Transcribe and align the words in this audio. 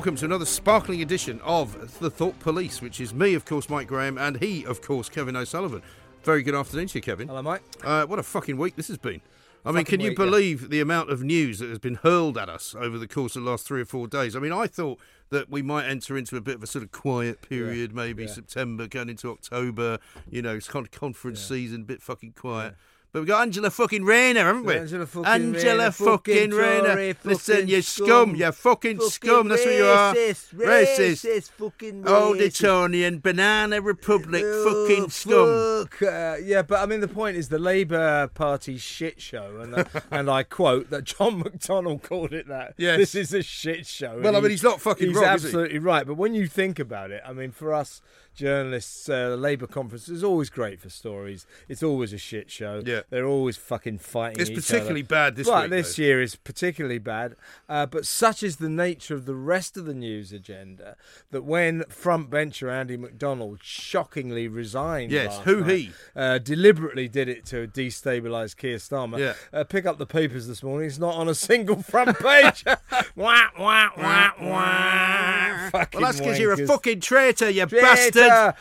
Welcome 0.00 0.16
to 0.16 0.24
another 0.24 0.46
sparkling 0.46 1.02
edition 1.02 1.42
of 1.44 1.98
The 1.98 2.08
Thought 2.08 2.40
Police, 2.40 2.80
which 2.80 3.02
is 3.02 3.12
me, 3.12 3.34
of 3.34 3.44
course, 3.44 3.68
Mike 3.68 3.86
Graham, 3.86 4.16
and 4.16 4.38
he, 4.38 4.64
of 4.64 4.80
course, 4.80 5.10
Kevin 5.10 5.36
O'Sullivan. 5.36 5.82
Very 6.22 6.42
good 6.42 6.54
afternoon 6.54 6.86
to 6.86 6.94
you, 6.96 7.02
Kevin. 7.02 7.28
Hello, 7.28 7.42
Mike. 7.42 7.60
Uh, 7.84 8.06
what 8.06 8.18
a 8.18 8.22
fucking 8.22 8.56
week 8.56 8.76
this 8.76 8.88
has 8.88 8.96
been. 8.96 9.20
I 9.62 9.72
mean, 9.72 9.84
Fucking 9.84 9.84
can 9.84 10.00
you 10.00 10.08
week, 10.12 10.18
yeah. 10.18 10.24
believe 10.24 10.70
the 10.70 10.80
amount 10.80 11.10
of 11.10 11.22
news 11.22 11.58
that 11.58 11.68
has 11.68 11.78
been 11.78 11.96
hurled 11.96 12.38
at 12.38 12.48
us 12.48 12.74
over 12.74 12.96
the 12.96 13.06
course 13.06 13.36
of 13.36 13.44
the 13.44 13.50
last 13.50 13.66
three 13.66 13.82
or 13.82 13.84
four 13.84 14.08
days? 14.08 14.34
I 14.34 14.38
mean, 14.38 14.52
I 14.52 14.68
thought 14.68 14.98
that 15.28 15.50
we 15.50 15.60
might 15.60 15.84
enter 15.84 16.16
into 16.16 16.34
a 16.38 16.40
bit 16.40 16.54
of 16.54 16.62
a 16.62 16.66
sort 16.66 16.82
of 16.82 16.92
quiet 16.92 17.42
period, 17.42 17.94
maybe 17.94 18.22
yeah. 18.22 18.30
September 18.30 18.86
going 18.86 19.10
into 19.10 19.30
October. 19.30 19.98
You 20.30 20.40
know, 20.40 20.56
it's 20.56 20.66
kind 20.66 20.86
of 20.86 20.92
conference 20.92 21.42
season, 21.42 21.82
a 21.82 21.84
bit 21.84 22.00
fucking 22.00 22.32
quiet. 22.38 22.74
But 23.12 23.20
we've 23.20 23.28
got 23.28 23.42
Angela 23.42 23.70
fucking 23.70 24.04
Rayner, 24.04 24.44
haven't 24.44 24.64
we? 24.64 24.76
Angela 24.76 25.04
fucking 25.04 25.26
Angela 25.26 25.76
Rayner, 25.78 25.90
fucking 25.90 26.34
fucking 26.34 26.50
Rayner. 26.52 27.14
Listen, 27.24 27.54
fucking 27.56 27.68
you 27.68 27.82
scum, 27.82 28.06
scum. 28.06 28.34
you 28.36 28.52
fucking, 28.52 28.96
Fucking 28.98 29.10
scum. 29.10 29.48
That's 29.48 29.64
what 29.64 29.74
you 29.74 29.84
are. 29.84 30.14
racist, 30.14 30.54
Racist. 30.54 31.24
racist, 31.24 31.50
fucking 31.50 32.08
Old 32.08 32.40
Etonian, 32.40 33.18
Banana 33.18 33.80
Republic, 33.80 34.42
fucking 34.42 35.04
Oh, 35.04 35.08
scum. 35.08 35.86
fuck. 35.88 36.02
Uh, 36.02 36.36
yeah, 36.42 36.62
but 36.62 36.78
I 36.80 36.86
mean, 36.86 37.00
the 37.00 37.08
point 37.08 37.36
is 37.36 37.48
the 37.48 37.58
Labour 37.58 38.28
Party 38.28 38.78
shit 38.78 39.20
show, 39.20 39.58
and 39.60 39.74
uh, 39.74 39.84
and 40.12 40.30
I 40.30 40.44
quote 40.44 40.90
that 40.90 41.02
John 41.04 41.42
McDonnell 41.42 42.00
called 42.00 42.32
it 42.32 42.46
that. 42.46 42.74
Yes. 42.76 42.96
this 42.98 43.14
is 43.16 43.34
a 43.34 43.42
shit 43.42 43.86
show. 43.86 44.20
Well, 44.22 44.36
I 44.36 44.40
mean, 44.40 44.50
he's 44.52 44.62
not 44.62 44.80
fucking 44.80 45.08
He's 45.08 45.16
wrong, 45.16 45.34
is 45.34 45.42
he? 45.42 45.48
absolutely 45.48 45.78
right. 45.80 46.06
But 46.06 46.14
when 46.14 46.34
you 46.34 46.46
think 46.46 46.78
about 46.78 47.10
it, 47.10 47.22
I 47.26 47.32
mean, 47.32 47.50
for 47.50 47.74
us 47.74 48.00
journalists, 48.40 49.08
uh, 49.08 49.30
the 49.30 49.36
Labour 49.36 49.66
conference 49.66 50.08
is 50.08 50.24
always 50.24 50.50
great 50.50 50.80
for 50.80 50.88
stories. 50.88 51.46
It's 51.68 51.82
always 51.82 52.12
a 52.12 52.18
shit 52.18 52.50
show. 52.50 52.82
Yeah. 52.84 53.02
they're 53.10 53.26
always 53.26 53.56
fucking 53.56 53.98
fighting. 53.98 54.40
It's 54.40 54.50
particularly 54.50 55.02
other. 55.02 55.08
bad 55.08 55.36
this 55.36 55.46
Right, 55.46 55.62
week, 55.62 55.70
this 55.70 55.96
though. 55.96 56.02
year 56.02 56.22
is 56.22 56.36
particularly 56.36 56.98
bad. 56.98 57.36
Uh, 57.68 57.86
but 57.86 58.06
such 58.06 58.42
is 58.42 58.56
the 58.56 58.68
nature 58.68 59.14
of 59.14 59.26
the 59.26 59.34
rest 59.34 59.76
of 59.76 59.84
the 59.84 59.94
news 59.94 60.32
agenda 60.32 60.96
that 61.30 61.44
when 61.44 61.84
front 61.90 62.30
bencher 62.30 62.70
Andy 62.70 62.96
McDonald 62.96 63.60
shockingly 63.62 64.48
resigned, 64.48 65.12
Yes, 65.12 65.38
who 65.44 65.60
night, 65.60 65.70
he? 65.70 65.90
uh, 66.16 66.38
deliberately 66.38 67.08
did 67.08 67.28
it 67.28 67.44
to 67.46 67.66
destabilise 67.68 68.56
Keir 68.56 68.78
Starmer. 68.78 69.18
Yeah. 69.18 69.34
Uh, 69.52 69.64
pick 69.64 69.84
up 69.86 69.98
the 69.98 70.06
papers 70.06 70.46
this 70.46 70.62
morning; 70.62 70.88
it's 70.88 70.98
not 70.98 71.14
on 71.14 71.28
a 71.28 71.34
single 71.34 71.82
front 71.82 72.18
page. 72.18 72.64
wah 73.16 73.44
wah 73.58 73.88
wah 73.96 74.30
wah. 74.40 75.68
Fucking 75.70 76.00
Well, 76.00 76.08
that's 76.10 76.18
because 76.20 76.38
you're 76.38 76.52
a 76.52 76.66
fucking 76.66 77.00
traitor, 77.00 77.50
you 77.50 77.66
Traitor. 77.66 77.82
bastard. 77.86 78.14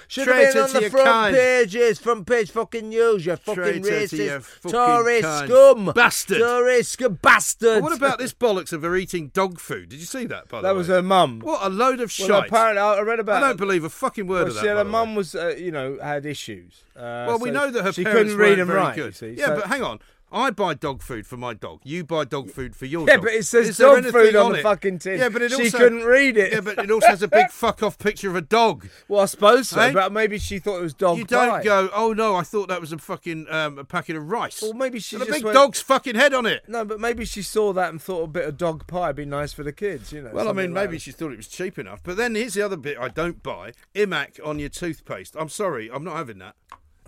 Should 0.07 0.27
have 0.27 0.53
been 0.53 0.63
on 0.63 0.73
the 0.73 0.89
front 0.89 1.05
kind. 1.07 1.35
pages, 1.35 1.99
front 1.99 2.27
page 2.27 2.51
fucking 2.51 2.89
news, 2.89 3.25
you 3.25 3.35
fucking 3.35 3.63
Traitor 3.63 3.89
racist, 3.89 4.41
fucking 4.43 4.71
Tory 4.71 5.21
kind. 5.21 5.49
scum, 5.49 5.91
Bastard. 5.95 6.39
Tory 6.39 6.83
scum, 6.83 7.19
bastard. 7.21 7.83
What 7.83 7.95
about 7.95 8.19
this 8.19 8.33
bollocks 8.33 8.73
of 8.73 8.81
her 8.83 8.95
eating 8.95 9.27
dog 9.29 9.59
food? 9.59 9.89
Did 9.89 9.99
you 9.99 10.05
see 10.05 10.25
that, 10.27 10.47
by 10.49 10.57
the 10.61 10.67
That 10.67 10.73
way? 10.73 10.77
was 10.79 10.87
her 10.87 11.01
mum. 11.01 11.39
What 11.39 11.61
a 11.65 11.69
load 11.69 11.99
of 12.01 12.13
Well, 12.19 12.27
shite. 12.27 12.47
apparently, 12.47 12.81
I 12.81 12.99
read 13.01 13.19
about. 13.19 13.43
I 13.43 13.47
don't 13.47 13.57
believe 13.57 13.83
a 13.83 13.89
fucking 13.89 14.27
word 14.27 14.39
well, 14.39 14.47
of 14.47 14.53
that. 14.55 14.61
she 14.61 14.67
had 14.67 14.73
by 14.75 14.79
her 14.79 14.85
mum 14.85 15.15
was, 15.15 15.35
uh, 15.35 15.55
you 15.57 15.71
know, 15.71 15.97
had 16.01 16.25
issues. 16.25 16.83
Uh, 16.95 17.25
Well, 17.27 17.39
we 17.39 17.49
so 17.49 17.53
know 17.53 17.71
that 17.71 17.83
her 17.83 17.93
she 17.93 18.03
parents 18.03 18.33
couldn't 18.33 18.37
read 18.37 18.59
and 18.59 18.69
write. 18.69 18.95
good. 18.95 19.15
see, 19.15 19.35
yeah, 19.37 19.47
so- 19.47 19.55
but 19.55 19.67
hang 19.67 19.83
on. 19.83 19.99
I 20.31 20.51
buy 20.51 20.75
dog 20.75 21.01
food 21.01 21.25
for 21.25 21.37
my 21.37 21.53
dog. 21.53 21.79
You 21.83 22.03
buy 22.03 22.23
dog 22.25 22.51
food 22.51 22.75
for 22.75 22.85
your 22.85 23.07
Yeah, 23.07 23.15
dog. 23.15 23.23
but 23.25 23.33
it 23.33 23.45
says 23.45 23.69
Is 23.69 23.77
dog 23.77 24.03
food 24.05 24.35
on 24.35 24.51
the 24.51 24.59
it? 24.59 24.63
fucking 24.63 24.99
tin. 24.99 25.19
Yeah, 25.19 25.29
but 25.29 25.41
it 25.41 25.51
She 25.51 25.63
also, 25.63 25.77
couldn't 25.79 26.03
read 26.03 26.37
it. 26.37 26.53
Yeah, 26.53 26.61
but 26.61 26.77
it 26.77 26.91
also 26.91 27.07
has 27.07 27.23
a 27.23 27.27
big 27.27 27.49
fuck 27.51 27.81
off 27.81 27.97
picture 27.97 28.29
of 28.29 28.35
a 28.35 28.41
dog. 28.41 28.87
well, 29.07 29.21
I 29.21 29.25
suppose 29.25 29.69
so, 29.69 29.79
Hey? 29.81 29.91
but 29.91 30.11
maybe 30.11 30.37
she 30.37 30.59
thought 30.59 30.77
it 30.77 30.83
was 30.83 30.93
dog 30.93 31.17
you 31.17 31.23
don't 31.25 31.49
pie. 31.49 31.63
go, 31.63 31.89
oh 31.93 32.13
no, 32.13 32.35
I 32.35 32.43
thought 32.43 32.67
that 32.69 32.79
was 32.79 32.91
a 32.91 32.97
fucking 32.99 33.47
um, 33.49 33.79
a 33.79 33.83
packet 33.83 34.15
of 34.15 34.29
rice. 34.29 34.61
Well, 34.61 34.73
maybe 34.73 34.99
she 34.99 35.15
and 35.15 35.23
a 35.23 35.31
big 35.31 35.43
went- 35.43 35.55
dog's 35.55 35.81
fucking 35.81 36.15
head 36.15 36.33
on 36.33 36.45
it. 36.45 36.63
No, 36.67 36.85
but 36.85 36.99
maybe 36.99 37.25
she 37.25 37.41
saw 37.41 37.73
that 37.73 37.89
and 37.89 38.01
thought 38.01 38.23
a 38.23 38.27
bit 38.27 38.45
of 38.47 38.57
dog 38.57 38.85
pie 38.87 39.07
would 39.07 39.15
be 39.15 39.25
nice 39.25 39.51
for 39.53 39.63
the 39.63 39.73
kids, 39.73 40.11
you 40.13 40.21
know. 40.21 40.31
Well, 40.31 40.47
I 40.47 40.53
mean, 40.53 40.71
maybe 40.73 40.99
she 40.99 41.11
thought 41.11 41.31
it 41.31 41.37
was 41.37 41.47
cheap 41.47 41.79
enough. 41.79 42.01
But 42.03 42.17
then 42.17 42.35
here's 42.35 42.53
the 42.53 42.61
other 42.61 42.77
bit 42.77 42.97
I 42.99 43.07
don't 43.07 43.41
buy: 43.41 43.73
Immac 43.95 44.39
on 44.45 44.59
your 44.59 44.69
toothpaste. 44.69 45.35
I'm 45.39 45.49
sorry, 45.49 45.89
I'm 45.91 46.03
not 46.03 46.17
having 46.17 46.37
that. 46.39 46.55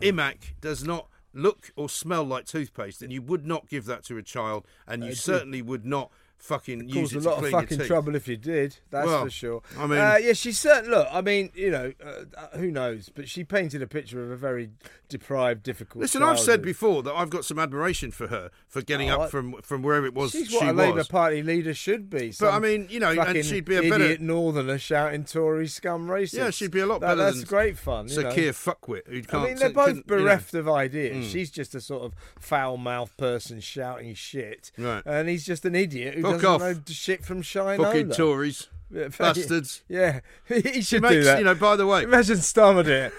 Immac 0.02 0.54
does 0.62 0.84
not 0.84 1.08
look 1.34 1.72
or 1.76 1.90
smell 1.90 2.24
like 2.24 2.46
toothpaste, 2.46 3.02
and 3.02 3.12
you 3.12 3.22
would 3.22 3.46
not 3.46 3.68
give 3.68 3.86
that 3.86 4.04
to 4.06 4.18
a 4.18 4.24
child, 4.24 4.66
and 4.88 5.04
you 5.04 5.14
certainly 5.14 5.62
would 5.62 5.86
not 5.86 6.12
fucking 6.42 6.90
use 6.90 7.14
it 7.14 7.26
a 7.26 7.30
lot 7.30 7.44
of 7.44 7.50
fucking 7.52 7.80
trouble 7.80 8.16
if 8.16 8.28
you 8.28 8.38
did. 8.38 8.78
That's 8.90 9.08
Well, 9.08 9.24
for 9.26 9.30
sure. 9.30 9.62
I 9.78 9.88
mean- 9.88 10.00
uh, 10.00 10.18
yeah, 10.22 10.34
she 10.34 10.52
certain 10.52 10.90
look. 10.92 11.08
I 11.12 11.22
mean, 11.22 11.52
you 11.54 11.70
know, 11.72 11.94
uh, 12.04 12.10
uh, 12.38 12.58
who 12.58 12.72
knows? 12.72 13.10
But 13.14 13.30
she 13.30 13.44
painted 13.44 13.82
a 13.82 13.88
picture 13.88 14.24
of 14.24 14.32
a 14.32 14.36
very 14.36 14.70
deprived, 15.10 15.64
difficult. 15.64 16.02
Listen, 16.02 16.24
I've 16.24 16.40
said 16.40 16.62
before 16.62 17.04
that 17.04 17.14
I've 17.14 17.30
got 17.30 17.46
some 17.46 17.60
admiration 17.60 18.12
for 18.12 18.28
her 18.28 18.50
for 18.68 18.82
getting 18.82 19.10
Oh, 19.10 19.16
up 19.16 19.22
I- 19.22 19.28
from 19.30 19.62
from 19.62 19.82
wherever 19.84 20.06
it 20.06 20.14
was 20.14 20.32
She's 20.32 20.50
she 20.50 20.56
what 20.58 20.68
a 20.70 20.74
Labour. 20.74 21.04
Party 21.04 21.44
leader 21.44 21.74
should 21.74 22.10
be. 22.10 22.34
But 22.40 22.54
I 22.54 22.60
mean, 22.60 22.88
you 22.90 23.00
know, 23.00 23.12
and 23.12 23.46
she'd 23.46 23.66
be 23.66 23.76
a 23.76 23.80
idiot 23.80 23.92
better 24.00 24.18
northerner 24.20 24.78
shouting 24.78 25.26
Tory 25.26 25.68
scum 25.68 26.08
racist. 26.08 26.34
Yeah, 26.38 26.50
she'd 26.50 26.72
be 26.72 26.80
a 26.80 26.86
lot 26.86 27.02
That- 27.02 27.18
better 27.18 27.32
That's 27.32 27.44
great 27.44 27.78
fun. 27.78 28.08
You 28.08 28.16
Sir. 28.16 28.32
Keir 28.32 28.52
Fuckwit, 28.54 29.08
who 29.08 29.22
can't. 29.22 29.44
I 29.44 29.48
mean, 29.48 29.58
they're 29.58 29.70
both 29.70 29.90
you 29.90 29.94
know. 29.96 30.04
bereft 30.06 30.54
of 30.54 30.68
ideas. 30.70 31.26
Mm. 31.28 31.32
She's 31.32 31.50
just 31.52 31.76
a 31.76 31.82
sort 31.82 32.04
of 32.04 32.14
foul-mouthed 32.40 33.18
person 33.18 33.60
shouting 33.60 34.14
shit, 34.16 34.72
Right. 34.78 35.04
and 35.06 35.28
he's 35.30 35.46
just 35.46 35.66
an 35.66 35.76
idiot 35.76 36.16
who 36.16 36.31
Fuck 36.40 36.44
off. 36.44 36.62
know 36.62 36.76
shit 36.88 37.24
from 37.26 37.42
shine. 37.42 37.80
fucking 37.80 38.12
Tories, 38.12 38.68
Yeah, 38.92 39.08
bastards. 39.18 39.82
Yeah, 39.90 40.20
he 40.48 40.82
should 40.82 41.02
makes, 41.02 41.14
do 41.14 41.24
that. 41.24 41.40
you 41.40 41.46
know. 41.46 41.56
By 41.56 41.76
the 41.76 41.86
way, 41.88 42.04
Imagine 42.04 42.38
Starmer 42.38 42.84
doing 42.84 43.04
it. 43.06 43.14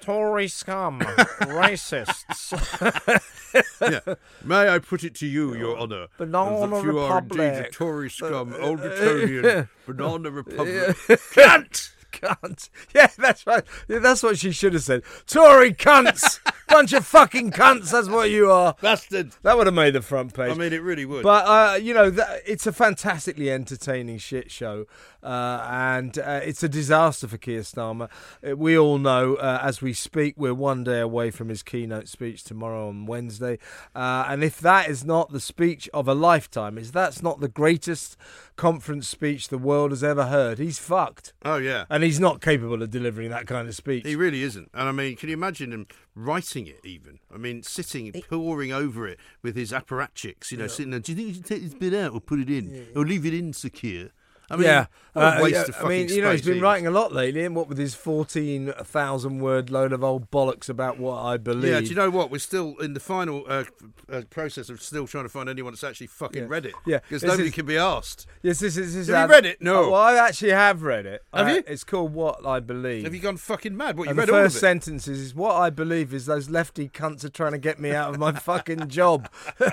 Tory 0.00 0.46
scum, 0.48 1.00
racists. 1.00 2.52
yeah. 3.80 4.14
May 4.44 4.68
I 4.68 4.78
put 4.78 5.02
it 5.02 5.14
to 5.16 5.26
you, 5.26 5.54
Your 5.56 5.76
Honour, 5.76 6.06
Banana 6.16 6.68
that 6.68 6.84
you 6.84 6.98
are 7.00 7.18
indeed 7.18 7.38
a 7.40 7.70
Tory 7.70 8.08
scum, 8.10 8.54
Old 8.60 8.80
Etonian, 8.80 9.68
Banana 9.84 10.30
Republic. 10.30 10.96
Cunt! 11.34 11.90
Cunt. 12.12 12.68
Yeah, 12.94 13.08
that's 13.18 13.46
right. 13.46 13.64
Yeah, 13.88 13.98
that's 13.98 14.22
what 14.22 14.38
she 14.38 14.52
should 14.52 14.74
have 14.74 14.82
said. 14.84 15.02
Tory 15.26 15.72
cunts! 15.74 16.38
Bunch 16.68 16.92
of 16.92 17.06
fucking 17.06 17.52
cunts, 17.52 17.92
that's 17.92 18.08
what 18.08 18.28
you 18.28 18.50
are. 18.50 18.74
Bastard. 18.80 19.32
That 19.42 19.56
would 19.56 19.66
have 19.66 19.74
made 19.74 19.94
the 19.94 20.02
front 20.02 20.34
page. 20.34 20.50
I 20.50 20.54
mean, 20.54 20.72
it 20.72 20.82
really 20.82 21.04
would. 21.04 21.22
But 21.22 21.46
uh, 21.46 21.76
you 21.76 21.94
know, 21.94 22.10
that, 22.10 22.42
it's 22.44 22.66
a 22.66 22.72
fantastically 22.72 23.50
entertaining 23.50 24.18
shit 24.18 24.50
show, 24.50 24.86
uh, 25.22 25.66
and 25.70 26.18
uh, 26.18 26.40
it's 26.42 26.62
a 26.62 26.68
disaster 26.68 27.28
for 27.28 27.38
Keir 27.38 27.60
Starmer. 27.60 28.10
Uh, 28.46 28.56
we 28.56 28.76
all 28.76 28.98
know, 28.98 29.36
uh, 29.36 29.60
as 29.62 29.80
we 29.80 29.92
speak, 29.92 30.34
we're 30.36 30.54
one 30.54 30.82
day 30.82 31.00
away 31.00 31.30
from 31.30 31.48
his 31.50 31.62
keynote 31.62 32.08
speech 32.08 32.42
tomorrow 32.42 32.88
on 32.88 33.06
Wednesday, 33.06 33.58
uh, 33.94 34.26
and 34.28 34.42
if 34.42 34.58
that 34.58 34.88
is 34.88 35.04
not 35.04 35.32
the 35.32 35.40
speech 35.40 35.88
of 35.94 36.08
a 36.08 36.14
lifetime, 36.14 36.78
is 36.78 36.90
that's 36.90 37.22
not 37.22 37.40
the 37.40 37.48
greatest 37.48 38.16
conference 38.56 39.08
speech 39.08 39.48
the 39.48 39.58
world 39.58 39.90
has 39.90 40.02
ever 40.02 40.26
heard, 40.26 40.58
he's 40.58 40.78
fucked, 40.78 41.32
oh 41.44 41.56
yeah, 41.56 41.84
and 41.90 42.02
he's 42.02 42.18
not 42.18 42.40
capable 42.40 42.82
of 42.82 42.90
delivering 42.90 43.30
that 43.30 43.46
kind 43.46 43.68
of 43.68 43.74
speech. 43.74 44.06
he 44.06 44.16
really 44.16 44.42
isn't. 44.42 44.70
And 44.74 44.88
I 44.88 44.92
mean, 44.92 45.16
can 45.16 45.28
you 45.28 45.34
imagine 45.34 45.72
him 45.72 45.86
writing 46.14 46.66
it? 46.66 46.80
Even 46.84 47.18
I 47.32 47.36
mean, 47.38 47.62
sitting, 47.62 48.12
poring 48.28 48.72
over 48.72 49.06
it 49.06 49.18
with 49.42 49.56
his 49.56 49.72
apparatchiks. 49.72 50.50
You 50.50 50.58
know, 50.58 50.66
sitting 50.66 50.90
there. 50.90 51.00
Do 51.00 51.12
you 51.12 51.16
think 51.16 51.28
you 51.28 51.34
should 51.34 51.46
take 51.46 51.62
this 51.62 51.74
bit 51.74 51.94
out 51.94 52.12
or 52.12 52.20
put 52.20 52.40
it 52.40 52.50
in, 52.50 52.88
or 52.96 53.04
leave 53.04 53.26
it 53.26 53.34
in 53.34 53.52
secure? 53.52 54.08
I 54.50 54.56
mean, 54.56 54.64
yeah, 54.66 54.86
Uh, 55.14 55.44
yeah, 55.50 55.64
I 55.82 55.88
mean, 55.88 56.08
you 56.08 56.20
know, 56.22 56.30
he's 56.30 56.42
been 56.42 56.60
writing 56.60 56.86
a 56.86 56.90
lot 56.90 57.10
lately, 57.12 57.44
and 57.44 57.56
what 57.56 57.68
with 57.68 57.78
his 57.78 57.94
fourteen 57.94 58.72
thousand 58.82 59.38
word 59.40 59.70
load 59.70 59.92
of 59.92 60.04
old 60.04 60.30
bollocks 60.30 60.68
about 60.68 60.98
what 60.98 61.16
I 61.22 61.36
believe. 61.38 61.72
Yeah, 61.72 61.80
do 61.80 61.86
you 61.86 61.94
know 61.94 62.10
what? 62.10 62.30
We're 62.30 62.38
still 62.38 62.76
in 62.78 62.92
the 62.94 63.00
final 63.00 63.44
uh, 63.48 63.64
uh, 64.12 64.22
process 64.30 64.68
of 64.68 64.82
still 64.82 65.06
trying 65.06 65.24
to 65.24 65.28
find 65.30 65.48
anyone 65.48 65.72
that's 65.72 65.82
actually 65.82 66.08
fucking 66.08 66.42
Yeah. 66.42 66.48
read 66.48 66.66
it. 66.66 66.74
Yeah, 66.84 66.98
because 66.98 67.22
nobody 67.24 67.48
is- 67.48 67.54
can 67.54 67.64
be 67.66 67.78
asked. 67.78 68.26
Yes, 68.42 68.60
this 68.60 68.76
is. 68.76 68.94
This 68.94 69.08
Have 69.08 69.30
you 69.30 69.34
read 69.34 69.46
it? 69.46 69.62
No. 69.62 69.84
Oh, 69.86 69.90
well, 69.92 70.00
I 70.02 70.14
actually 70.16 70.50
have 70.52 70.82
read 70.82 71.06
it. 71.06 71.22
Have 71.32 71.46
Uh, 71.48 71.50
you? 71.50 71.64
It's 71.66 71.82
called 71.82 72.12
What 72.12 72.46
I 72.46 72.60
Believe. 72.60 73.04
Have 73.04 73.14
you 73.14 73.20
gone 73.20 73.38
fucking 73.38 73.76
mad? 73.76 73.96
What 73.96 74.04
you 74.04 74.10
and 74.10 74.18
read 74.18 74.28
the 74.28 74.32
all 74.34 74.42
first 74.42 74.56
of 74.56 74.58
it? 74.58 74.60
sentence 74.60 75.08
is, 75.08 75.34
"What 75.34 75.56
I 75.56 75.70
believe 75.70 76.12
is 76.14 76.26
those 76.26 76.50
lefty 76.50 76.88
cunts 76.90 77.24
are 77.24 77.30
trying 77.30 77.52
to 77.52 77.58
get 77.58 77.80
me 77.80 77.90
out 77.92 78.10
of 78.10 78.18
my 78.20 78.32
fucking 78.32 78.88
job." 78.88 79.28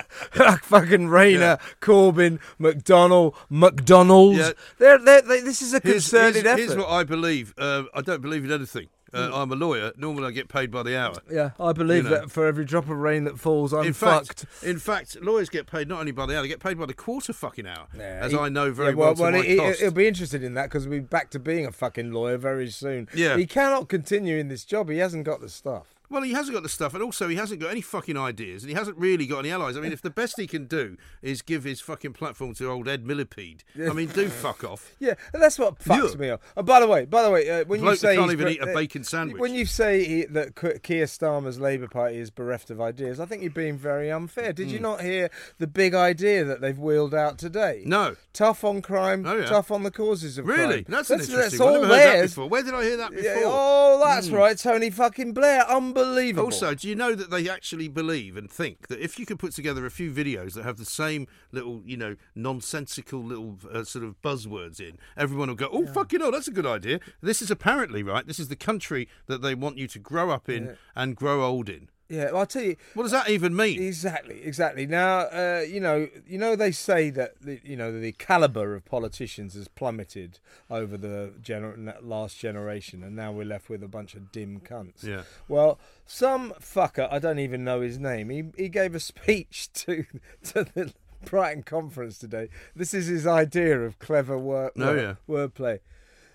fucking 0.62 1.08
Rayner, 1.08 1.38
Yeah. 1.38 1.56
Corbyn, 1.80 2.38
McDonnell, 2.58 3.34
McDonald's. 3.50 4.54
They're, 4.78 4.98
they're, 4.98 5.22
they, 5.22 5.40
this 5.40 5.62
is 5.62 5.74
a 5.74 5.80
Here's, 5.82 6.08
concerted 6.10 6.42
here's- 6.44 6.46
effort. 6.46 6.58
here's 6.60 6.76
what 6.76 6.88
I 6.90 7.04
believe. 7.04 7.54
Uh, 7.58 7.84
I 7.94 8.00
don't 8.00 8.20
believe 8.22 8.44
in 8.44 8.52
anything. 8.52 8.88
Uh, 9.12 9.28
Hmm. 9.28 9.34
I'm 9.34 9.52
a 9.52 9.54
lawyer. 9.54 9.92
Normally, 9.96 10.26
I 10.26 10.30
get 10.32 10.48
paid 10.48 10.72
by 10.72 10.82
the 10.82 10.98
hour. 10.98 11.14
yeah, 11.30 11.50
I 11.60 11.72
believe 11.72 12.02
you 12.02 12.10
know. 12.10 12.16
that 12.22 12.32
for 12.32 12.46
every 12.46 12.64
drop 12.64 12.84
of 12.90 12.96
rain 12.96 13.22
that 13.24 13.38
falls, 13.38 13.72
I'm 13.72 13.84
in 13.86 13.92
fucked. 13.92 14.40
fact, 14.40 14.64
in 14.64 14.80
fact, 14.80 15.22
lawyers 15.22 15.48
get 15.48 15.68
paid 15.68 15.86
not 15.86 16.00
only 16.00 16.10
by 16.10 16.26
the 16.26 16.34
hour, 16.36 16.42
they 16.42 16.48
get 16.48 16.58
paid 16.58 16.76
by 16.80 16.86
the 16.86 16.94
quarter 16.94 17.32
fucking 17.32 17.64
hour, 17.64 17.86
Yeah, 17.96 18.02
as 18.22 18.32
he- 18.32 18.38
I 18.38 18.48
know 18.48 18.72
very 18.72 18.88
yeah, 18.88 18.94
well, 18.96 19.14
to 19.14 19.30
my 19.30 19.40
he. 19.40 19.56
He'll 19.74 19.92
be 19.92 20.08
interested 20.08 20.42
in 20.42 20.54
that 20.54 20.64
because 20.64 20.88
we'll 20.88 20.98
be 20.98 21.04
back 21.06 21.30
to 21.30 21.38
being 21.38 21.64
a 21.64 21.70
fucking 21.70 22.10
lawyer 22.10 22.36
very 22.38 22.68
soon. 22.70 23.08
Yeah. 23.14 23.36
He 23.36 23.46
cannot 23.46 23.88
continue 23.88 24.36
in 24.36 24.48
this 24.48 24.64
job. 24.64 24.88
He 24.90 24.98
hasn't 24.98 25.22
got 25.24 25.40
the 25.40 25.48
stuff. 25.48 25.93
Well, 26.14 26.22
he 26.22 26.32
hasn't 26.32 26.54
got 26.54 26.62
the 26.62 26.68
stuff, 26.68 26.94
and 26.94 27.02
also 27.02 27.28
he 27.28 27.36
hasn't 27.36 27.60
got 27.60 27.70
any 27.70 27.80
fucking 27.80 28.16
ideas, 28.16 28.62
and 28.62 28.70
he 28.70 28.76
hasn't 28.76 28.96
really 28.96 29.26
got 29.26 29.40
any 29.40 29.50
allies. 29.50 29.76
I 29.76 29.80
mean, 29.80 29.92
if 29.92 30.00
the 30.00 30.10
best 30.10 30.34
he 30.38 30.46
can 30.46 30.66
do 30.66 30.96
is 31.22 31.42
give 31.42 31.64
his 31.64 31.80
fucking 31.80 32.12
platform 32.12 32.54
to 32.54 32.70
old 32.70 32.88
Ed 32.88 33.04
Millipede, 33.04 33.64
I 33.76 33.92
mean, 33.92 34.08
do 34.08 34.28
fuck 34.44 34.62
off. 34.64 34.92
Yeah, 35.00 35.14
and 35.32 35.42
that's 35.42 35.58
what 35.58 35.78
fucks 35.80 36.12
Yeah. 36.12 36.20
me 36.20 36.30
up. 36.30 36.42
And 36.56 36.64
by 36.66 36.78
the 36.80 36.86
way, 36.86 37.04
by 37.04 37.22
the 37.22 37.30
way, 37.30 37.50
uh, 37.50 37.64
when 37.64 37.80
you 37.80 37.84
Bloke 37.86 37.94
that 37.98 38.08
say 38.08 38.16
can't 38.16 38.30
even 38.32 38.48
eat 38.48 38.60
a 38.60 38.70
uh, 38.70 38.74
bacon 38.74 39.02
sandwich. 39.04 39.40
when 39.40 39.54
you 39.54 39.66
say 39.66 40.04
he, 40.04 40.24
that 40.26 40.54
Keir 40.82 41.06
Starmer's 41.06 41.58
Labour 41.58 41.88
Party 41.88 42.18
is 42.18 42.30
bereft 42.30 42.70
of 42.70 42.80
ideas, 42.80 43.18
I 43.18 43.26
think 43.26 43.42
you're 43.42 43.50
being 43.50 43.76
very 43.76 44.10
unfair. 44.12 44.52
Did 44.52 44.70
you 44.70 44.78
not 44.78 45.00
hear 45.00 45.30
the 45.58 45.66
big 45.66 45.94
idea 45.94 46.44
that 46.44 46.60
they've 46.60 46.78
wheeled 46.78 47.14
out 47.14 47.38
today? 47.38 47.80
Hmm. 47.82 47.88
No. 47.90 48.16
tough 48.32 48.62
on 48.64 48.82
crime, 48.82 49.24
Oh, 49.26 49.36
yeah. 49.36 49.46
tough 49.46 49.70
on 49.70 49.82
the 49.82 49.90
causes 49.90 50.38
of 50.38 50.46
Really? 50.46 50.82
crime. 50.82 50.86
That's 50.88 51.10
an 51.10 51.18
that's, 51.18 51.28
interesting 51.30 51.58
that's 51.58 51.60
all 51.60 51.74
I've 51.76 51.88
never 51.88 51.94
heard 51.96 52.18
that 52.18 52.22
before. 52.28 52.48
Where 52.48 52.62
did 52.62 52.74
I 52.74 52.82
hear 52.84 52.96
that 52.98 53.10
before? 53.10 53.24
Yeah, 53.24 53.42
oh, 53.46 54.00
that's 54.04 54.28
Hmm. 54.28 54.34
right, 54.34 54.56
Tony 54.58 54.90
fucking 54.90 55.32
Blair, 55.32 55.60
unbelievable. 55.68 56.03
Also, 56.44 56.74
do 56.74 56.88
you 56.88 56.94
know 56.94 57.14
that 57.14 57.30
they 57.30 57.48
actually 57.48 57.88
believe 57.88 58.36
and 58.36 58.50
think 58.50 58.88
that 58.88 59.00
if 59.00 59.18
you 59.18 59.26
could 59.26 59.38
put 59.38 59.52
together 59.52 59.86
a 59.86 59.90
few 59.90 60.12
videos 60.12 60.54
that 60.54 60.64
have 60.64 60.76
the 60.76 60.84
same 60.84 61.26
little, 61.52 61.82
you 61.84 61.96
know, 61.96 62.16
nonsensical 62.34 63.22
little 63.22 63.58
uh, 63.72 63.84
sort 63.84 64.04
of 64.04 64.20
buzzwords 64.22 64.80
in, 64.80 64.98
everyone 65.16 65.48
will 65.48 65.54
go, 65.56 65.68
"Oh, 65.72 65.86
fucking 65.86 66.20
hell, 66.20 66.30
that's 66.32 66.48
a 66.48 66.52
good 66.52 66.66
idea." 66.66 67.00
This 67.20 67.42
is 67.42 67.50
apparently 67.50 68.02
right. 68.02 68.26
This 68.26 68.38
is 68.38 68.48
the 68.48 68.56
country 68.56 69.08
that 69.26 69.42
they 69.42 69.54
want 69.54 69.78
you 69.78 69.86
to 69.88 69.98
grow 69.98 70.30
up 70.30 70.48
in 70.48 70.64
and 70.94 71.16
grow 71.16 71.44
old 71.44 71.68
in. 71.68 71.88
Yeah, 72.08 72.26
well, 72.26 72.38
I'll 72.38 72.46
tell 72.46 72.62
you. 72.62 72.76
What 72.94 73.04
does 73.04 73.12
that 73.12 73.28
even 73.30 73.56
mean? 73.56 73.82
Exactly, 73.82 74.42
exactly. 74.42 74.86
Now, 74.86 75.20
uh, 75.20 75.64
you 75.66 75.80
know, 75.80 76.08
you 76.26 76.38
know, 76.38 76.54
they 76.54 76.70
say 76.70 77.10
that 77.10 77.40
the, 77.40 77.60
you 77.64 77.76
know 77.76 77.98
the 77.98 78.12
caliber 78.12 78.74
of 78.74 78.84
politicians 78.84 79.54
has 79.54 79.68
plummeted 79.68 80.38
over 80.70 80.96
the 80.96 81.32
gener- 81.42 81.96
last 82.02 82.38
generation, 82.38 83.02
and 83.02 83.16
now 83.16 83.32
we're 83.32 83.44
left 83.46 83.68
with 83.70 83.82
a 83.82 83.88
bunch 83.88 84.14
of 84.14 84.30
dim 84.32 84.60
cunts. 84.60 85.02
Yeah. 85.02 85.22
Well, 85.48 85.78
some 86.06 86.52
fucker, 86.60 87.08
I 87.10 87.18
don't 87.18 87.38
even 87.38 87.64
know 87.64 87.80
his 87.80 87.98
name. 87.98 88.28
He 88.30 88.44
he 88.56 88.68
gave 88.68 88.94
a 88.94 89.00
speech 89.12 89.72
to 89.72 90.04
to 90.52 90.64
the 90.64 90.92
Brighton 91.24 91.62
conference 91.62 92.18
today. 92.18 92.48
This 92.76 92.92
is 92.92 93.06
his 93.06 93.26
idea 93.26 93.80
of 93.80 93.98
clever 93.98 94.36
work, 94.38 94.74
Oh, 94.78 94.94
yeah. 94.94 95.14
wordplay. 95.26 95.78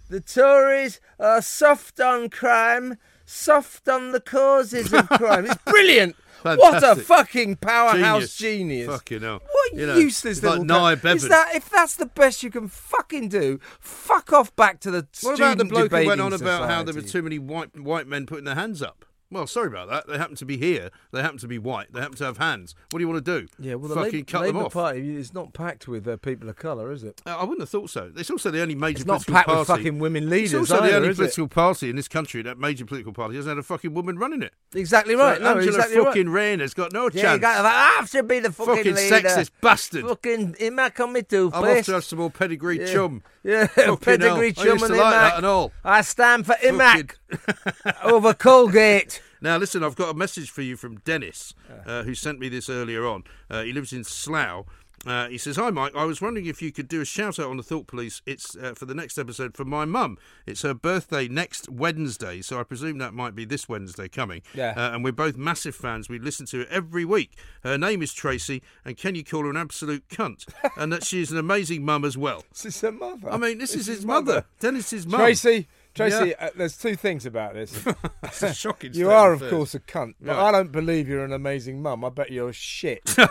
The 0.09 0.19
Tories 0.19 0.99
are 1.19 1.43
soft 1.43 1.99
on 1.99 2.29
crime, 2.31 2.97
soft 3.29 3.87
on 3.87 4.11
the 4.11 4.19
causes 4.19 4.91
of 4.93 5.07
crime. 5.09 5.45
It's 5.45 5.61
brilliant. 5.65 6.15
What 6.41 6.83
a 6.83 6.95
fucking 6.95 7.57
powerhouse 7.57 8.35
Genius. 8.35 8.37
genius. 8.37 8.87
Fucking 8.87 9.21
hell. 9.21 9.41
What 9.51 9.73
You 9.73 9.87
know, 9.87 9.97
useless 9.97 10.37
it's 10.37 10.45
like 10.45 10.59
little 10.59 10.65
Is 11.11 11.27
that 11.27 11.53
if 11.53 11.69
that's 11.69 11.95
the 11.95 12.05
best 12.05 12.43
you 12.43 12.49
can 12.49 12.69
fucking 12.69 13.27
do? 13.29 13.59
Fuck 13.79 14.31
off 14.31 14.55
back 14.55 14.79
to 14.81 14.91
the 14.91 15.07
What 15.21 15.35
about 15.35 15.57
the 15.57 15.65
bloke 15.65 15.91
who 15.91 16.05
went 16.05 16.21
on 16.21 16.33
about 16.33 16.69
how 16.69 16.83
there 16.83 16.93
were 16.93 17.01
too 17.01 17.21
many 17.21 17.39
white 17.39 17.77
white 17.79 18.07
men 18.07 18.25
putting 18.25 18.45
their 18.45 18.55
hands 18.55 18.81
up? 18.81 19.05
Well, 19.31 19.45
sorry 19.45 19.67
about 19.67 19.89
that. 19.89 20.07
They 20.07 20.17
happen 20.17 20.35
to 20.37 20.45
be 20.45 20.57
here. 20.57 20.89
They 21.11 21.21
happen 21.21 21.37
to 21.39 21.47
be 21.47 21.59
white. 21.59 21.93
They 21.93 21.99
happen 21.99 22.17
to 22.17 22.23
have 22.25 22.37
hands. 22.39 22.73
What 22.89 22.97
do 22.97 23.03
you 23.03 23.07
want 23.07 23.23
to 23.23 23.41
do? 23.41 23.47
Yeah, 23.59 23.75
well, 23.75 23.89
the 23.89 23.93
fucking 23.95 24.11
Labour, 24.11 24.25
cut 24.25 24.41
Labour 24.41 24.53
them 24.57 24.65
off. 24.65 24.73
Party 24.73 25.15
is 25.15 25.33
not 25.35 25.53
packed 25.53 25.87
with 25.87 26.07
uh, 26.07 26.17
people 26.17 26.49
of 26.49 26.55
colour, 26.55 26.91
is 26.91 27.03
it? 27.03 27.21
Uh, 27.27 27.37
I 27.37 27.41
wouldn't 27.43 27.59
have 27.59 27.69
thought 27.69 27.91
so. 27.91 28.11
It's 28.15 28.31
also 28.31 28.49
the 28.49 28.59
only 28.61 28.73
major 28.73 28.97
It's 29.01 29.05
not 29.05 29.23
political 29.25 29.33
packed 29.35 29.47
party. 29.47 29.59
with 29.59 29.67
fucking 29.67 29.99
women 29.99 30.29
leaders. 30.31 30.53
It's 30.53 30.71
also 30.71 30.77
either, 30.83 30.87
the 30.89 30.95
only 30.97 31.09
is 31.09 31.19
it? 31.19 31.21
political 31.21 31.47
party 31.47 31.89
in 31.91 31.95
this 31.95 32.07
country, 32.07 32.41
that 32.41 32.57
major 32.57 32.85
political 32.85 33.13
party, 33.13 33.35
hasn't 33.35 33.51
had 33.51 33.59
a 33.59 33.63
fucking 33.63 33.93
woman 33.93 34.17
running 34.17 34.41
it. 34.41 34.53
Exactly 34.73 35.13
right. 35.15 35.37
So 35.37 35.43
no, 35.43 35.49
Angela 35.51 35.67
exactly 35.77 36.03
fucking 36.03 36.29
right. 36.29 36.41
Rayner's 36.41 36.73
got 36.73 36.91
no 36.91 37.09
Yeah, 37.13 37.21
chance. 37.21 37.41
got, 37.41 37.65
I 37.65 37.95
have 37.99 38.09
to 38.11 38.23
be 38.23 38.39
the 38.39 38.51
fucking, 38.51 38.75
fucking 38.77 38.95
leader. 38.95 39.15
sexist 39.29 39.51
bastard. 39.61 40.05
Fucking 40.05 40.53
Immac 40.59 40.99
on 41.03 41.13
me 41.13 41.21
I'm 41.31 41.53
off 41.53 41.85
to 41.85 41.93
have 41.93 42.03
some 42.03 42.17
more 42.17 42.31
pedigree 42.31 42.79
Yeah. 42.79 42.93
chum. 42.93 43.21
Yeah, 43.43 43.67
pedigree 44.01 44.17
hell. 44.25 44.39
I 44.39 44.51
chum 44.51 44.65
used 44.65 44.85
to 44.85 44.85
and 44.85 44.97
like 44.97 45.01
Immac. 45.01 45.11
that 45.29 45.37
and 45.37 45.45
all. 45.45 45.71
I 45.83 46.01
stand 46.01 46.45
for 46.47 46.55
Immac 46.63 47.13
over 48.03 48.33
Colgate. 48.33 49.18
Now, 49.41 49.57
listen, 49.57 49.83
I've 49.83 49.95
got 49.95 50.09
a 50.09 50.13
message 50.13 50.49
for 50.51 50.61
you 50.61 50.75
from 50.75 50.97
Dennis, 50.99 51.53
uh, 51.85 52.03
who 52.03 52.15
sent 52.15 52.39
me 52.39 52.49
this 52.49 52.69
earlier 52.69 53.05
on. 53.05 53.23
Uh, 53.49 53.63
he 53.63 53.73
lives 53.73 53.93
in 53.93 54.03
Slough. 54.03 54.65
Uh, 55.05 55.27
he 55.29 55.37
says, 55.37 55.55
"Hi, 55.55 55.69
Mike. 55.69 55.93
I 55.95 56.03
was 56.03 56.21
wondering 56.21 56.45
if 56.45 56.61
you 56.61 56.71
could 56.71 56.87
do 56.87 57.01
a 57.01 57.05
shout 57.05 57.39
out 57.39 57.49
on 57.49 57.57
the 57.57 57.63
Thought 57.63 57.87
Police. 57.87 58.21
It's 58.25 58.57
uh, 58.57 58.73
for 58.75 58.85
the 58.85 58.93
next 58.93 59.17
episode 59.17 59.55
for 59.55 59.63
my 59.63 59.85
mum. 59.85 60.17
It's 60.45 60.61
her 60.63 60.73
birthday 60.73 61.27
next 61.27 61.69
Wednesday, 61.69 62.41
so 62.41 62.59
I 62.59 62.63
presume 62.63 62.97
that 62.97 63.13
might 63.13 63.35
be 63.35 63.45
this 63.45 63.69
Wednesday 63.69 64.09
coming. 64.09 64.41
Yeah. 64.53 64.73
Uh, 64.75 64.93
and 64.93 65.03
we're 65.03 65.13
both 65.13 65.37
massive 65.37 65.75
fans. 65.75 66.09
We 66.09 66.19
listen 66.19 66.45
to 66.47 66.61
it 66.61 66.67
every 66.69 67.05
week. 67.05 67.37
Her 67.63 67.77
name 67.77 68.01
is 68.01 68.13
Tracy, 68.13 68.61
and 68.83 68.97
can 68.97 69.15
you 69.15 69.23
call 69.23 69.43
her 69.43 69.49
an 69.49 69.57
absolute 69.57 70.07
cunt? 70.09 70.45
and 70.77 70.91
that 70.91 71.05
she's 71.05 71.31
an 71.31 71.37
amazing 71.37 71.85
mum 71.85 72.03
as 72.03 72.17
well. 72.17 72.43
This 72.51 72.65
is 72.65 72.81
her 72.81 72.91
mother. 72.91 73.29
I 73.31 73.37
mean, 73.37 73.57
this 73.57 73.75
is 73.75 73.85
his 73.87 74.05
mother, 74.05 74.45
Dennis's 74.59 75.07
mum. 75.07 75.21
Tracy, 75.21 75.67
Tracy, 75.99 76.29
Yeah. 76.29 76.45
uh, 76.45 76.49
there's 76.55 76.77
two 76.77 76.95
things 76.95 77.25
about 77.25 77.53
this. 77.53 77.71
That's 78.21 78.43
a 78.43 78.53
shocking. 78.53 78.93
you 78.93 79.11
are, 79.11 79.33
of 79.33 79.41
course, 79.49 79.75
a 79.75 79.79
cunt, 79.79 80.15
but 80.21 80.35
Right. 80.35 80.47
I 80.47 80.51
don't 80.51 80.71
believe 80.71 81.09
you're 81.09 81.25
an 81.25 81.33
amazing 81.33 81.81
mum. 81.81 82.05
I 82.05 82.09
bet 82.09 82.31
you're 82.31 82.53
shit. 82.53 83.15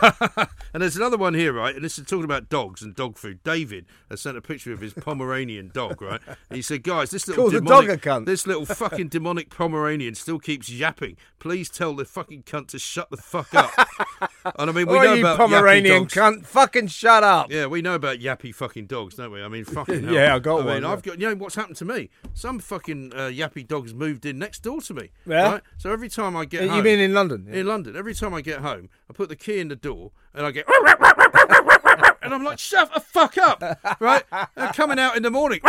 And 0.71 0.83
there's 0.83 0.95
another 0.95 1.17
one 1.17 1.33
here, 1.33 1.51
right? 1.51 1.73
And 1.73 1.83
this 1.83 1.97
is 1.97 2.05
talking 2.05 2.25
about 2.25 2.47
dogs 2.47 2.83
and 2.83 2.93
dog 2.93 3.17
food. 3.17 3.43
David 3.43 3.87
has 4.09 4.21
sent 4.21 4.37
a 4.37 4.41
picture 4.41 4.71
of 4.71 4.81
his 4.81 4.93
Pomeranian 4.93 5.71
dog, 5.73 5.99
right? 5.99 6.21
And 6.27 6.55
he 6.55 6.61
said, 6.61 6.83
"Guys, 6.83 7.09
this 7.09 7.27
little 7.27 7.49
demonic, 7.49 7.87
dog 7.87 7.89
a 7.89 7.97
cunt." 7.97 8.25
this 8.27 8.45
little 8.45 8.67
fucking 8.67 9.07
demonic 9.07 9.49
Pomeranian 9.49 10.13
still 10.13 10.37
keeps 10.37 10.69
yapping. 10.69 11.17
Please 11.39 11.69
tell 11.71 11.95
the 11.95 12.05
fucking 12.05 12.43
cunt 12.43 12.67
to 12.67 12.77
shut 12.79 13.09
the 13.09 13.17
fuck 13.17 13.51
up." 13.55 13.71
and 14.59 14.69
I 14.69 14.73
mean, 14.73 14.87
we 14.87 14.97
oh, 14.97 15.01
know 15.01 15.13
you 15.15 15.21
about 15.21 15.37
Pomeranian 15.37 16.05
cunt, 16.05 16.45
fucking 16.45 16.87
shut 16.87 17.23
up. 17.23 17.51
Yeah, 17.51 17.65
we 17.65 17.81
know 17.81 17.95
about 17.95 18.19
yappy 18.19 18.53
fucking 18.53 18.85
dogs, 18.85 19.15
don't 19.15 19.31
we? 19.31 19.41
I 19.41 19.47
mean, 19.47 19.65
fucking 19.65 20.03
hell. 20.05 20.13
Yeah, 20.13 20.35
I 20.35 20.39
got 20.39 20.57
I 20.57 20.59
mean, 20.59 20.67
one, 20.67 20.83
yeah. 20.83 20.91
I've 20.91 21.01
got. 21.01 21.19
You 21.19 21.29
know 21.29 21.35
what's 21.35 21.55
happened 21.55 21.77
to 21.77 21.85
me? 21.85 22.11
Some 22.35 22.58
fucking 22.63 23.11
uh, 23.13 23.17
yappy 23.27 23.67
dogs 23.67 23.93
moved 23.93 24.25
in 24.25 24.37
next 24.39 24.59
door 24.63 24.81
to 24.81 24.93
me. 24.93 25.09
Yeah? 25.25 25.51
Right? 25.53 25.61
So 25.77 25.91
every 25.91 26.09
time 26.09 26.35
I 26.35 26.45
get 26.45 26.63
Uh, 26.63 26.67
home, 26.67 26.77
You 26.77 26.83
mean 26.83 26.99
in 26.99 27.13
London? 27.13 27.47
in 27.51 27.65
London. 27.67 27.95
Every 27.95 28.13
time 28.13 28.33
I 28.33 28.41
get 28.41 28.59
home, 28.59 28.89
I 29.09 29.13
put 29.13 29.29
the 29.29 29.35
key 29.35 29.59
in 29.59 29.67
the 29.69 29.75
door 29.75 30.11
and 30.33 30.45
I 30.45 30.51
get. 30.51 30.65
And 32.21 32.33
I'm 32.35 32.43
like, 32.43 32.59
shut 32.59 32.93
the 32.93 32.99
fuck 32.99 33.37
up, 33.39 33.63
right? 33.99 34.23
And 34.55 34.73
coming 34.75 34.99
out 34.99 35.15
in 35.17 35.23
the 35.23 35.31
morning, 35.31 35.61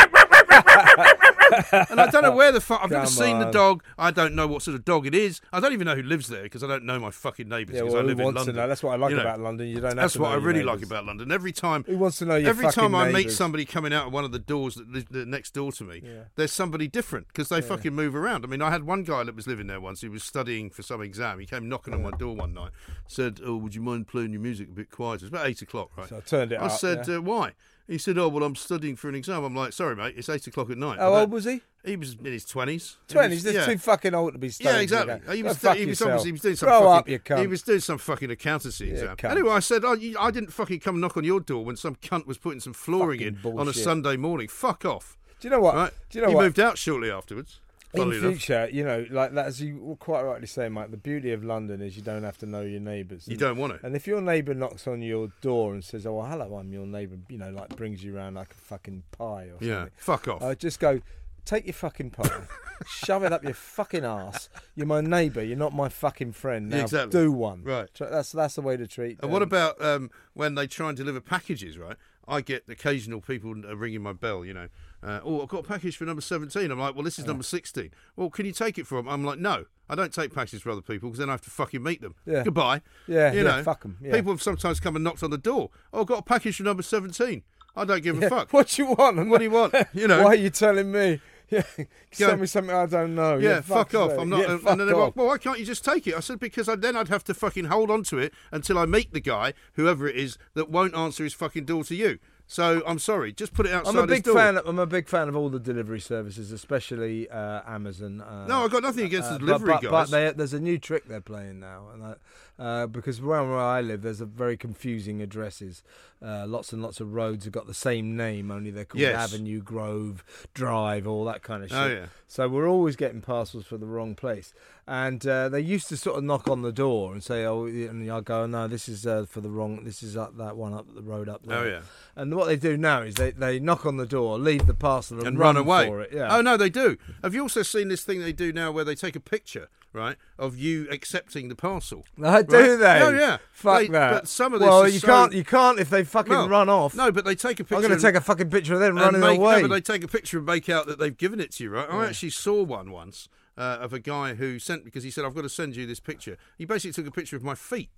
and 1.91 2.01
I 2.01 2.09
don't 2.11 2.23
know 2.23 2.33
where 2.35 2.53
the 2.53 2.61
fuck. 2.61 2.81
I've 2.83 2.91
never 2.91 3.05
Come 3.05 3.13
seen 3.13 3.39
the 3.39 3.47
on. 3.47 3.53
dog. 3.53 3.85
I 3.99 4.11
don't 4.11 4.35
know 4.35 4.47
what 4.47 4.63
sort 4.63 4.75
of 4.75 4.85
dog 4.85 5.07
it 5.07 5.15
is. 5.15 5.41
I 5.53 5.61
don't 5.61 5.73
even 5.73 5.87
know 5.87 5.95
who 5.97 6.03
lives 6.03 6.29
there 6.29 6.43
because 6.43 6.63
I 6.63 6.67
don't 6.67 6.85
know 6.85 6.99
my 6.99 7.11
fucking 7.11 7.49
neighbours. 7.49 7.77
Yeah, 7.77 7.83
'cause 7.83 7.93
well, 7.93 7.99
I 7.99 8.03
who 8.03 8.09
live 8.09 8.19
in 8.21 8.25
wants 8.27 8.37
London. 8.39 8.57
know? 8.57 8.69
That's 8.69 8.83
what 8.83 8.93
I 8.93 8.97
like 8.97 9.11
You 9.11 9.17
know, 9.17 9.23
about 9.23 9.41
London. 9.41 9.69
You 9.69 9.75
don't 9.77 9.85
have 9.85 9.97
That's 9.97 10.13
to 10.15 10.21
what 10.21 10.29
know 10.29 10.33
I 10.33 10.37
your 10.39 10.47
really 10.47 10.63
like 10.63 10.77
neighbours. 10.77 10.91
about 10.91 11.07
London. 11.07 11.33
Every 11.33 11.53
time, 11.53 11.85
Who 11.85 11.99
wants 11.99 12.19
to 12.19 12.25
know 12.27 12.37
your 12.37 12.49
every 12.51 12.65
fucking 12.65 12.81
time 12.83 12.95
I 12.95 13.07
meet 13.07 13.13
neighbours? 13.15 13.37
somebody 13.37 13.65
coming 13.65 13.93
out 13.93 14.07
of 14.09 14.13
one 14.13 14.25
of 14.25 14.33
the 14.33 14.39
doors 14.39 14.75
that 14.77 14.91
lives 14.91 15.07
that 15.11 15.29
next 15.29 15.55
door 15.55 15.73
to 15.73 15.85
me, 15.85 16.03
Yeah. 16.05 16.11
there's 16.37 16.53
somebody 16.53 16.89
different 16.89 17.29
because 17.29 17.49
they 17.49 17.61
fucking 17.61 17.95
move 17.95 18.15
around. 18.15 18.45
I 18.45 18.49
mean, 18.49 18.63
I 18.63 18.71
had 18.71 18.85
one 18.85 19.03
guy 19.03 19.25
that 19.25 19.35
was 19.35 19.47
living 19.47 19.67
there 19.67 19.81
once. 19.81 20.01
He 20.01 20.09
was 20.09 20.23
studying 20.23 20.71
for 20.71 20.83
some 20.83 21.01
exam. 21.03 21.39
He 21.41 21.47
came 21.47 21.69
knocking 21.69 21.95
on 21.95 22.03
my 22.03 22.11
door 22.13 22.35
one 22.37 22.55
night, 22.55 22.71
said, 23.07 23.41
"Oh, 23.45 23.57
would 23.57 23.75
you 23.75 23.83
mind 23.83 24.07
playing 24.09 24.33
your 24.33 24.43
music 24.43 24.69
a 24.69 24.73
bit 24.73 24.91
quieter?" 24.91 25.27
It's 25.27 25.35
about 25.35 25.47
eight 25.47 25.63
o'clock, 25.63 25.91
right? 25.97 26.09
So 26.09 26.17
I 26.19 26.21
turned 26.21 26.53
it 26.53 26.57
I 26.61 26.67
up, 26.67 26.73
said, 26.73 27.07
yeah. 27.09 27.17
uh, 27.17 27.21
"Why?" 27.23 27.53
He 27.91 27.99
said, 27.99 28.17
"Oh, 28.19 28.29
well, 28.29 28.45
I'm 28.45 28.55
studying 28.55 28.95
for 28.95 29.09
an 29.09 29.17
exam." 29.17 29.43
I'm 29.43 29.57
like, 29.57 29.73
"Sorry, 29.73 29.97
mate, 29.97 30.15
it's 30.17 30.29
eight 30.29 30.47
o'clock 30.47 30.71
at 30.71 30.79
night." 30.79 31.01
How 31.01 31.13
old 31.13 31.33
was 31.33 31.45
he? 31.45 31.61
He 31.85 31.97
was 31.97 32.15
in 32.15 32.25
his 32.25 32.45
twenties. 32.45 32.99
Twenties. 33.09 33.43
They're 33.43 33.67
too 33.67 33.79
fucking 33.79 34.15
old 34.15 34.35
to 34.35 34.39
be 34.39 34.49
studying. 34.51 34.77
Yeah, 34.77 34.83
exactly. 34.83 35.37
He 35.37 35.43
was, 35.43 35.59
fuck 35.59 35.77
he 35.77 35.87
was 35.87 36.01
obviously 36.01 36.29
he 36.29 36.33
was 36.33 36.41
doing 36.43 36.55
some 36.57 36.69
Grow 36.69 36.83
fucking, 36.83 37.21
up. 37.33 37.39
He 37.41 37.47
was 37.49 37.63
doing 37.63 37.81
some 37.81 37.99
fucking 37.99 38.31
accountancy 38.31 38.87
Yeah, 38.87 38.93
exam. 38.93 39.17
cunt. 39.17 39.31
Anyway, 39.33 39.51
I 39.51 39.59
said, 39.59 39.85
oh, 39.85 39.95
you, 39.95 40.17
I 40.21 40.31
didn't 40.31 40.53
fucking 40.53 40.79
come 40.81 41.01
knock 41.01 41.17
on 41.17 41.25
your 41.25 41.41
door 41.41 41.65
when 41.65 41.75
some 41.77 41.97
cunt 41.97 42.27
was 42.27 42.39
putting 42.39 42.61
some 42.61 42.75
flooring 42.75 43.19
Fucking 43.35 43.53
in 43.53 43.59
on 43.59 43.67
a. 43.67 43.73
Sunday 43.73 44.17
morning. 44.17 44.47
Fuck 44.47 44.85
off. 44.85 45.19
Do 45.41 45.49
you 45.49 45.51
know 45.51 45.61
what? 45.61 45.75
Right? 45.75 45.93
Do 46.11 46.19
you 46.19 46.25
know 46.25 46.31
he 46.31 46.37
what? 46.37 46.45
moved 46.45 46.61
out 46.61 46.79
shortly 46.79 47.11
afterwards. 47.11 47.61
In 47.93 48.03
enough. 48.13 48.21
future, 48.21 48.69
you 48.71 48.85
know, 48.85 49.05
like 49.11 49.33
that, 49.35 49.47
as 49.47 49.61
you 49.61 49.97
quite 49.99 50.23
rightly 50.23 50.47
say, 50.47 50.69
Mike, 50.69 50.93
the 50.93 50.97
beauty 50.97 51.33
of 51.33 51.43
London 51.43 51.81
is 51.83 51.97
you 51.97 52.03
don't 52.03 52.23
have 52.23 52.39
to 52.39 52.47
know 52.47 52.61
your 52.61 52.79
neighbours. 52.81 53.27
You 53.27 53.37
don't 53.37 53.59
want 53.59 53.81
to. 53.81 53.85
And 53.85 53.97
if 53.97 54.07
your 54.07 54.21
neighbour 54.21 54.55
knocks 54.55 54.87
on 54.87 55.03
your 55.03 55.33
door 55.41 55.75
and 55.75 55.83
says, 55.83 56.07
"Oh, 56.07 56.15
well, 56.15 56.27
hello, 56.27 56.57
I'm 56.57 56.73
your 56.73 56.87
neighbour," 56.87 57.17
you 57.29 57.39
know, 57.39 57.51
like 57.51 57.75
brings 57.77 58.05
you 58.05 58.17
around 58.17 58.35
like 58.35 58.53
a 58.53 58.57
fucking 58.57 59.03
pie 59.11 59.45
or 59.45 59.51
something. 59.51 59.69
Yeah, 59.69 59.75
something, 59.79 59.93
fuck 59.97 60.29
off. 60.29 60.43
uh, 60.43 60.55
just 60.55 60.79
go, 60.79 61.01
take 61.45 61.67
your 61.67 61.75
fucking 61.75 62.11
pie, 62.11 62.43
shove 62.87 63.25
it 63.25 63.33
up 63.33 63.43
your 63.43 63.55
fucking 63.55 64.05
ass. 64.05 64.49
You're 64.77 64.87
my 64.87 65.01
neighbour. 65.01 65.43
You're 65.43 65.59
not 65.59 65.75
my 65.75 65.89
fucking 65.89 66.33
friend. 66.33 66.69
Now 66.71 66.83
Exactly. 66.83 67.21
do 67.21 67.33
one. 67.33 67.65
Right. 67.65 67.89
That's 67.99 68.31
that's 68.31 68.55
the 68.55 68.63
way 68.63 68.77
to 68.77 68.87
treat. 68.87 69.19
And 69.21 69.33
what 69.33 69.43
um, 69.43 69.49
about 69.49 69.85
um, 69.85 70.11
when 70.35 70.55
they 70.55 70.67
try 70.69 70.89
and 70.89 70.97
deliver 70.97 71.21
packages, 71.21 71.77
right? 71.77 71.97
I 72.29 72.41
get 72.41 72.65
occasional 72.69 73.21
people 73.21 73.55
ringing 73.55 74.03
my 74.03 74.13
bell, 74.13 74.45
you 74.45 74.55
know. 74.55 74.69
Uh, 75.03 75.21
oh, 75.25 75.43
I've 75.43 75.49
got 75.49 75.65
a 75.65 75.69
package 75.69 75.97
for 75.97 76.05
number 76.05 76.21
17. 76.21 76.71
I'm 76.71 76.79
like, 76.79 76.95
well, 76.95 77.05
this 77.05 77.19
is 77.19 77.25
number 77.25 77.43
16. 77.43 77.91
Well, 78.17 78.29
can 78.31 78.45
you 78.47 78.53
take 78.53 78.79
it 78.79 78.87
for 78.87 78.97
them? 78.97 79.09
I'm 79.09 79.25
like, 79.25 79.39
no, 79.39 79.65
I 79.89 79.95
don't 79.95 80.13
take 80.13 80.35
packages 80.35 80.63
for 80.63 80.71
other 80.71 80.83
people 80.83 81.09
because 81.09 81.19
then 81.19 81.29
I 81.31 81.33
have 81.33 81.41
to 81.43 81.51
fucking 81.51 81.83
meet 81.83 82.01
them. 82.03 82.15
Yeah. 82.27 82.45
Goodbye. 82.45 82.83
Yeah, 83.07 83.33
you 83.33 83.39
yeah, 83.39 83.57
know. 83.57 83.63
fuck 83.63 83.83
'em, 83.85 83.97
yeah. 84.03 84.13
People 84.13 84.33
have 84.33 84.43
sometimes 84.43 84.79
come 84.79 84.97
and 84.97 85.05
knocked 85.05 85.23
on 85.23 85.31
the 85.31 85.39
door. 85.39 85.71
Oh, 85.93 86.03
I've 86.03 86.07
got 86.07 86.19
a 86.19 86.23
package 86.23 86.57
for 86.57 86.65
number 86.65 86.83
17. 86.83 87.43
I 87.77 87.85
don't 87.85 88.03
give 88.03 88.23
a 88.23 88.29
fuck. 88.29 88.53
What 88.53 88.69
do 88.69 88.83
you 88.83 88.95
want? 88.95 89.29
What 89.29 89.39
do 89.39 89.45
you 89.45 89.51
want? 89.51 89.75
You 89.95 90.09
know. 90.09 90.23
Why 90.25 90.31
are 90.31 90.35
you 90.35 90.51
telling 90.51 90.93
me? 90.93 91.21
Yeah, 91.51 91.65
send 92.13 92.41
me 92.41 92.47
something 92.47 92.73
I 92.73 92.87
don't 92.87 93.17
know. 93.17 93.37
Yeah, 93.37 93.57
fuck 93.61 93.91
fuck's 93.91 93.95
off. 93.97 94.13
I'm 94.17 94.29
not. 94.29 94.41
Yeah, 94.43 94.53
and 94.53 94.61
fuck 94.61 94.79
then 94.79 94.87
they're 94.87 94.97
like, 94.97 95.17
well, 95.17 95.27
why 95.27 95.37
can't 95.37 95.59
you 95.59 95.65
just 95.65 95.85
take 95.85 96.07
it? 96.07 96.15
I 96.15 96.21
said 96.21 96.39
because 96.39 96.69
I, 96.69 96.77
then 96.77 96.95
I'd 96.95 97.09
have 97.09 97.25
to 97.25 97.35
fucking 97.35 97.65
hold 97.65 97.91
on 97.91 98.05
to 98.05 98.19
it 98.19 98.33
until 98.53 98.79
I 98.79 98.87
meet 98.87 99.13
the 99.13 99.21
guy, 99.21 99.55
whoever 99.73 100.07
it 100.07 100.15
is, 100.15 100.39
that 100.55 100.71
won't 100.71 100.95
answer 100.95 101.25
his 101.25 101.35
fucking 101.35 101.65
door 101.65 101.83
to 101.85 101.97
you. 101.97 102.21
So 102.51 102.83
I'm 102.85 102.99
sorry, 102.99 103.33
just 103.33 103.55
put 103.55 103.67
it 103.67 103.73
outside 103.73 103.91
I'm 103.95 103.99
a 104.03 104.07
big 104.09 104.27
fan. 104.27 104.57
Of, 104.57 104.67
I'm 104.67 104.81
a 104.81 104.87
big 104.87 105.07
fan 105.07 105.29
of 105.29 105.37
all 105.37 105.51
the 105.51 105.61
delivery 105.61 106.01
services, 106.01 106.51
especially 106.51 107.31
uh, 107.31 107.61
Amazon. 107.65 108.21
Uh, 108.21 108.45
No, 108.49 108.65
I've 108.65 108.73
got 108.73 108.83
nothing 108.83 109.05
against 109.05 109.29
uh, 109.29 109.35
the 109.35 109.39
delivery 109.39 109.75
but, 109.75 109.83
guys. 109.83 109.91
But 109.91 110.11
they, 110.11 110.33
there's 110.33 110.53
a 110.53 110.59
new 110.59 110.77
trick 110.77 111.07
they're 111.07 111.21
playing 111.21 111.61
now, 111.61 111.91
and 111.95 112.03
that, 112.03 112.19
uh, 112.61 112.87
because 112.87 113.19
around 113.21 113.49
where 113.51 113.59
I 113.59 113.81
live, 113.81 114.03
there's 114.03 114.21
a 114.21 114.27
very 114.27 114.57
confusing 114.57 115.21
addresses. 115.23 115.83
Uh, 116.23 116.47
lots 116.47 116.71
and 116.75 116.83
lots 116.83 117.01
of 117.01 117.15
roads 117.15 117.45
have 117.45 117.53
got 117.55 117.67
the 117.67 117.73
same 117.73 118.15
name, 118.15 118.51
only 118.51 118.71
they're 118.71 118.85
called 118.85 119.01
Yes. 119.01 119.33
Avenue, 119.33 119.63
Grove, 119.63 120.23
Drive, 120.53 121.07
all 121.07 121.25
that 121.25 121.43
kind 121.43 121.65
of 121.65 121.71
shit. 121.71 121.79
Oh, 121.79 121.87
yeah. 121.89 122.07
So 122.29 122.47
we're 122.47 122.69
always 122.69 122.95
getting 122.95 123.23
parcels 123.23 123.65
for 123.65 123.79
the 123.79 123.87
wrong 123.87 124.15
place. 124.15 124.53
And 124.87 125.27
uh, 125.27 125.49
they 125.49 125.61
used 125.61 125.89
to 125.89 125.97
sort 125.97 126.19
of 126.19 126.25
knock 126.25 126.47
on 126.49 126.63
the 126.63 126.73
door 126.73 127.13
and 127.13 127.23
say, 127.23 127.45
"Oh," 127.45 127.65
and 127.65 128.11
I 128.11 128.21
go, 128.23 128.45
"No, 128.47 128.67
this 128.67 128.89
is 128.89 129.07
uh, 129.07 129.25
for 129.29 129.41
the 129.41 129.49
wrong. 129.49 129.85
This 129.85 130.03
is 130.03 130.17
up 130.17 130.37
that 130.39 130.57
one 130.57 130.75
up 130.75 130.93
the 130.93 131.03
road 131.03 131.29
up 131.29 131.47
there." 131.47 131.59
Oh, 131.59 131.65
yeah. 131.65 131.81
And 132.17 132.35
what 132.35 132.47
they 132.49 132.57
do 132.57 132.77
now 132.77 133.03
is 133.03 133.15
they, 133.15 133.31
they 133.31 133.61
knock 133.61 133.87
on 133.87 133.99
the 133.99 134.07
door, 134.07 134.37
leave 134.37 134.67
the 134.67 134.75
parcel, 134.75 135.19
and, 135.19 135.29
and 135.29 135.39
run, 135.39 135.57
away. 135.57 135.87
for 135.87 136.01
it. 136.01 136.11
Yeah. 136.13 136.37
Oh 136.37 136.41
no, 136.41 136.57
they 136.57 136.71
do. 136.71 136.99
Have 137.23 137.35
you 137.35 137.43
also 137.43 137.63
seen 137.63 137.87
this 137.89 138.03
thing 138.03 138.21
they 138.21 138.33
do 138.33 138.53
now 138.53 138.73
where 138.73 138.85
they 138.85 138.97
take 138.97 139.15
a 139.15 139.21
picture, 139.21 139.69
right, 139.93 140.17
of 140.39 140.59
you 140.59 140.89
accepting 140.91 141.49
the 141.49 141.55
parcel? 141.57 142.05
Uh, 142.21 142.43
do 142.51 142.77
they? 142.77 143.01
Oh 143.03 143.11
yeah. 143.11 143.39
Fuck 143.53 143.79
They- 143.81 143.89
that. 143.89 144.11
But 144.13 144.29
some 144.29 144.55
of 144.55 144.61
this 144.61 144.69
well, 144.69 144.89
you 144.89 144.99
so- 144.99 145.07
can't. 145.07 145.33
You 145.33 145.45
can't 145.45 145.79
if 145.79 145.91
they 145.91 146.05
fucking 146.05 146.33
run 146.33 146.69
off. 146.69 146.95
No, 146.95 147.11
but 147.13 147.25
they 147.25 147.35
take 147.35 147.61
a 147.61 147.65
picture. 147.65 147.77
I'm 147.77 147.83
going 147.83 147.95
to 147.97 148.01
take 148.01 148.15
a 148.15 148.21
fucking 148.21 148.51
picture 148.51 148.75
of 148.75 148.81
them 148.81 148.97
running 148.97 149.21
make, 149.21 149.39
away. 149.39 149.63
No, 149.63 149.69
but 149.69 149.75
they 149.75 149.81
take 149.81 150.05
a 150.05 150.09
picture 150.09 150.39
and 150.39 150.47
make 150.47 150.69
out 150.69 150.87
that 150.87 150.99
they've 150.99 151.17
given 151.17 151.41
it 151.41 151.53
to 151.53 151.65
you, 151.65 151.71
right? 151.71 151.89
I 151.91 152.07
actually 152.07 152.31
saw 152.31 152.63
one 152.63 152.91
once 152.91 153.29
uh, 153.59 153.79
of 153.81 153.93
a 153.93 153.99
guy 153.99 154.35
who 154.35 154.59
sent 154.59 154.83
me 154.83 154.87
because 154.87 155.05
he 155.05 155.11
said, 155.11 155.25
"I've 155.25 155.35
got 155.35 155.43
to 155.43 155.49
send 155.49 155.77
you 155.77 155.87
this 155.87 156.01
picture." 156.01 156.37
He 156.57 156.65
basically 156.65 156.93
took 156.93 157.07
a 157.07 157.15
picture 157.15 157.37
of 157.37 157.43
my 157.43 157.55
feet 157.55 157.91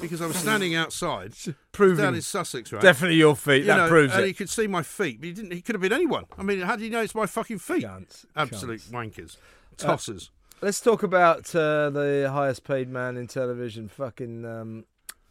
because 0.00 0.22
I 0.22 0.26
was 0.26 0.36
standing 0.36 0.74
outside, 0.74 1.34
Proving- 1.72 2.04
down 2.04 2.14
in 2.14 2.22
Sussex, 2.22 2.72
right? 2.72 2.80
Definitely 2.80 3.16
your 3.16 3.36
feet. 3.36 3.62
You 3.62 3.64
that 3.64 3.76
know, 3.76 3.88
proves 3.88 4.14
and 4.14 4.22
it. 4.22 4.28
he 4.28 4.32
could 4.32 4.48
see 4.48 4.66
my 4.66 4.82
feet, 4.82 5.20
but 5.20 5.26
he 5.26 5.32
didn't. 5.32 5.52
He 5.52 5.60
could 5.60 5.74
have 5.74 5.82
been 5.82 5.92
anyone. 5.92 6.26
I 6.38 6.42
mean, 6.42 6.60
how 6.60 6.76
do 6.76 6.84
you 6.84 6.90
know 6.90 7.00
it's 7.02 7.14
my 7.14 7.26
fucking 7.26 7.58
feet? 7.58 7.84
Cunts. 7.84 8.24
Absolute 8.36 8.80
Cunts. 8.82 8.90
wankers, 8.90 9.36
tossers. 9.76 10.30
Let's 10.62 10.80
talk 10.80 11.02
about 11.02 11.52
uh, 11.56 11.90
the 11.90 12.30
highest 12.32 12.62
paid 12.62 12.88
man 12.88 13.16
in 13.16 13.26
television, 13.26 13.88
fucking 13.88 14.44
um, 14.44 14.84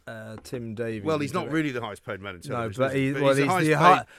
uh, 0.06 0.36
Tim 0.44 0.74
Davies. 0.74 1.04
well, 1.04 1.18
he's 1.20 1.32
not 1.32 1.50
really 1.50 1.70
the 1.70 1.80
highest 1.80 2.04
paid 2.04 2.20
man 2.20 2.34
in 2.34 2.42
No, 2.44 2.56
television. 2.68 2.82
but, 2.82 2.94
he? 2.94 3.12
But 3.12 3.22
well, 3.22 3.34
he's, 3.34 3.38
the 3.46 3.46
highest 3.50 3.66
the 3.66 3.76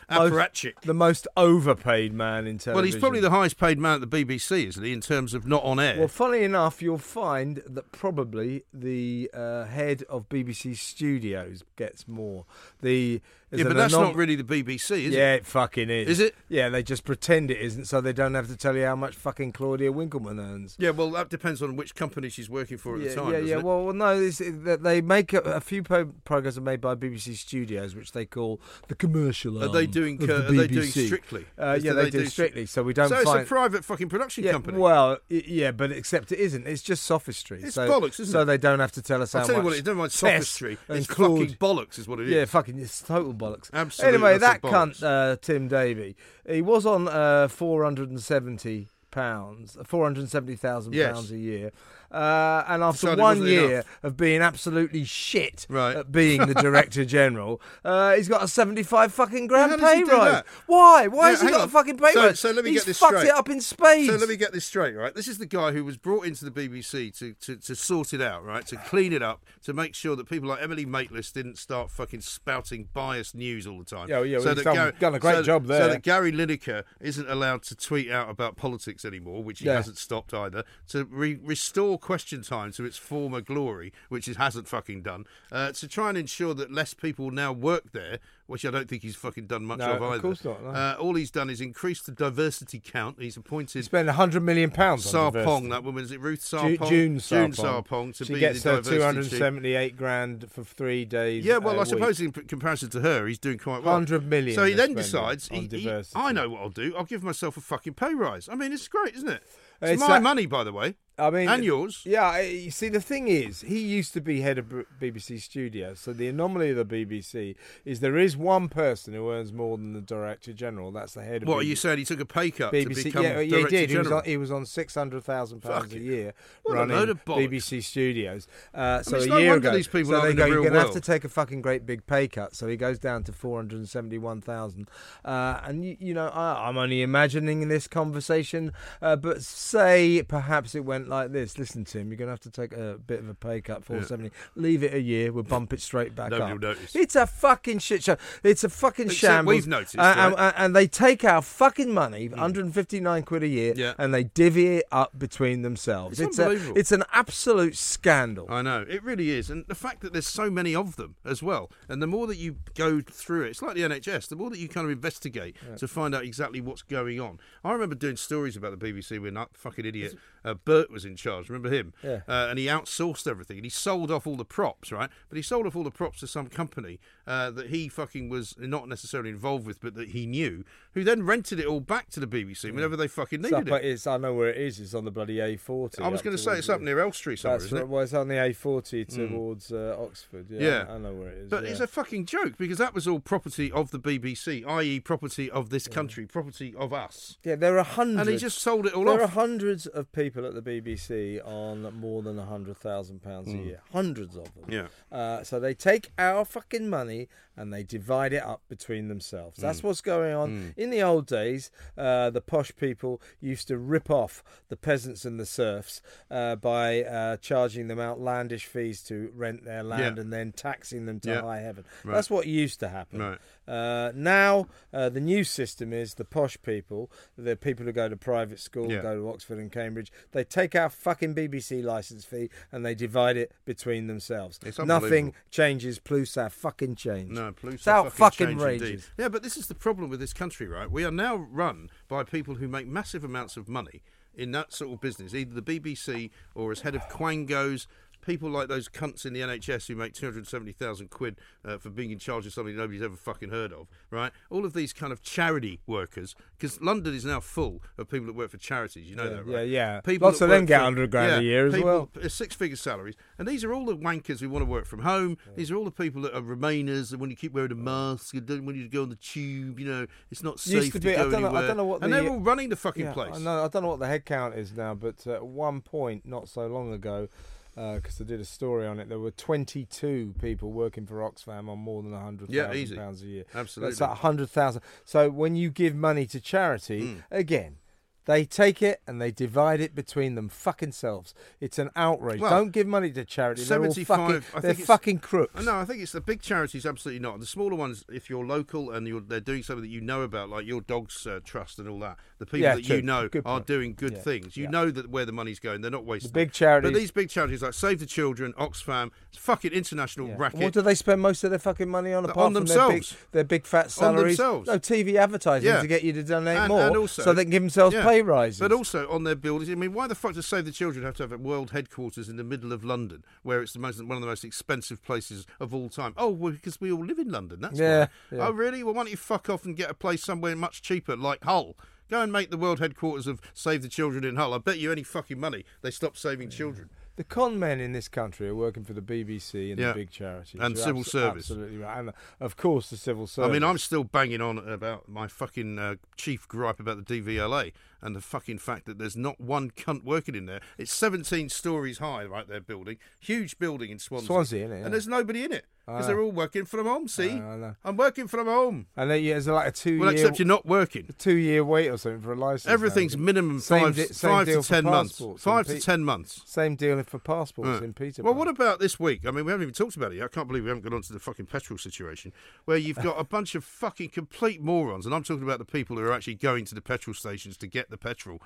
paid 0.09 0.31
most- 0.31 0.67
the 0.81 0.93
most 0.95 1.27
overpaid 1.37 2.13
man 2.13 2.47
in 2.47 2.57
television. 2.57 2.73
well, 2.73 2.83
he's 2.83 2.95
probably 2.95 3.19
the 3.19 3.29
highest 3.29 3.59
paid 3.59 3.77
man 3.77 4.01
at 4.01 4.09
the 4.09 4.25
BBC, 4.25 4.65
isn't 4.69 4.83
he? 4.83 4.91
In 4.91 5.01
terms 5.01 5.35
of 5.35 5.45
not 5.45 5.63
on 5.63 5.79
air. 5.79 5.99
Well, 5.99 6.07
funny 6.07 6.41
enough, 6.41 6.81
you'll 6.81 6.97
find 6.97 7.61
that 7.67 7.91
probably 7.91 8.63
the 8.73 9.29
uh, 9.35 9.65
head 9.65 10.01
of 10.09 10.27
BBC 10.29 10.75
Studios 10.77 11.63
gets 11.75 12.07
more. 12.07 12.45
The 12.81 13.21
yeah, 13.59 13.63
but 13.65 13.75
that's 13.75 13.93
anom- 13.93 14.01
not 14.01 14.15
really 14.15 14.35
the 14.35 14.43
BBC, 14.43 15.05
is 15.05 15.13
yeah, 15.13 15.33
it? 15.33 15.37
it 15.37 15.45
fucking 15.45 15.89
is. 15.89 16.09
Is 16.09 16.19
it? 16.19 16.35
Yeah, 16.49 16.69
they 16.69 16.83
just 16.83 17.03
pretend 17.03 17.51
it 17.51 17.59
isn't, 17.59 17.85
so 17.85 18.01
they 18.01 18.13
don't 18.13 18.33
have 18.33 18.47
to 18.47 18.57
tell 18.57 18.75
you 18.75 18.85
how 18.85 18.95
much 18.95 19.15
fucking 19.15 19.51
Claudia 19.51 19.91
Winkleman 19.91 20.39
earns. 20.39 20.75
Yeah, 20.79 20.91
well, 20.91 21.11
that 21.11 21.29
depends 21.29 21.61
on 21.61 21.75
which 21.75 21.95
company 21.95 22.29
she's 22.29 22.49
working 22.49 22.77
for 22.77 22.95
at 22.95 23.01
yeah, 23.01 23.09
the 23.09 23.15
time. 23.15 23.31
yeah, 23.31 23.37
yeah. 23.39 23.57
it? 23.57 23.63
Well, 23.63 23.85
well, 23.85 23.93
no, 23.93 24.19
it's, 24.19 24.41
it, 24.41 24.83
they 24.83 25.01
make 25.01 25.33
a, 25.33 25.39
a 25.39 25.61
few 25.61 25.83
po- 25.83 26.13
programs 26.25 26.57
are 26.57 26.61
made 26.61 26.81
by 26.81 26.95
BBC 26.95 27.35
Studios, 27.35 27.95
which 27.95 28.11
they 28.11 28.25
call 28.25 28.61
the 28.87 28.95
commercial. 28.95 29.63
Are 29.63 29.67
they 29.67 29.85
doing, 29.85 30.21
of 30.21 30.27
the 30.27 30.47
are 30.47 30.51
they 30.51 30.67
doing 30.67 30.89
Strictly? 30.89 31.45
Uh, 31.57 31.77
yeah, 31.81 31.93
that 31.93 32.03
they, 32.03 32.09
do 32.09 32.23
Stri- 32.23 32.29
strictly. 32.29 32.65
So 32.65 32.83
we 32.83 32.93
don't 32.93 33.09
so 33.09 33.23
find. 33.23 33.41
it's 33.41 33.47
a 33.47 33.53
private 33.53 33.85
fucking 33.85 34.09
production 34.09 34.43
yeah, 34.43 34.51
company. 34.51 34.77
well, 34.77 35.17
yeah, 35.29 35.71
but 35.71 35.91
except 35.91 36.31
it 36.31 36.39
isn't. 36.39 36.67
It's 36.67 36.81
just 36.81 37.03
sophistry. 37.03 37.61
It's 37.63 37.75
so, 37.75 37.87
bollocks, 37.87 38.19
isn't 38.19 38.27
so 38.27 38.41
it? 38.41 38.45
they 38.45 38.57
don't 38.57 38.79
have 38.79 38.91
to 38.93 39.01
tell 39.01 39.21
us 39.21 39.35
I'll 39.35 39.41
how 39.41 39.47
tell 39.47 39.55
you 39.57 39.61
much. 39.61 39.65
what, 39.65 39.77
it's 39.77 39.85
never 39.85 39.99
mind 39.99 40.11
sophistry. 40.11 40.77
It's 40.89 41.07
fucking 41.07 41.55
bollocks, 41.55 41.99
is 41.99 42.07
what 42.07 42.19
it 42.19 42.27
is. 42.27 42.33
Yeah, 42.33 42.45
fucking, 42.45 42.79
it's 42.79 43.01
total 43.01 43.33
bollocks. 43.43 43.69
Absolutely, 43.73 44.15
Anyway, 44.15 44.37
that 44.37 44.61
cunt, 44.61 45.03
uh, 45.03 45.35
Tim 45.41 45.67
Davie, 45.67 46.15
he 46.47 46.61
was 46.61 46.85
on 46.85 47.07
uh, 47.07 47.47
four 47.47 47.83
hundred 47.83 48.09
and 48.09 48.21
seventy 48.21 48.87
pounds, 49.11 49.77
four 49.85 50.03
hundred 50.05 50.21
and 50.21 50.29
seventy 50.29 50.55
thousand 50.55 50.93
Yes. 50.93 51.13
pounds 51.13 51.31
a 51.31 51.37
year. 51.37 51.71
Uh, 52.13 52.63
and 52.67 52.83
after 52.83 53.15
one 53.15 53.43
year 53.45 53.71
enough. 53.73 53.85
of 54.03 54.15
being 54.17 54.41
absolutely 54.41 55.03
shit 55.03 55.65
Right. 55.69 55.95
at 55.97 56.11
being 56.11 56.45
the 56.45 56.53
director 56.61 57.03
general, 57.05 57.59
uh, 57.83 58.13
he's 58.15 58.27
got 58.27 58.43
a 58.43 58.47
seventy-five 58.47 59.11
fucking 59.11 59.47
grand 59.47 59.79
pay 59.81 60.03
rise. 60.03 60.43
Why? 60.67 61.07
Why 61.07 61.25
Yeah, 61.25 61.29
has 61.31 61.41
he 61.41 61.49
got 61.49 61.61
on. 61.61 61.67
a 61.67 61.71
fucking 61.71 61.97
pay 61.97 62.11
So- 62.13 62.25
rise? 62.27 62.39
so 62.39 62.51
let 62.51 62.63
me 62.65 62.71
he's 62.71 62.81
get 62.81 62.85
this 62.87 62.99
fucked 62.99 63.13
straight. 63.17 63.29
it 63.29 63.33
up 63.35 63.49
in 63.49 63.59
spades. 63.61 64.09
So 64.11 64.17
let 64.17 64.29
me 64.29 64.35
get 64.37 64.53
this 64.53 64.65
straight, 64.65 64.93
right? 64.95 65.13
This 65.15 65.27
is 65.27 65.39
the 65.39 65.45
guy 65.47 65.71
who 65.71 65.83
was 65.83 65.97
brought 65.97 66.25
into 66.25 66.45
the 66.47 66.51
BBC 66.51 67.17
to, 67.17 67.33
to, 67.33 67.55
to 67.57 67.75
sort 67.75 68.13
it 68.13 68.21
out, 68.21 68.43
right? 68.45 68.65
To 68.67 68.75
clean 68.77 69.11
it 69.11 69.23
up, 69.23 69.43
to 69.63 69.73
make 69.73 69.95
sure 69.95 70.15
that 70.15 70.29
people 70.29 70.49
like 70.49 70.61
Emily 70.61 70.85
Maitlis 70.85 71.33
didn't 71.33 71.57
start 71.57 71.89
fucking 71.89 72.21
spouting 72.21 72.89
biased 72.93 73.33
news 73.33 73.65
all 73.65 73.79
the 73.79 73.85
time. 73.85 74.07
Yeah, 74.07 74.21
yeah, 74.21 74.37
well, 74.37 74.43
so 74.43 74.49
he's 74.49 74.57
that 74.57 74.63
done- 74.65 74.75
Gary- 74.75 74.91
done 74.99 75.15
a 75.15 75.19
great 75.19 75.35
so- 75.37 75.43
job 75.43 75.63
So 75.67 75.73
there. 75.73 75.87
that 75.89 76.03
Gary 76.03 76.31
Lineker 76.31 76.83
isn't 77.01 77.29
allowed 77.29 77.63
to 77.63 77.75
tweet 77.75 78.11
out 78.11 78.29
about 78.29 78.55
politics 78.55 79.03
anymore, 79.03 79.43
which 79.43 79.59
he 79.59 79.65
Yeah. 79.65 79.75
hasn't 79.77 79.97
stopped 79.97 80.33
either. 80.33 80.63
To 80.89 81.05
re- 81.05 81.39
restore 81.41 81.97
question 82.03 82.41
time 82.43 82.71
to 82.73 82.83
its 82.83 82.97
former 82.97 83.39
glory, 83.39 83.93
which 84.09 84.27
it 84.27 84.35
hasn't 84.35 84.67
fucking 84.67 85.01
done. 85.01 85.25
Uh, 85.51 85.71
to 85.71 85.87
try 85.87 86.09
and 86.09 86.17
ensure 86.17 86.53
that 86.53 86.71
less 86.71 86.93
people 86.93 87.31
now 87.31 87.53
work 87.53 87.93
there, 87.93 88.19
which 88.47 88.65
I 88.65 88.71
don't 88.71 88.89
think 88.89 89.01
he's 89.03 89.15
fucking 89.15 89.47
done 89.47 89.63
much 89.65 89.79
No, 89.79 89.93
of 89.93 90.01
of 90.01 90.11
either. 90.11 90.21
course 90.21 90.43
not, 90.43 90.63
no. 90.63 90.69
Uh, 90.71 90.95
all 90.99 91.15
he's 91.15 91.31
done 91.31 91.49
is 91.49 91.61
increase 91.61 92.01
the 92.01 92.11
diversity 92.11 92.79
count. 92.83 93.21
He's 93.21 93.37
appointed 93.37 93.85
Spend 93.85 94.09
a 94.09 94.13
hundred 94.13 94.43
million 94.43 94.69
pounds. 94.71 95.05
Sarpong, 95.05 95.69
that 95.69 95.83
woman, 95.83 96.03
is 96.03 96.11
it 96.11 96.19
Ruth 96.19 96.41
Sarpong? 96.41 96.89
June 96.89 97.19
June 97.19 97.51
Sarpong. 97.51 97.53
Sarpong 97.55 98.13
to 98.17 98.25
she 98.25 98.33
be 98.33 98.39
gets 98.39 98.63
the 98.63 98.69
her 98.71 98.75
diversity 98.77 98.97
two 98.97 99.03
hundred 99.03 99.25
seventy-eight 99.31 99.95
grand 99.97 100.51
for 100.51 100.63
three 100.63 101.05
days. 101.05 101.45
Yeah, 101.45 101.57
well, 101.57 101.79
I 101.79 101.83
suppose 101.85 102.19
in 102.19 102.31
comparison 102.31 102.89
to 102.91 103.01
her, 103.01 103.27
he's 103.27 103.39
doing 103.39 103.57
quite 103.57 103.83
well. 103.83 103.93
100 103.93 104.25
million 104.27 104.55
So 104.55 104.65
he 104.65 104.73
then 104.73 104.93
decides, 104.93 105.47
he, 105.47 105.67
he- 105.67 106.03
I 106.15 106.31
know 106.31 106.49
what 106.49 106.61
I'll 106.61 106.69
do. 106.69 106.93
I'll 106.97 107.03
give 107.05 107.23
myself 107.23 107.57
a 107.57 107.61
fucking 107.61 107.93
pay 107.93 108.13
rise. 108.13 108.49
I 108.49 108.55
mean, 108.55 108.73
it's 108.73 108.87
great, 108.87 109.15
isn't 109.15 109.29
it? 109.29 109.43
It's, 109.81 109.91
It's 109.93 110.01
my 110.01 110.19
money, 110.19 110.45
by 110.45 110.63
the 110.63 110.71
way. 110.71 110.95
I 111.17 111.29
mean, 111.29 111.47
and 111.47 111.63
yours. 111.63 112.01
Yeah, 112.05 112.39
you 112.39 112.71
see, 112.71 112.89
the 112.89 113.01
thing 113.01 113.27
is, 113.27 113.61
he 113.61 113.79
used 113.79 114.13
to 114.13 114.21
be 114.21 114.41
head 114.41 114.57
of 114.57 114.65
BBC 114.99 115.39
Studios. 115.41 115.99
So 115.99 116.11
the 116.13 116.27
anomaly 116.27 116.71
of 116.71 116.77
the 116.77 116.85
BBC 116.85 117.55
is 117.85 117.99
there 117.99 118.17
is 118.17 118.32
one 118.37 118.69
person 118.69 119.13
who 119.13 119.29
earns 119.31 119.51
more 119.53 119.77
than 119.77 119.93
the 119.93 120.01
director 120.01 120.53
general. 120.53 120.91
That's 120.91 121.13
the 121.13 121.23
head 121.23 121.43
of 121.43 121.47
What 121.49 121.63
BBC. 121.63 121.67
you 121.67 121.75
saying? 121.75 121.97
He 121.99 122.05
took 122.05 122.19
a 122.19 122.25
pay 122.25 122.51
cut 122.51 122.71
to 122.71 122.85
BBC, 122.85 123.03
become 123.05 123.23
yeah, 123.23 123.39
yeah, 123.39 123.57
he 123.59 123.63
did. 123.65 123.89
He 123.89 123.97
was 123.97 124.11
on, 124.11 124.23
he 124.25 124.37
was 124.37 124.51
on 124.51 124.65
six 124.65 124.95
hundred 124.95 125.23
thousand 125.23 125.61
pounds 125.61 125.93
a 125.93 125.99
year 125.99 126.33
What 126.63 126.73
a 126.73 126.79
running 126.79 127.09
of. 127.09 127.25
BBC 127.25 127.83
Studios. 127.83 128.47
Uh, 128.73 129.01
so 129.01 129.17
it's 129.17 129.25
a 129.25 129.29
no 129.29 129.37
year 129.37 129.55
ago, 129.55 129.73
these 129.73 129.87
people 129.87 130.11
so 130.11 130.21
they 130.21 130.33
go, 130.33 130.43
the 130.45 130.49
you're 130.49 130.63
gonna 130.63 130.79
have 130.79 130.91
to 130.91 131.01
take 131.01 131.23
a 131.23 131.29
fucking 131.29 131.61
great 131.61 131.85
big 131.85 132.05
pay 132.07 132.27
cut. 132.27 132.55
So 132.55 132.67
he 132.67 132.75
goes 132.77 132.99
down 132.99 133.23
to 133.25 133.33
four 133.33 133.57
hundred 133.57 133.77
and 133.77 133.89
seventy-one 133.89 134.41
thousand. 134.41 134.89
Uh, 135.23 135.59
and 135.63 135.83
you, 135.85 135.97
you 135.99 136.13
know, 136.13 136.27
I, 136.29 136.67
I'm 136.67 136.77
only 136.77 137.01
imagining 137.01 137.67
this 137.67 137.87
conversation, 137.87 138.71
uh, 139.01 139.15
but 139.15 139.43
say 139.43 140.23
perhaps 140.27 140.75
it 140.75 140.85
went 140.85 141.07
like 141.09 141.31
this. 141.31 141.57
Listen, 141.57 141.85
Tim, 141.85 142.09
you're 142.09 142.17
going 142.17 142.27
to 142.27 142.31
have 142.31 142.39
to 142.41 142.49
take 142.49 142.73
a 142.73 142.97
bit 143.05 143.19
of 143.19 143.29
a 143.29 143.33
pay 143.33 143.61
cut. 143.61 143.83
Four 143.83 144.03
seventy. 144.03 144.31
Leave 144.55 144.83
it 144.83 144.93
a 144.93 145.01
year. 145.01 145.31
We'll 145.31 145.43
bump 145.43 145.73
it 145.73 145.81
straight 145.81 146.15
back 146.15 146.31
Nobody 146.31 146.51
up. 146.53 146.59
will 146.61 146.67
notice. 146.69 146.95
It's 146.95 147.15
a 147.15 147.25
fucking 147.27 147.79
shit 147.79 148.03
show. 148.03 148.17
It's 148.43 148.63
a 148.63 148.69
fucking 148.69 149.07
Except 149.07 149.19
shambles. 149.21 149.55
we've 149.55 149.67
noticed, 149.67 149.97
Uh, 149.97 150.13
and, 150.17 150.35
right? 150.35 150.53
and 150.57 150.75
they 150.75 150.87
take 150.87 151.23
our 151.23 151.41
fucking 151.41 151.93
money, 151.93 152.27
159 152.29 153.23
quid 153.23 153.43
a 153.43 153.47
year, 153.47 153.73
Yeah. 153.75 153.93
and 153.97 154.13
they 154.13 154.23
divvy 154.23 154.77
it 154.77 154.85
up 154.91 155.17
between 155.17 155.61
themselves. 155.61 156.19
It's 156.19 156.37
a, 156.39 156.43
unbelievable. 156.43 156.77
it's 156.79 156.91
an 156.91 157.03
absolute 157.13 157.75
scandal. 157.75 158.47
I 158.49 158.61
know 158.61 158.85
it 158.87 159.03
really 159.03 159.29
is, 159.31 159.49
and 159.49 159.65
the 159.67 159.75
fact 159.75 160.01
that 160.01 160.13
there's 160.13 160.27
so 160.27 160.49
many 160.49 160.75
of 160.75 160.95
them 160.95 161.15
as 161.25 161.41
well, 161.43 161.71
and 161.89 162.01
the 162.01 162.07
more 162.07 162.27
that 162.27 162.37
you 162.37 162.57
go 162.75 163.01
through 163.01 163.43
it, 163.43 163.49
it's 163.49 163.61
like 163.61 163.75
the 163.75 163.81
NHS. 163.83 164.27
The 164.27 164.35
more 164.35 164.49
that 164.49 164.59
you 164.59 164.67
kind 164.69 164.85
of 164.85 164.91
investigate 164.91 165.55
to 165.77 165.87
find 165.87 166.13
out 166.15 166.23
exactly 166.23 166.61
what's 166.61 166.81
going 166.81 167.19
on. 167.19 167.39
I 167.63 167.71
remember 167.73 167.95
doing 167.95 168.17
stories 168.17 168.55
about 168.55 168.77
the 168.77 168.85
BBC 168.93 169.19
when 169.19 169.33
that 169.35 169.49
fucking 169.55 169.85
idiot 169.85 170.15
uh, 170.45 170.53
Birt 170.53 170.91
was 170.91 171.05
in 171.05 171.15
charge. 171.15 171.49
Remember 171.49 171.69
him? 171.69 171.93
Yeah. 172.03 172.21
Uh, 172.27 172.47
and 172.49 172.59
he 172.59 172.65
outsourced 172.65 173.27
everything, 173.27 173.57
and 173.57 173.65
he 173.65 173.69
sold 173.69 174.11
off 174.11 174.27
all 174.27 174.35
the 174.35 174.45
props, 174.45 174.91
right? 174.91 175.09
But 175.29 175.35
he 175.37 175.41
sold 175.41 175.65
off 175.65 175.75
all 175.75 175.83
the 175.83 175.91
props 175.91 176.19
to 176.19 176.27
some 176.27 176.47
company 176.47 176.99
uh, 177.27 177.51
that 177.51 177.67
he 177.67 177.87
fucking 177.87 178.29
was 178.29 178.55
not 178.57 178.87
necessarily 178.87 179.29
involved 179.29 179.65
with, 179.65 179.79
but 179.81 179.95
that 179.95 180.09
he 180.09 180.25
knew, 180.25 180.63
who 180.93 181.03
then 181.03 181.23
rented 181.23 181.59
it 181.59 181.65
all 181.65 181.79
back 181.79 182.09
to 182.09 182.19
the 182.19 182.27
BBC 182.27 182.73
whenever 182.73 182.95
they 182.95 183.07
fucking 183.07 183.41
needed 183.41 183.69
up- 183.69 183.81
it. 183.81 183.85
it's, 183.85 184.05
I 184.07 184.17
know 184.17 184.33
where 184.33 184.49
it 184.49 184.57
is. 184.57 184.79
It's 184.79 184.93
on 184.93 185.05
the 185.05 185.11
bloody 185.11 185.37
A40. 185.37 186.01
I 186.01 186.07
was 186.09 186.21
going 186.21 186.35
to 186.35 186.41
say 186.41 186.53
it's 186.57 186.69
up 186.69 186.81
near 186.81 186.99
Elstree 186.99 187.35
somewhere, 187.35 187.57
That's 187.59 187.65
isn't 187.67 187.77
right. 187.77 187.83
it? 187.83 187.89
Well, 187.89 188.03
it's 188.03 188.13
on 188.13 188.27
the 188.27 188.35
A40 188.35 189.29
towards 189.29 189.71
uh, 189.71 189.95
Oxford. 189.99 190.47
Yeah, 190.49 190.61
Yeah. 190.61 190.85
I 190.93 190.97
know 190.97 191.13
where 191.13 191.29
it 191.29 191.37
is. 191.39 191.49
But 191.49 191.63
yeah. 191.63 191.69
it's 191.71 191.79
a 191.79 191.87
fucking 191.87 192.25
joke 192.25 192.57
because 192.57 192.77
that 192.77 192.93
was 192.93 193.07
all 193.07 193.19
property 193.19 193.71
of 193.71 193.91
the 193.91 193.99
BBC, 193.99 194.65
i.e., 194.67 194.99
property 194.99 195.49
of 195.49 195.69
this 195.69 195.87
country, 195.87 196.25
property 196.25 196.73
of 196.77 196.93
us. 196.93 197.37
yeah, 197.43 197.55
there 197.55 197.77
are 197.79 197.83
hundreds. 197.83 198.19
And 198.21 198.29
he 198.29 198.37
just 198.37 198.59
sold 198.59 198.85
it 198.85 198.93
all 198.93 199.07
off. 199.09 199.15
there 199.17 199.25
are 199.25 199.27
hundreds 199.29 199.87
of 199.87 200.11
people 200.11 200.45
at 200.45 200.53
the 200.55 200.61
BBC 200.61 201.45
on 201.45 201.93
more 201.99 202.21
than 202.21 202.37
a 202.39 202.45
hundred 202.45 202.77
thousand 202.77 203.21
pounds 203.23 203.47
a 203.47 203.57
year. 203.57 203.81
Hundreds 203.91 204.35
of 204.35 204.45
them. 204.55 204.65
Yeah. 204.67 204.87
Uh, 205.11 205.43
so 205.43 205.59
they 205.59 205.73
take 205.73 206.11
our 206.17 206.45
fucking 206.45 206.89
money 206.89 207.12
money 207.13 207.27
and 207.55 207.71
they 207.73 207.83
divide 207.83 208.33
it 208.33 208.43
up 208.43 208.61
between 208.67 209.07
themselves. 209.07 209.57
That's 209.59 209.79
Hmm. 209.81 209.87
what's 209.87 210.01
going 210.01 210.33
on. 210.33 210.73
In 210.77 210.89
the 210.89 211.01
old 211.03 211.27
days, 211.27 211.69
uh, 211.97 212.29
the 212.29 212.41
posh 212.41 212.75
people 212.75 213.21
used 213.39 213.67
to 213.67 213.77
rip 213.77 214.09
off 214.09 214.43
the 214.69 214.75
peasants 214.77 215.23
and 215.25 215.39
the 215.39 215.45
serfs 215.45 216.01
uh, 216.31 216.55
by 216.55 217.03
uh, 217.03 217.37
charging 217.37 217.87
them 217.87 217.99
outlandish 217.99 218.65
fees 218.65 219.03
to 219.03 219.31
rent 219.35 219.65
their 219.65 219.83
land 219.83 220.17
Yeah. 220.17 220.21
and 220.23 220.33
then 220.33 220.51
taxing 220.51 221.05
them 221.05 221.19
to 221.21 221.29
Yeah. 221.29 221.41
high 221.41 221.59
heaven. 221.59 221.85
Right. 222.03 222.13
That's 222.15 222.29
what 222.29 222.47
used 222.47 222.79
to 222.79 222.89
happen. 222.89 223.19
Right. 223.19 223.39
Uh, 223.67 224.11
now, 224.15 224.67
uh, 224.91 225.09
the 225.09 225.21
new 225.21 225.43
system 225.43 225.93
is 225.93 226.15
the 226.15 226.25
posh 226.25 226.57
people, 226.63 227.11
the 227.37 227.55
people 227.55 227.85
who 227.85 227.91
go 227.91 228.09
to 228.09 228.17
private 228.17 228.59
school, 228.59 228.91
Yeah. 228.91 229.01
go 229.01 229.15
to 229.15 229.29
Oxford 229.29 229.57
and 229.59 229.71
Cambridge, 229.71 230.11
they 230.31 230.43
take 230.43 230.75
our 230.75 230.89
fucking 230.89 231.33
BBC 231.33 231.81
license 231.81 232.25
fee 232.25 232.49
and 232.71 232.85
they 232.85 232.95
divide 232.95 233.37
it 233.37 233.51
between 233.65 234.07
themselves. 234.07 234.59
Nothing 234.83 235.33
changes, 235.49 235.99
plus 235.99 236.35
our 236.35 236.49
fucking 236.49 236.95
change. 236.95 237.29
No, 237.31 237.42
Plus 237.51 237.73
It's 237.75 237.87
are 237.87 238.09
fucking 238.09 238.57
rages. 238.57 239.09
Yeah, 239.17 239.29
but 239.29 239.43
this 239.43 239.57
is 239.57 239.67
the 239.67 239.75
problem 239.75 240.09
with 240.09 240.19
this 240.19 240.33
country, 240.33 240.67
right? 240.67 240.89
We 240.89 241.03
are 241.03 241.11
now 241.11 241.35
run 241.35 241.89
by 242.07 242.23
people 242.23 242.55
who 242.55 242.67
make 242.67 242.87
massive 242.87 243.23
amounts 243.23 243.57
of 243.57 243.67
money 243.67 244.01
in 244.35 244.51
that 244.51 244.73
sort 244.73 244.93
of 244.93 245.01
business, 245.01 245.33
either 245.33 245.59
the 245.59 245.61
BBC 245.61 246.31
or 246.55 246.71
as 246.71 246.81
head 246.81 246.95
of 246.95 247.01
Quangos. 247.09 247.87
People 248.25 248.49
like 248.49 248.69
those 248.69 248.87
cunts 248.87 249.25
in 249.25 249.33
the 249.33 249.41
NHS 249.41 249.87
who 249.87 249.95
make 249.95 250.13
270,000 250.13 251.09
quid 251.09 251.35
uh, 251.65 251.77
for 251.77 251.89
being 251.89 252.11
in 252.11 252.19
charge 252.19 252.45
of 252.45 252.53
something 252.53 252.75
nobody's 252.75 253.01
ever 253.01 253.15
fucking 253.17 253.49
heard 253.49 253.73
of, 253.73 253.87
right? 254.11 254.31
All 254.49 254.63
of 254.65 254.73
these 254.73 254.93
kind 254.93 255.11
of 255.11 255.21
charity 255.21 255.81
workers, 255.87 256.35
because 256.57 256.79
London 256.81 257.13
is 257.13 257.25
now 257.25 257.39
full 257.41 257.81
of 257.97 258.07
people 258.09 258.27
that 258.27 258.33
work 258.35 258.49
for 258.51 258.57
charities, 258.57 259.09
you 259.09 259.15
know 259.15 259.23
Yeah, 259.25 259.29
that, 259.29 259.45
right? 259.45 259.67
yeah, 259.67 259.93
yeah. 259.95 260.01
People 260.01 260.29
Lots 260.29 260.39
of 260.41 260.49
them 260.49 260.65
get 260.65 260.77
100 260.81 261.11
grand 261.11 261.41
a 261.41 261.43
year 261.43 261.67
as 261.67 261.73
people- 261.73 261.89
well. 261.89 262.09
uh, 262.23 262.29
six 262.29 262.55
figure 262.55 262.77
salaries. 262.77 263.15
And 263.37 263.47
these 263.47 263.63
are 263.63 263.73
all 263.73 263.85
the 263.85 263.95
wankers 263.97 264.39
who 264.39 264.49
want 264.49 264.63
to 264.63 264.69
work 264.69 264.85
from 264.85 264.99
home. 265.01 265.37
These 265.55 265.69
are 265.71 265.75
all 265.75 265.83
the 265.85 265.91
people 265.91 266.21
that 266.21 266.33
are 266.33 266.41
remainers 266.41 267.11
and 267.11 267.19
when 267.19 267.29
you 267.29 267.35
keep 267.35 267.51
wearing 267.53 267.71
a 267.71 267.75
mask 267.75 268.33
and 268.35 268.45
don't 268.45 268.65
want 268.65 268.77
you 268.77 268.83
to 268.83 268.89
go 268.89 269.01
on 269.03 269.09
the 269.09 269.15
tube, 269.17 269.79
you 269.79 269.85
know, 269.87 270.07
it's 270.31 270.43
not 270.43 270.59
safe 270.59 270.85
to 270.93 270.99
to, 270.99 270.99
be- 270.99 271.13
I 271.13 271.23
go 271.23 271.29
don't 271.29 271.41
know- 271.41 271.47
I 271.47 271.49
anywhere. 271.49 271.67
don't 271.67 271.77
know 271.77 271.85
what 271.85 272.03
and 272.03 272.13
the- 272.13 272.21
they're 272.21 272.29
all 272.29 272.39
running 272.39 272.69
the 272.69 272.75
fucking 272.77 273.05
Yeah, 273.05 273.13
place. 273.13 273.35
I 273.35 273.39
know. 273.39 273.63
I 273.63 273.67
don't 273.67 273.83
know 273.83 273.89
what 273.89 273.99
the 273.99 274.07
head 274.07 274.23
count 274.25 274.55
is 274.55 274.71
now, 274.75 274.93
but 274.95 275.27
at 275.27 275.45
one 275.45 275.81
point, 275.81 276.25
not 276.25 276.47
so 276.47 276.67
long 276.67 276.93
ago, 276.93 277.27
because 277.75 278.21
I 278.21 278.23
did 278.23 278.39
a 278.39 278.45
story 278.45 278.85
on 278.85 278.99
it, 278.99 279.09
there 279.09 279.19
were 279.19 279.31
22 279.31 280.35
people 280.39 280.71
working 280.71 281.05
for 281.05 281.15
Oxfam 281.17 281.69
on 281.69 281.79
more 281.79 282.03
than 282.03 282.11
100,000 282.11 282.53
Yeah, 282.53 282.95
pounds 282.97 283.23
a 283.23 283.25
year. 283.25 283.45
Absolutely. 283.53 283.91
That's 283.91 284.01
like 284.01 284.09
100,000. 284.11 284.81
So 285.05 285.29
when 285.29 285.55
you 285.55 285.69
give 285.71 285.95
money 285.95 286.25
to 286.27 286.39
charity, 286.39 287.07
Hmm. 287.07 287.19
again, 287.31 287.77
they 288.25 288.45
take 288.45 288.81
it 288.81 289.01
and 289.05 289.21
they 289.21 289.31
divide 289.31 289.81
it 289.81 289.93
between 289.93 290.35
them 290.35 290.49
fucking 290.49 290.91
selves. 290.93 291.33
It's 291.59 291.77
an 291.77 291.89
outrage. 291.95 292.39
Well, 292.39 292.49
Don't 292.51 292.71
give 292.71 292.87
money 292.87 293.11
to 293.11 293.25
charity. 293.25 293.63
They're 293.63 293.77
all 293.79 293.91
75 293.91 294.45
fucking, 294.45 294.61
they're 294.61 294.73
fucking 294.85 295.19
crooks. 295.19 295.63
No, 295.63 295.75
I 295.75 295.85
think 295.85 296.01
it's 296.01 296.13
the 296.13 296.21
big 296.21 296.41
charities. 296.41 296.85
Absolutely 296.85 297.19
not. 297.19 297.39
The 297.39 297.45
smaller 297.45 297.75
ones, 297.75 298.05
if 298.09 298.29
you're 298.29 298.45
local 298.45 298.91
and 298.91 299.07
you're, 299.07 299.21
they're 299.21 299.39
doing 299.39 299.63
something 299.63 299.83
that 299.83 299.89
you 299.91 300.01
know 300.01 300.21
about, 300.21 300.49
like 300.49 300.65
your 300.65 300.81
dog's 300.81 301.27
uh, 301.27 301.39
trust 301.43 301.79
and 301.79 301.87
all 301.89 301.99
that, 301.99 302.17
the 302.39 302.45
people 302.45 302.59
Yeah, 302.59 302.75
that 302.75 302.85
true. 302.85 302.95
you 302.97 303.01
know 303.01 303.27
Good 303.27 303.43
are 303.45 303.57
point. 303.57 303.67
doing 303.67 303.93
good 303.93 304.13
Yeah, 304.13 304.19
things. 304.19 304.55
You 304.57 304.63
yeah. 304.65 304.69
know 304.69 304.89
that 304.91 305.09
where 305.09 305.25
the 305.25 305.31
money's 305.31 305.59
going, 305.59 305.81
they're 305.81 305.91
not 305.91 306.05
wasting. 306.05 306.29
The 306.29 306.33
big 306.33 306.51
charities- 306.53 306.91
but 306.91 306.97
these 306.97 307.11
big 307.11 307.29
charities 307.29 307.61
like 307.61 307.73
Save 307.73 307.99
the 307.99 308.05
Children, 308.05 308.53
Oxfam, 308.53 309.11
it's 309.29 309.37
fucking 309.37 309.71
international 309.71 310.33
racket. 310.35 310.59
What 310.61 310.73
do 310.73 310.81
they 310.81 310.95
spend 310.95 311.21
most 311.21 311.43
of 311.43 311.49
their 311.49 311.59
fucking 311.59 311.89
money 311.89 312.13
on? 312.13 312.23
On 312.23 312.29
Apart 312.29 312.45
from 312.45 312.53
their 312.53 312.61
big, 312.63 312.67
themselves. 312.69 313.15
their 313.31 313.43
big 313.43 313.65
fat 313.65 313.91
salaries. 313.91 314.37
themselves. 314.37 314.67
No 314.67 314.79
TV 314.79 315.15
advertising 315.15 315.73
to 315.81 315.87
get 315.87 316.03
you 316.03 316.13
to 316.13 316.23
donate 316.23 316.57
and, 316.57 316.69
more, 316.69 316.81
and 316.81 316.95
also, 316.95 317.21
so 317.21 317.33
they 317.33 317.43
can 317.43 317.51
give 317.51 317.61
themselves 317.63 317.93
yeah, 317.95 318.03
pay 318.13 318.21
rises. 318.21 318.59
But 318.59 318.71
also 318.71 319.09
on 319.09 319.23
their 319.23 319.35
buildings. 319.35 319.69
I 319.69 319.75
mean, 319.75 319.93
why 319.93 320.07
the 320.07 320.15
fuck 320.15 320.33
does 320.33 320.45
Save 320.45 320.65
the 320.65 320.71
Children 320.71 321.05
have 321.05 321.15
to 321.17 321.23
have 321.23 321.31
a 321.31 321.37
world 321.37 321.71
headquarters 321.71 322.29
in 322.29 322.37
the 322.37 322.43
middle 322.43 322.71
of 322.71 322.83
London, 322.83 323.23
where 323.43 323.61
it's 323.61 323.73
the 323.73 323.79
most 323.79 324.01
one 324.03 324.17
of 324.17 324.21
the 324.21 324.27
most 324.27 324.43
expensive 324.43 325.03
places 325.03 325.45
of 325.59 325.73
all 325.73 325.89
time? 325.89 326.13
Oh, 326.17 326.29
well, 326.29 326.53
because 326.53 326.79
we 326.81 326.91
all 326.91 327.05
live 327.05 327.19
in 327.19 327.29
London. 327.31 327.61
That's 327.61 327.79
Yeah, 327.79 328.07
why. 328.29 328.37
yeah. 328.37 328.47
Oh, 328.47 328.51
really? 328.51 328.83
Well, 328.83 328.93
why 328.93 329.03
don't 329.03 329.11
you 329.11 329.17
fuck 329.17 329.49
off 329.49 329.65
and 329.65 329.75
get 329.75 329.89
a 329.89 329.93
place 329.93 330.23
somewhere 330.23 330.55
much 330.55 330.81
cheaper, 330.81 331.15
like 331.15 331.43
Hull? 331.43 331.75
Go 332.09 332.21
and 332.21 332.31
make 332.31 332.51
the 332.51 332.57
world 332.57 332.79
headquarters 332.79 333.27
of 333.27 333.41
Save 333.53 333.81
the 333.81 333.89
Children 333.89 334.23
in 334.23 334.35
Hull. 334.35 334.53
I 334.53 334.57
bet 334.59 334.77
you 334.77 334.91
any 334.91 335.03
fucking 335.03 335.39
money 335.39 335.65
they 335.81 335.89
stop 335.91 336.17
saving 336.17 336.49
children. 336.49 336.89
The 337.15 337.23
con 337.23 337.59
men 337.59 337.79
in 337.79 337.93
this 337.93 338.07
country 338.07 338.47
are 338.49 338.55
working 338.55 338.83
for 338.83 338.93
the 338.93 339.01
BBC 339.01 339.69
and 339.71 339.79
Yeah. 339.79 339.89
the 339.89 339.99
big 339.99 340.09
charities 340.09 340.59
And 340.59 340.75
You're 340.75 340.83
civil 340.83 341.03
abso- 341.03 341.07
service. 341.11 341.43
Absolutely 341.51 341.77
right, 341.77 341.99
and 341.99 342.09
uh, 342.09 342.13
of 342.39 342.57
course 342.57 342.89
the 342.89 342.97
civil 342.97 343.27
service. 343.27 343.49
I 343.49 343.53
mean, 343.53 343.63
I'm 343.63 343.77
still 343.77 344.03
banging 344.03 344.41
on 344.41 344.57
about 344.57 345.07
my 345.07 345.27
fucking 345.27 345.77
uh, 345.77 345.95
chief 346.17 346.47
gripe 346.47 346.79
about 346.79 347.05
the 347.05 347.21
DVLA 347.21 347.71
and 348.03 348.15
the 348.15 348.21
fucking 348.21 348.59
fact 348.59 348.85
that 348.85 348.97
there's 348.99 349.15
not 349.17 349.39
one 349.39 349.71
cunt 349.71 350.03
working 350.03 350.35
in 350.35 350.45
there. 350.45 350.59
It's 350.77 350.93
17 350.93 351.49
stories 351.49 351.97
high, 351.99 352.25
right? 352.25 352.47
there, 352.47 352.59
building, 352.61 352.97
huge 353.19 353.57
building 353.57 353.89
in 353.89 353.99
Swansea. 353.99 354.27
Swansea, 354.27 354.67
innit, 354.67 354.79
yeah. 354.79 354.85
And 354.85 354.93
there's 354.93 355.07
nobody 355.07 355.43
in 355.45 355.51
it 355.53 355.65
because 355.85 356.05
Ah. 356.05 356.07
they're 356.07 356.19
all 356.19 356.31
working 356.31 356.65
from 356.65 356.85
home. 356.85 357.07
See, 357.07 357.35
know. 357.35 357.75
I'm 357.83 357.95
working 357.97 358.27
from 358.27 358.47
home. 358.47 358.87
and 358.97 359.09
then 359.09 359.23
yeah, 359.23 359.33
there's 359.33 359.47
like 359.47 359.67
a 359.67 359.71
two 359.71 359.99
Well, 359.99 360.11
year 360.11 360.21
except 360.21 360.39
you're 360.39 360.47
not 360.47 360.65
working. 360.65 361.05
A 361.09 361.13
two 361.13 361.35
year 361.35 361.63
wait 361.63 361.87
or 361.89 361.97
something 361.97 362.21
for 362.21 362.33
a 362.33 362.35
license. 362.35 362.65
now. 362.65 362.73
Everything's 362.73 363.17
minimum 363.17 363.59
Same 363.61 363.83
five, 363.85 363.95
di- 363.95 364.03
five 364.05 364.47
to 364.47 364.61
ten 364.61 364.83
months. 364.83 365.21
Five 365.37 365.67
to 365.67 365.73
Pe- 365.75 365.79
ten 365.79 366.03
months. 366.03 366.41
Same 366.45 366.75
deal 366.75 367.01
for 367.03 367.19
passports 367.19 367.69
Right. 367.69 367.83
in 367.83 367.93
Peterborough. 367.93 368.31
Well, 368.31 368.39
what 368.39 368.47
about 368.49 368.79
this 368.79 368.99
week? 368.99 369.25
I 369.25 369.31
mean, 369.31 369.45
we 369.45 369.51
haven't 369.51 369.63
even 369.63 369.73
talked 369.73 369.95
about 369.95 370.11
it 370.11 370.17
yet. 370.17 370.25
I 370.25 370.27
can't 370.29 370.47
believe 370.47 370.63
we 370.63 370.69
haven't 370.69 370.83
got 370.83 370.93
onto 370.93 371.13
the 371.13 371.19
fucking 371.19 371.45
petrol 371.47 371.77
situation, 371.77 372.33
where 372.65 372.77
you've 372.77 372.97
got 373.03 373.19
a 373.19 373.23
bunch 373.23 373.55
of 373.55 373.63
fucking 373.63 374.09
complete 374.09 374.61
morons, 374.61 375.05
and 375.05 375.13
I'm 375.15 375.23
talking 375.23 375.43
about 375.43 375.59
the 375.59 375.65
people 375.65 375.95
who 375.97 376.03
are 376.03 376.13
actually 376.13 376.35
going 376.35 376.65
to 376.65 376.75
the 376.75 376.81
petrol 376.81 377.13
stations 377.13 377.57
to 377.57 377.67
get 377.67 377.89
the 377.93 377.97
petrol, 377.97 378.41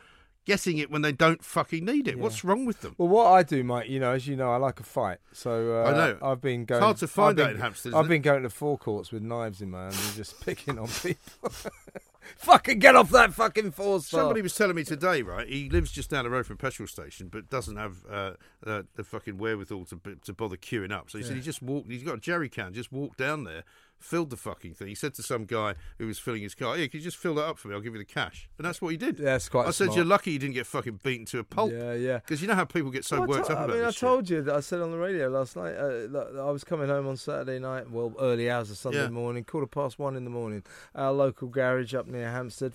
getting 0.46 0.78
it 0.78 0.90
when 0.90 1.02
they 1.02 1.12
don't 1.12 1.44
fucking 1.44 1.84
need 1.84 2.08
it. 2.08 2.18
What's 2.18 2.44
wrong 2.44 2.66
with 2.66 2.82
them? 2.82 2.96
Well, 2.98 3.10
what 3.10 3.26
I 3.28 3.44
do, 3.44 3.64
mate, 3.64 3.88
you 3.88 4.00
know, 4.00 4.12
as 4.12 4.28
you 4.28 4.36
know, 4.36 4.52
I 4.52 4.58
like 4.58 4.80
a 4.80 4.84
fight. 4.84 5.18
So 5.34 5.84
uh, 5.84 5.90
I 5.90 5.92
know. 5.94 6.18
I've 6.22 6.42
been 6.42 6.66
going. 6.66 6.82
hard 6.82 6.98
to 6.98 7.08
find 7.08 7.40
I've 7.40 7.48
been, 7.48 7.56
in 7.56 7.62
Hampstead, 7.62 7.94
I've 7.94 8.02
isn't 8.02 8.10
been 8.10 8.22
going 8.22 8.44
to 8.44 8.50
forecourts 8.50 9.12
with 9.12 9.24
knives 9.24 9.62
in 9.62 9.72
my 9.72 9.84
hand 9.84 9.96
and 9.96 10.16
just 10.16 10.40
picking 10.46 10.80
on 10.80 10.88
people. 10.88 11.52
fucking 12.38 12.80
get 12.80 12.96
off 12.96 13.10
that 13.12 13.34
fucking 13.34 13.72
four 13.72 14.00
star. 14.00 14.22
Somebody 14.22 14.42
was 14.42 14.56
telling 14.56 14.76
me 14.76 14.84
today, 14.84 15.22
right? 15.22 15.48
He 15.48 15.70
lives 15.70 15.92
just 15.92 16.10
down 16.10 16.24
the 16.24 16.30
road 16.30 16.46
from 16.46 16.56
a 16.56 16.58
petrol 16.58 16.88
station, 16.88 17.28
but 17.28 17.50
doesn't 17.50 17.76
have 17.76 17.98
uh, 18.10 18.32
uh, 18.66 18.84
the 18.96 19.04
fucking 19.04 19.38
wherewithal 19.38 19.86
to 19.86 20.00
to 20.24 20.34
bother 20.34 20.58
queuing 20.58 20.92
up. 20.92 21.10
So 21.10 21.18
he 21.18 21.24
said 21.24 21.36
he 21.36 21.42
just 21.42 21.62
walked. 21.62 21.92
He's 21.92 22.04
got 22.04 22.16
a 22.16 22.20
jerry 22.20 22.50
can, 22.50 22.74
just 22.74 22.92
walked 22.92 23.18
down 23.18 23.44
there, 23.44 23.64
filled 24.00 24.30
the 24.30 24.38
fucking 24.38 24.74
thing. 24.74 24.88
He 24.88 24.96
said 24.96 25.14
to 25.16 25.24
some 25.24 25.46
guy 25.46 25.76
who 25.98 26.08
was 26.08 26.20
filling 26.20 26.42
his 26.44 26.54
car, 26.56 26.78
"Yeah, 26.78 26.86
could 26.88 26.96
you 26.96 27.02
just 27.02 27.18
fill 27.18 27.36
that 27.36 27.46
up 27.46 27.58
for 27.58 27.68
me? 27.68 27.76
I'll 27.76 27.82
give 27.82 27.94
you 27.94 28.00
the 28.00 28.06
cash." 28.06 28.48
And 28.58 28.66
that's 28.66 28.82
what 28.82 28.90
he 28.90 28.98
did. 28.98 29.20
Yeah, 29.20 29.26
that's 29.26 29.50
quite 29.50 29.68
I 29.68 29.72
said, 29.72 29.94
"You're 29.94 30.06
lucky 30.06 30.32
you 30.32 30.40
didn't 30.40 30.54
get 30.56 30.66
fucking 30.68 31.00
beaten 31.04 31.26
to 31.28 31.40
a 31.40 31.44
pulp." 31.44 31.72
Yeah, 31.72 31.94
yeah. 31.94 32.20
Because 32.20 32.42
you 32.42 32.48
know 32.48 32.56
how 32.56 32.66
people 32.66 32.92
get 32.92 33.06
so 33.06 33.20
Well, 33.20 33.28
worked 33.30 33.50
up 33.50 33.58
I 33.60 33.64
about 33.66 33.76
mean, 33.76 33.84
I 33.84 33.88
this 33.88 33.96
shit. 33.96 34.02
told 34.02 34.30
you 34.30 34.42
that 34.44 34.56
I 34.56 34.60
said 34.60 34.82
on 34.82 34.92
the 34.92 34.98
radio 34.98 35.28
last 35.30 35.56
night 35.56 35.76
uh, 35.76 35.88
that 36.08 36.40
I 36.40 36.52
was 36.52 36.64
coming 36.64 36.88
home 36.88 37.08
on 37.08 37.18
Saturday 37.18 37.60
night, 37.60 37.90
well, 37.90 38.14
early 38.20 38.50
hours 38.50 38.70
of 38.72 38.78
Sunday 38.78 39.04
Yeah. 39.04 39.10
morning, 39.10 39.44
quarter 39.44 39.68
past 39.68 39.98
one 40.00 40.16
in 40.16 40.24
the 40.24 40.30
morning. 40.30 40.64
Our 40.96 41.12
local 41.12 41.48
garage 41.48 41.94
up 41.94 42.08
near 42.08 42.30
Hampstead, 42.32 42.74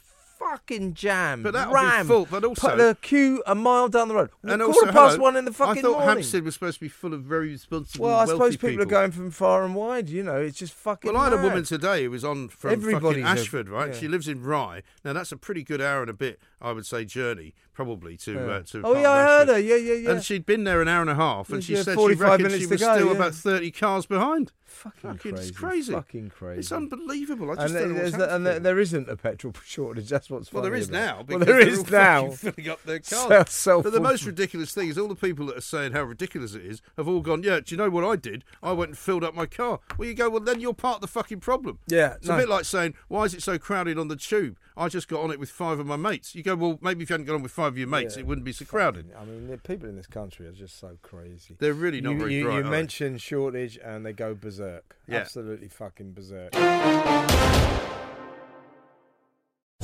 fucking 0.50 0.94
jam. 0.94 1.42
But 1.42 1.52
that'll 1.54 1.72
be 1.72 1.80
ram. 1.80 2.06
full, 2.06 2.26
but 2.26 2.44
also- 2.44 2.68
Put 2.70 2.78
the 2.78 2.96
queue 3.00 3.42
a 3.46 3.54
mile 3.54 3.88
down 3.88 4.08
the 4.08 4.14
road. 4.14 4.30
And 4.42 4.60
quarter 4.60 4.64
also, 4.64 4.86
past 4.92 5.12
hello, 5.14 5.22
one 5.22 5.36
in 5.36 5.44
the 5.44 5.52
fucking 5.52 5.78
I 5.78 5.82
thought 5.82 5.92
morning. 5.92 6.08
Hampstead 6.08 6.44
was 6.44 6.54
supposed 6.54 6.74
to 6.76 6.80
be 6.80 6.88
full 6.88 7.14
of 7.14 7.22
very 7.22 7.48
responsible, 7.48 8.06
well, 8.06 8.18
I 8.18 8.24
suppose 8.26 8.56
people, 8.56 8.82
are 8.82 8.86
going 8.86 9.10
from 9.12 9.30
far 9.30 9.64
and 9.64 9.74
wide. 9.74 10.08
You 10.08 10.22
know, 10.22 10.36
it's 10.40 10.58
just 10.58 10.72
fucking. 10.74 11.12
Well, 11.12 11.20
I 11.20 11.24
had 11.30 11.32
a 11.38 11.42
woman 11.42 11.64
today 11.64 12.04
who 12.04 12.10
was 12.10 12.24
on 12.24 12.48
from 12.48 12.70
Everybody's 12.72 13.22
fucking 13.24 13.38
a- 13.38 13.40
Ashford, 13.40 13.68
right? 13.68 13.88
yeah. 13.92 13.98
She 14.00 14.08
lives 14.08 14.28
in 14.28 14.42
Rye. 14.42 14.82
Now 15.04 15.12
that's 15.12 15.32
a 15.32 15.36
pretty 15.36 15.62
good 15.62 15.80
hour 15.80 16.00
and 16.02 16.10
a 16.10 16.14
bit, 16.14 16.38
I 16.60 16.72
would 16.72 16.86
say, 16.86 17.04
journey. 17.04 17.54
probably 17.74 18.18
to. 18.18 18.32
Yeah. 18.34 18.40
Uh, 18.40 18.60
to 18.62 18.82
Oh, 18.84 18.94
yeah, 19.00 19.10
I 19.10 19.22
heard 19.24 19.48
her. 19.48 19.58
Yeah, 19.58 19.76
yeah, 19.76 19.94
yeah. 19.94 20.10
And 20.10 20.22
she'd 20.22 20.44
been 20.44 20.64
there 20.64 20.82
an 20.82 20.88
hour 20.88 21.00
and 21.00 21.08
a 21.08 21.14
half, 21.14 21.48
and 21.48 21.66
Yeah, 21.66 21.78
she 21.78 21.82
said 21.82 21.98
she 21.98 22.14
reckoned 22.14 22.52
she 22.52 22.66
was 22.66 22.80
still 22.82 23.12
about 23.12 23.34
thirty 23.34 23.70
cars 23.70 24.04
behind. 24.04 24.52
Fucking, 24.72 25.00
Fucking, 25.12 25.32
crazy. 25.34 25.48
it's 25.48 25.58
crazy. 25.58 25.92
Fucking 25.92 26.30
crazy. 26.30 26.60
It's 26.60 26.72
unbelievable. 26.72 27.48
I 27.50 27.52
and 27.52 27.60
just 27.60 27.74
don't 27.74 27.88
know 27.88 27.94
there's 27.94 28.12
what's 28.12 28.24
the- 28.24 28.34
and 28.34 28.46
there, 28.46 28.58
there 28.58 28.78
isn't 28.80 29.08
a 29.08 29.16
petrol 29.16 29.54
shortage. 29.64 30.08
That's 30.08 30.28
what's 30.30 30.52
Well, 30.52 30.62
there 30.62 30.74
is 30.74 30.88
about 30.88 31.28
now. 31.28 31.36
Well, 31.36 31.38
there 31.44 31.60
is 31.60 31.90
now. 31.90 32.30
filling 32.32 32.68
up 32.68 32.82
their 32.84 32.98
cars. 33.00 33.50
self- 33.50 33.84
but 33.84 33.92
the 33.92 34.00
most 34.00 34.24
ridiculous 34.26 34.72
thing 34.74 34.88
is 34.88 34.98
all 34.98 35.08
the 35.08 35.14
people 35.14 35.46
that 35.46 35.56
are 35.58 35.60
saying 35.62 35.92
how 35.92 36.02
ridiculous 36.02 36.54
it 36.54 36.64
is 36.64 36.82
have 36.96 37.06
all 37.08 37.20
gone. 37.20 37.42
Yeah, 37.42 37.60
do 37.60 37.74
you 37.74 37.76
know 37.76 37.90
what 37.90 38.04
I 38.04 38.16
did? 38.16 38.44
I 38.62 38.72
went 38.72 38.90
and 38.90 38.98
filled 38.98 39.24
up 39.24 39.34
my 39.34 39.46
car. 39.46 39.80
Well, 39.98 40.08
you 40.08 40.14
go. 40.14 40.28
Well, 40.30 40.40
then 40.40 40.60
you're 40.60 40.74
part 40.74 40.96
of 40.96 41.00
the 41.02 41.08
fucking 41.08 41.40
problem. 41.40 41.78
Yeah, 41.86 42.14
it's 42.14 42.26
no. 42.28 42.34
a 42.34 42.38
bit 42.38 42.48
like 42.48 42.64
saying, 42.64 42.94
why 43.08 43.24
is 43.24 43.34
it 43.34 43.42
so 43.42 43.58
crowded 43.58 43.98
on 43.98 44.08
the 44.08 44.16
tube? 44.16 44.58
I 44.76 44.88
just 44.88 45.06
got 45.08 45.20
on 45.22 45.30
it 45.30 45.38
with 45.38 45.50
five 45.50 45.78
of 45.78 45.86
my 45.86 45.96
mates. 45.96 46.34
You 46.34 46.42
go, 46.42 46.54
well, 46.54 46.78
maybe 46.80 47.02
if 47.02 47.10
you 47.10 47.14
hadn't 47.14 47.26
got 47.26 47.34
on 47.34 47.42
with 47.42 47.52
five 47.52 47.68
of 47.72 47.78
your 47.78 47.88
mates, 47.88 48.16
Yeah. 48.16 48.20
it 48.20 48.26
wouldn't 48.26 48.44
be 48.44 48.52
so 48.52 48.64
crowded. 48.64 49.10
I 49.18 49.24
mean, 49.24 49.48
the 49.48 49.58
people 49.58 49.88
in 49.88 49.96
this 49.96 50.06
country 50.06 50.46
are 50.46 50.52
just 50.52 50.78
so 50.78 50.96
crazy. 51.02 51.56
They're 51.58 51.74
really 51.74 52.00
not 52.00 52.12
you, 52.12 52.18
very 52.18 52.34
you, 52.34 52.44
bright. 52.44 52.54
You 52.54 52.60
are 52.60 52.62
they? 52.64 52.70
mention 52.70 53.18
shortage 53.18 53.78
and 53.84 54.04
they 54.06 54.12
go 54.12 54.34
berserk. 54.34 54.96
Yeah. 55.06 55.18
Absolutely 55.18 55.68
fucking 55.68 56.12
berserk. 56.12 56.52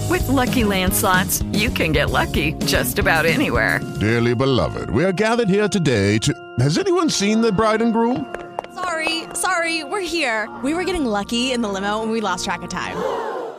With 0.09 0.27
Lucky 0.29 0.65
Land 0.65 0.95
slots, 0.95 1.43
you 1.53 1.69
can 1.71 1.93
get 1.93 2.11
lucky 2.11 2.53
just 2.65 2.99
about 2.99 3.27
anywhere. 3.27 3.81
Dearly 4.01 4.35
beloved, 4.35 4.89
we 4.91 5.05
are 5.05 5.13
gathered 5.13 5.49
here 5.51 5.69
today 5.69 6.19
to. 6.19 6.33
Has 6.61 6.79
anyone 6.79 7.11
seen 7.11 7.41
the 7.43 7.53
bride 7.53 7.83
and 7.83 7.93
groom? 7.93 8.35
Sorry, 8.75 9.25
sorry, 9.35 9.85
we're 9.85 10.01
here. 10.01 10.49
We 10.63 10.73
were 10.73 10.85
getting 10.85 11.05
lucky 11.05 11.53
in 11.53 11.61
the 11.61 11.69
limo 11.69 12.03
and 12.03 12.11
we 12.11 12.21
lost 12.21 12.45
track 12.45 12.63
of 12.63 12.71
time. 12.71 12.97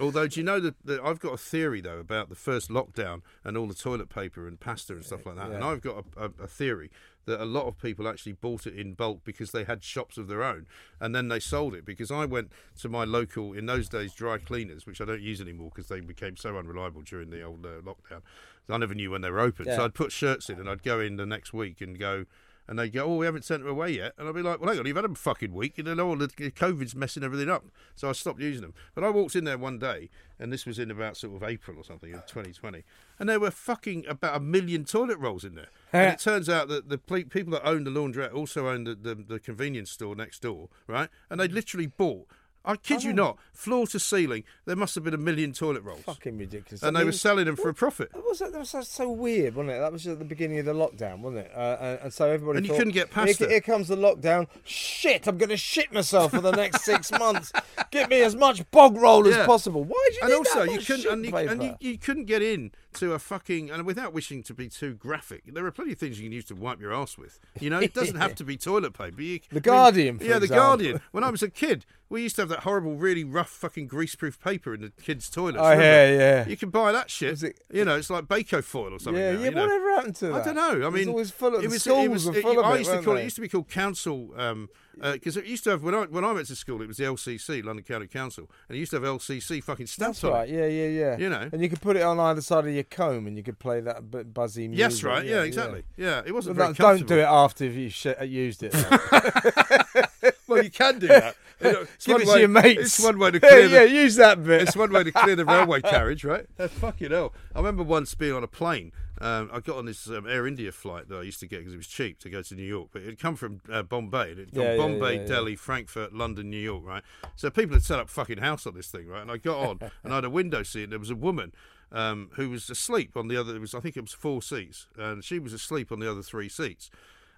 Although, 0.00 0.26
do 0.26 0.40
you 0.40 0.44
know 0.44 0.58
that, 0.58 0.74
that 0.84 1.00
I've 1.04 1.20
got 1.20 1.34
a 1.34 1.38
theory 1.38 1.80
though 1.80 1.98
about 1.98 2.28
the 2.28 2.34
first 2.34 2.68
lockdown 2.68 3.22
and 3.44 3.56
all 3.56 3.68
the 3.68 3.74
toilet 3.74 4.08
paper 4.08 4.48
and 4.48 4.58
pasta 4.58 4.92
and 4.94 5.04
stuff 5.04 5.24
like 5.24 5.36
that, 5.36 5.50
and 5.52 5.62
I've 5.64 5.80
got 5.82 6.04
a, 6.16 6.24
a, 6.24 6.44
a 6.44 6.46
theory 6.48 6.90
that 7.26 7.40
a 7.40 7.44
lot 7.46 7.66
of 7.66 7.78
people 7.78 8.06
actually 8.08 8.32
bought 8.32 8.66
it 8.66 8.74
in 8.74 8.92
bulk 8.94 9.20
because 9.24 9.52
they 9.52 9.64
had 9.64 9.82
shops 9.84 10.18
of 10.18 10.26
their 10.28 10.42
own, 10.42 10.66
and 11.00 11.14
then 11.14 11.28
they 11.28 11.38
sold 11.40 11.74
it. 11.74 11.84
Because 11.84 12.10
I 12.10 12.24
went 12.24 12.50
to 12.80 12.88
my 12.88 13.04
local 13.04 13.52
in 13.52 13.66
those 13.66 13.88
days 13.88 14.12
dry 14.12 14.38
cleaners, 14.38 14.84
which 14.84 15.00
I 15.00 15.04
don't 15.04 15.22
use 15.22 15.40
anymore 15.40 15.70
because 15.72 15.88
they 15.88 16.00
became 16.00 16.36
so 16.36 16.58
unreliable 16.58 17.02
during 17.02 17.30
the 17.30 17.42
old 17.42 17.64
uh, 17.64 17.80
lockdown. 17.80 18.22
I 18.68 18.78
never 18.78 18.94
knew 18.94 19.10
when 19.12 19.20
they 19.20 19.30
were 19.30 19.40
open, 19.40 19.66
Yeah. 19.66 19.76
so 19.76 19.84
I'd 19.84 19.94
put 19.94 20.10
shirts 20.10 20.50
in 20.50 20.58
and 20.58 20.68
I'd 20.68 20.82
go 20.82 20.98
in 20.98 21.16
the 21.16 21.26
next 21.26 21.52
week 21.52 21.80
and 21.80 21.98
go. 21.98 22.24
And 22.66 22.78
they 22.78 22.88
go, 22.88 23.04
oh, 23.04 23.16
we 23.16 23.26
haven't 23.26 23.44
sent 23.44 23.62
them 23.62 23.70
away 23.70 23.90
yet. 23.90 24.14
And 24.16 24.26
I'd 24.26 24.34
be 24.34 24.40
like, 24.40 24.58
well, 24.60 24.70
hang 24.70 24.78
on, 24.78 24.86
you've 24.86 24.96
had 24.96 25.04
them 25.04 25.12
a 25.12 25.16
fucking 25.16 25.52
week. 25.52 25.78
And 25.78 25.86
then, 25.86 26.00
oh, 26.00 26.16
the 26.16 26.28
COVID's 26.28 26.94
messing 26.94 27.22
everything 27.22 27.50
up. 27.50 27.64
So 27.94 28.08
I 28.08 28.12
stopped 28.12 28.40
using 28.40 28.62
them. 28.62 28.74
But 28.94 29.04
I 29.04 29.10
walked 29.10 29.36
in 29.36 29.44
there 29.44 29.58
one 29.58 29.78
day, 29.78 30.08
and 30.38 30.52
this 30.52 30.64
was 30.64 30.78
in 30.78 30.90
about 30.90 31.16
sort 31.16 31.34
of 31.34 31.42
April 31.42 31.76
or 31.78 31.84
something 31.84 32.14
of 32.14 32.24
2020, 32.26 32.82
and 33.18 33.28
there 33.28 33.38
were 33.38 33.50
fucking 33.50 34.06
about 34.08 34.36
a 34.36 34.40
million 34.40 34.84
toilet 34.84 35.18
rolls 35.18 35.44
in 35.44 35.54
there. 35.54 35.68
and 35.92 36.12
it 36.14 36.18
turns 36.18 36.48
out 36.48 36.68
that 36.68 36.88
the 36.88 36.98
ple- 36.98 37.24
people 37.24 37.52
that 37.52 37.66
own 37.66 37.84
the 37.84 37.90
laundrette 37.90 38.34
also 38.34 38.68
own 38.68 38.84
the, 38.84 38.94
the, 38.94 39.14
the 39.14 39.38
convenience 39.38 39.90
store 39.90 40.16
next 40.16 40.40
door, 40.40 40.68
right? 40.86 41.08
And 41.28 41.38
they 41.38 41.48
literally 41.48 41.86
bought, 41.86 42.26
I 42.64 42.76
kid 42.76 43.02
you 43.04 43.12
not, 43.12 43.36
floor 43.52 43.86
to 43.88 43.98
ceiling, 44.00 44.44
there 44.64 44.74
must 44.76 44.94
have 44.94 45.04
been 45.04 45.12
a 45.14 45.18
million 45.18 45.52
toilet 45.52 45.82
rolls. 45.82 46.00
Fucking 46.04 46.38
ridiculous. 46.38 46.82
and 46.82 46.96
I 46.96 47.00
they 47.00 47.04
were 47.04 47.12
selling 47.12 47.44
them 47.44 47.56
for 47.56 47.68
a 47.68 47.74
profit. 47.74 48.10
Was, 48.14 48.38
that 48.38 48.52
was 48.52 48.70
so- 48.70 48.80
so 48.80 49.10
weird, 49.10 49.54
wasn't 49.54 49.76
it? 49.76 49.80
That 49.80 49.92
was 49.92 50.06
at 50.06 50.18
the 50.18 50.24
beginning 50.24 50.58
of 50.60 50.64
the 50.64 50.72
lockdown, 50.72 51.20
wasn't 51.20 51.46
it? 51.46 51.52
Uh, 51.54 51.76
and, 51.80 51.98
and 52.04 52.12
so 52.12 52.30
everybody 52.30 52.58
And 52.58 52.66
you 52.66 52.72
couldn't 52.74 52.92
get 52.94 53.08
here, 53.12 53.26
pasta. 53.26 53.48
here 53.48 53.60
comes 53.60 53.88
the 53.88 53.96
lockdown. 53.96 54.46
Shit, 54.64 55.26
I'm 55.26 55.36
going 55.36 55.50
to 55.50 55.56
shit 55.56 55.92
myself 55.92 56.30
for 56.30 56.40
the 56.40 56.52
next 56.52 56.84
six 56.84 57.10
months. 57.18 57.52
Get 57.90 58.08
me 58.08 58.22
as 58.22 58.34
much 58.34 58.68
bog 58.70 58.96
roll 58.96 59.26
as 59.28 59.44
possible. 59.46 59.84
Why 59.84 60.08
did 60.10 60.16
you 60.16 60.22
and 60.24 60.32
also 60.34 60.66
that 60.66 60.72
you 60.72 60.78
couldn't 60.80 61.12
and, 61.12 61.26
you, 61.26 61.36
and 61.36 61.62
you, 61.62 61.76
you 61.80 61.98
couldn't 61.98 62.24
get 62.24 62.42
in 62.42 62.72
to 62.94 63.12
a 63.12 63.18
fucking 63.18 63.70
and 63.70 63.84
without 63.84 64.12
wishing 64.12 64.42
to 64.42 64.54
be 64.54 64.68
too 64.68 64.94
graphic 64.94 65.42
there 65.52 65.64
are 65.66 65.70
plenty 65.70 65.92
of 65.92 65.98
things 65.98 66.18
you 66.18 66.24
can 66.26 66.32
use 66.32 66.44
to 66.46 66.54
wipe 66.54 66.80
your 66.80 66.92
ass 66.94 67.18
with 67.18 67.38
you 67.60 67.68
know 67.70 67.78
it 67.80 67.92
doesn't 67.94 68.16
have 68.16 68.34
to 68.40 68.44
be 68.44 68.56
toilet 68.56 68.92
paper 68.94 69.20
you, 69.20 69.40
The 69.50 69.60
Guardian, 69.60 70.18
for 70.18 70.24
yeah 70.24 70.38
the 70.38 70.44
example. 70.44 70.66
guardian 70.66 71.00
when 71.12 71.24
i 71.24 71.30
was 71.30 71.42
a 71.42 71.50
kid 71.50 71.84
we 72.08 72.22
used 72.22 72.36
to 72.36 72.42
have 72.42 72.48
that 72.50 72.60
horrible 72.60 72.94
really 72.96 73.24
rough 73.24 73.48
fucking 73.50 73.88
greaseproof 73.88 74.38
paper 74.40 74.74
in 74.74 74.80
the 74.82 74.90
kids 75.02 75.28
toilets 75.28 75.58
Oh, 75.60 75.70
remember? 75.70 75.84
yeah, 75.84 76.10
yeah. 76.12 76.46
you 76.48 76.56
can 76.56 76.70
buy 76.70 76.92
that 76.92 77.10
shit 77.10 77.42
it- 77.42 77.58
you 77.72 77.84
know 77.84 77.96
it's 77.96 78.10
like 78.10 78.24
Bacofoil 78.26 78.92
or 78.92 78.98
something 78.98 79.20
yeah, 79.22 79.32
now, 79.32 79.38
yeah. 79.38 79.44
you 79.46 79.50
know. 79.50 79.62
Whatever 79.62 79.90
happened 79.94 80.16
to 80.16 80.26
that? 80.28 80.34
I 80.42 80.44
don't 80.52 80.54
know. 80.56 80.86
I 80.86 80.90
mean, 80.90 80.90
It 80.90 80.90
was 80.90 80.94
mean, 80.94 81.08
always 81.08 81.30
full 81.30 81.54
of 81.56 81.64
it 81.64 81.70
was, 81.70 81.82
schools 81.82 82.04
it 82.04 82.10
was, 82.10 82.26
were 82.26 82.36
it- 82.36 82.42
full 82.42 82.58
of 82.58 82.64
I 82.66 82.76
used 82.78 82.90
to 82.90 83.02
call 83.02 83.14
they? 83.14 83.20
It 83.20 83.24
used 83.24 83.36
to 83.36 83.42
be 83.42 83.48
called 83.48 83.68
council 83.68 84.30
um, 84.36 84.68
Uh, 85.00 85.12
because 85.12 85.36
it 85.36 85.44
used 85.46 85.64
to 85.64 85.70
have 85.70 85.82
when 85.82 85.94
I 85.94 86.02
when 86.04 86.24
I 86.24 86.32
went 86.32 86.46
to 86.48 86.56
school. 86.56 86.80
It 86.82 86.88
was 86.88 86.96
the 86.98 87.04
LCC, 87.04 87.64
London 87.64 87.84
County 87.84 88.06
Council, 88.06 88.48
and 88.68 88.76
it 88.76 88.78
used 88.78 88.90
to 88.90 88.96
have 89.00 89.04
LCC 89.04 89.62
fucking 89.62 89.86
stamps 89.86 90.20
That's 90.20 90.24
on 90.24 90.30
it. 90.30 90.34
right. 90.34 90.48
Yeah, 90.48 90.66
yeah, 90.66 90.86
yeah. 90.88 91.18
You 91.18 91.28
know. 91.28 91.48
and 91.52 91.62
you 91.62 91.68
could 91.68 91.80
put 91.80 91.96
it 91.96 92.02
on 92.02 92.18
either 92.20 92.40
side 92.40 92.66
of 92.66 92.72
your 92.74 92.84
comb, 92.84 93.26
and 93.26 93.36
you 93.36 93.42
could 93.42 93.58
play 93.58 93.80
that 93.80 94.10
bu- 94.10 94.24
buzzy 94.24 94.68
music. 94.68 94.78
Yes, 94.80 95.02
right. 95.02 95.24
Yeah, 95.24 95.42
exactly. 95.42 95.84
Yeah, 95.96 96.22
it 96.24 96.32
wasn't 96.32 96.56
very 96.56 96.68
no, 96.68 96.74
don't 96.74 97.06
do 97.06 97.18
it 97.18 97.22
after 97.22 97.64
you 97.66 97.90
sh- 97.90 98.06
used 98.22 98.62
it. 98.62 98.74
Well, 100.46 100.62
you 100.62 100.70
can 100.70 100.98
do 100.98 101.06
that. 101.08 101.36
It's 101.64 102.06
Give 102.06 102.14
one 102.14 102.22
it 102.22 102.26
way- 102.28 102.34
to 102.34 102.40
your 102.40 102.48
mates. 102.48 102.80
It's 102.80 103.00
one 103.02 103.18
way 103.18 103.30
to 103.30 103.40
clear. 103.40 103.66
yeah, 103.66 103.84
the, 103.84 103.90
use 103.90 104.16
that 104.16 104.42
bit. 104.44 104.62
It's 104.62 104.76
one 104.76 104.92
way 104.92 105.04
to 105.04 105.12
clear 105.12 105.36
the 105.36 105.44
railway 105.44 105.80
carriage, 105.82 106.24
right? 106.24 106.46
Uh, 106.58 106.68
fucking 106.68 107.10
hell. 107.10 107.32
I 107.54 107.58
remember 107.58 107.82
once 107.82 108.14
being 108.14 108.32
on 108.34 108.44
a 108.44 108.48
plane. 108.48 108.92
Um, 109.20 109.48
I 109.52 109.60
got 109.60 109.76
on 109.76 109.86
this 109.86 110.08
um, 110.08 110.26
Air 110.28 110.44
India 110.46 110.72
flight 110.72 111.08
that 111.08 111.16
I 111.16 111.22
used 111.22 111.38
to 111.40 111.46
get 111.46 111.58
because 111.60 111.72
it 111.72 111.76
was 111.76 111.86
cheap 111.86 112.18
to 112.20 112.28
go 112.28 112.42
to 112.42 112.54
New 112.54 112.64
York, 112.64 112.88
but 112.92 113.02
it 113.02 113.06
had 113.06 113.18
come 113.18 113.36
from 113.36 113.60
uh, 113.72 113.82
Bombay. 113.82 114.32
It 114.32 114.38
had 114.38 114.52
gone 114.52 114.64
Yeah, 114.64 114.76
Bombay, 114.76 115.20
yeah. 115.20 115.26
Delhi, 115.26 115.54
Frankfurt, 115.56 116.12
London, 116.12 116.50
New 116.50 116.58
York, 116.58 116.82
right? 116.84 117.02
So 117.36 117.48
people 117.48 117.74
had 117.74 117.84
set 117.84 118.00
up 118.00 118.10
fucking 118.10 118.38
house 118.38 118.66
on 118.66 118.74
this 118.74 118.88
thing, 118.88 119.06
right? 119.06 119.22
And 119.22 119.30
I 119.30 119.36
got 119.36 119.58
on 119.58 119.78
and 120.02 120.12
I 120.12 120.16
had 120.16 120.24
a 120.24 120.30
window 120.30 120.62
seat 120.64 120.84
and 120.84 120.92
there 120.92 120.98
was 120.98 121.10
a 121.10 121.14
woman 121.16 121.52
um, 121.92 122.30
who 122.34 122.50
was 122.50 122.68
asleep 122.68 123.16
on 123.16 123.28
the 123.28 123.36
other, 123.36 123.54
it 123.54 123.60
was, 123.60 123.72
I 123.72 123.78
think 123.78 123.96
it 123.96 124.00
was 124.00 124.12
four 124.12 124.42
seats, 124.42 124.88
and 124.98 125.22
she 125.22 125.38
was 125.38 125.52
asleep 125.52 125.92
on 125.92 126.00
the 126.00 126.10
other 126.10 126.22
three 126.22 126.48
seats. 126.48 126.90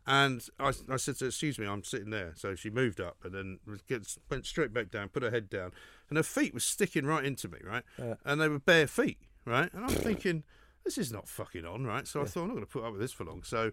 And 0.07 0.47
I, 0.61 0.73
I 0.89 0.97
said 0.97 1.17
to 1.17 1.25
her, 1.25 1.29
excuse 1.29 1.59
me, 1.59 1.67
I'm 1.67 1.83
sitting 1.83 2.11
there. 2.11 2.33
So 2.37 2.55
she 2.55 2.71
moved 2.71 3.01
up 3.01 3.17
and 3.25 3.35
then 3.35 3.59
gets, 3.89 4.19
went 4.31 4.47
straight 4.47 4.73
back 4.73 4.91
down, 4.91 5.09
put 5.09 5.23
her 5.25 5.31
head 5.31 5.51
down, 5.51 5.73
and 6.09 6.17
her 6.17 6.23
feet 6.23 6.55
were 6.55 6.61
sticking 6.61 7.05
right 7.07 7.25
into 7.25 7.49
me, 7.49 7.59
right? 7.65 7.83
And 8.25 8.41
they 8.41 8.49
were 8.49 8.61
bare 8.61 8.87
feet, 8.87 9.19
right? 9.45 9.73
And 9.73 9.85
I'm 9.85 9.91
thinking, 9.91 10.45
this 10.85 10.97
is 10.97 11.11
not 11.11 11.29
fucking 11.29 11.65
on, 11.65 11.85
right? 11.85 12.07
So 12.07 12.23
I 12.23 12.25
thought, 12.27 12.43
I'm 12.43 12.49
not 12.49 12.55
going 12.55 12.67
to 12.67 12.71
put 12.71 12.85
up 12.85 12.93
with 12.93 13.01
this 13.01 13.13
for 13.13 13.25
long. 13.25 13.43
So 13.43 13.73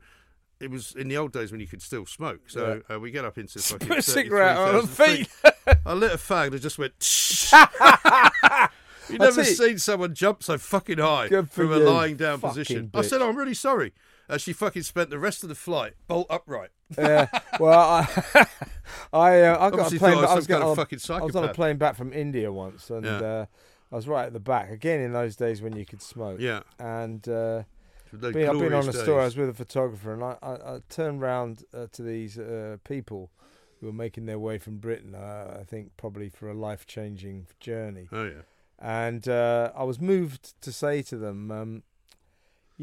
it 0.60 0.72
was 0.72 0.96
in 0.96 1.08
the 1.08 1.18
old 1.18 1.32
days 1.32 1.52
when 1.52 1.62
you 1.62 1.68
could 1.68 1.82
still 1.82 2.08
smoke. 2.08 2.50
So 2.50 2.82
uh, 2.92 3.00
we 3.00 3.12
get 3.12 3.26
up 3.26 3.38
into 3.38 3.60
fucking 3.60 3.88
Put 3.90 3.98
a 4.00 4.02
cigarette 4.02 4.58
on 4.58 4.74
her 4.74 4.88
feet. 4.88 5.30
I 5.86 5.94
lit 5.94 6.14
a 6.14 6.18
fag 6.18 6.48
and 6.48 6.56
it 6.56 6.60
just 6.60 6.80
went. 6.80 6.94
You've 9.10 9.20
never 9.20 9.44
seen 9.44 9.78
someone 9.78 10.16
jump 10.16 10.42
so 10.44 10.58
fucking 10.58 10.98
high 10.98 11.28
from 11.28 11.72
a 11.74 11.78
lying 11.78 12.16
down 12.16 12.40
fucking 12.40 12.50
position. 12.56 12.92
I 12.94 13.02
said, 13.02 13.22
oh, 13.22 13.30
I'm 13.30 13.36
really 13.36 13.54
sorry. 13.54 13.94
Uh, 14.30 14.38
she 14.38 14.54
fucking 14.54 14.84
spent 14.84 15.10
the 15.10 15.20
rest 15.20 15.44
of 15.44 15.50
the 15.50 15.56
flight 15.56 15.94
bolt 16.08 16.28
upright. 16.30 16.70
yeah. 16.98 17.28
Well, 17.60 17.78
I, 17.80 18.08
I, 19.14 19.42
uh, 19.42 19.58
I 19.68 19.70
got 19.70 19.94
a 19.94 19.98
plane. 20.00 20.18
I 20.18 20.22
was 20.22 20.36
was 20.36 20.48
kind 20.48 20.48
going 20.48 20.64
of 20.64 20.70
on- 20.70 20.76
fucking 20.76 21.00
I 21.10 21.22
was 21.22 21.36
on 21.36 21.44
a 21.44 21.54
plane 21.54 21.78
back 21.78 21.96
from 21.96 22.14
India 22.14 22.52
once, 22.52 22.90
and 22.90 23.06
Yeah. 23.06 23.12
uh, 23.22 23.46
I 23.92 23.96
was 23.96 24.08
right 24.08 24.26
at 24.26 24.34
the 24.34 24.40
back 24.40 24.72
again 24.72 25.02
in 25.02 25.14
those 25.14 25.36
days 25.36 25.62
when 25.62 25.76
you 25.76 25.86
could 25.86 26.02
smoke. 26.02 26.40
Yeah. 26.40 26.62
And 26.80 27.28
uh, 27.28 27.64
being, 28.12 28.50
I've 28.50 28.60
been 28.60 28.74
on 28.74 28.88
a 28.88 28.94
story. 28.94 29.22
I 29.22 29.26
was 29.26 29.38
with 29.38 29.50
a 29.50 29.54
photographer, 29.54 30.14
and 30.14 30.24
I, 30.24 30.38
I, 30.42 30.52
I 30.76 30.80
turned 30.90 31.22
round 31.22 31.64
uh, 31.74 31.88
to 31.92 32.02
these 32.02 32.40
uh, 32.40 32.78
people 32.86 33.30
who 33.80 33.88
were 33.88 33.94
making 33.94 34.26
their 34.26 34.40
way 34.40 34.58
from 34.58 34.78
Britain. 34.78 35.14
Uh, 35.16 35.58
I 35.60 35.64
think 35.64 35.92
probably 35.98 36.30
for 36.30 36.50
a 36.50 36.54
life 36.54 36.88
changing 36.88 37.48
journey. 37.60 38.08
Oh, 38.12 38.24
yeah. 38.24 38.42
And 38.80 39.28
uh, 39.28 39.72
I 39.76 39.84
was 39.84 40.00
moved 40.00 40.60
to 40.62 40.72
say 40.72 41.02
to 41.04 41.18
them, 41.18 41.52
um, 41.52 41.84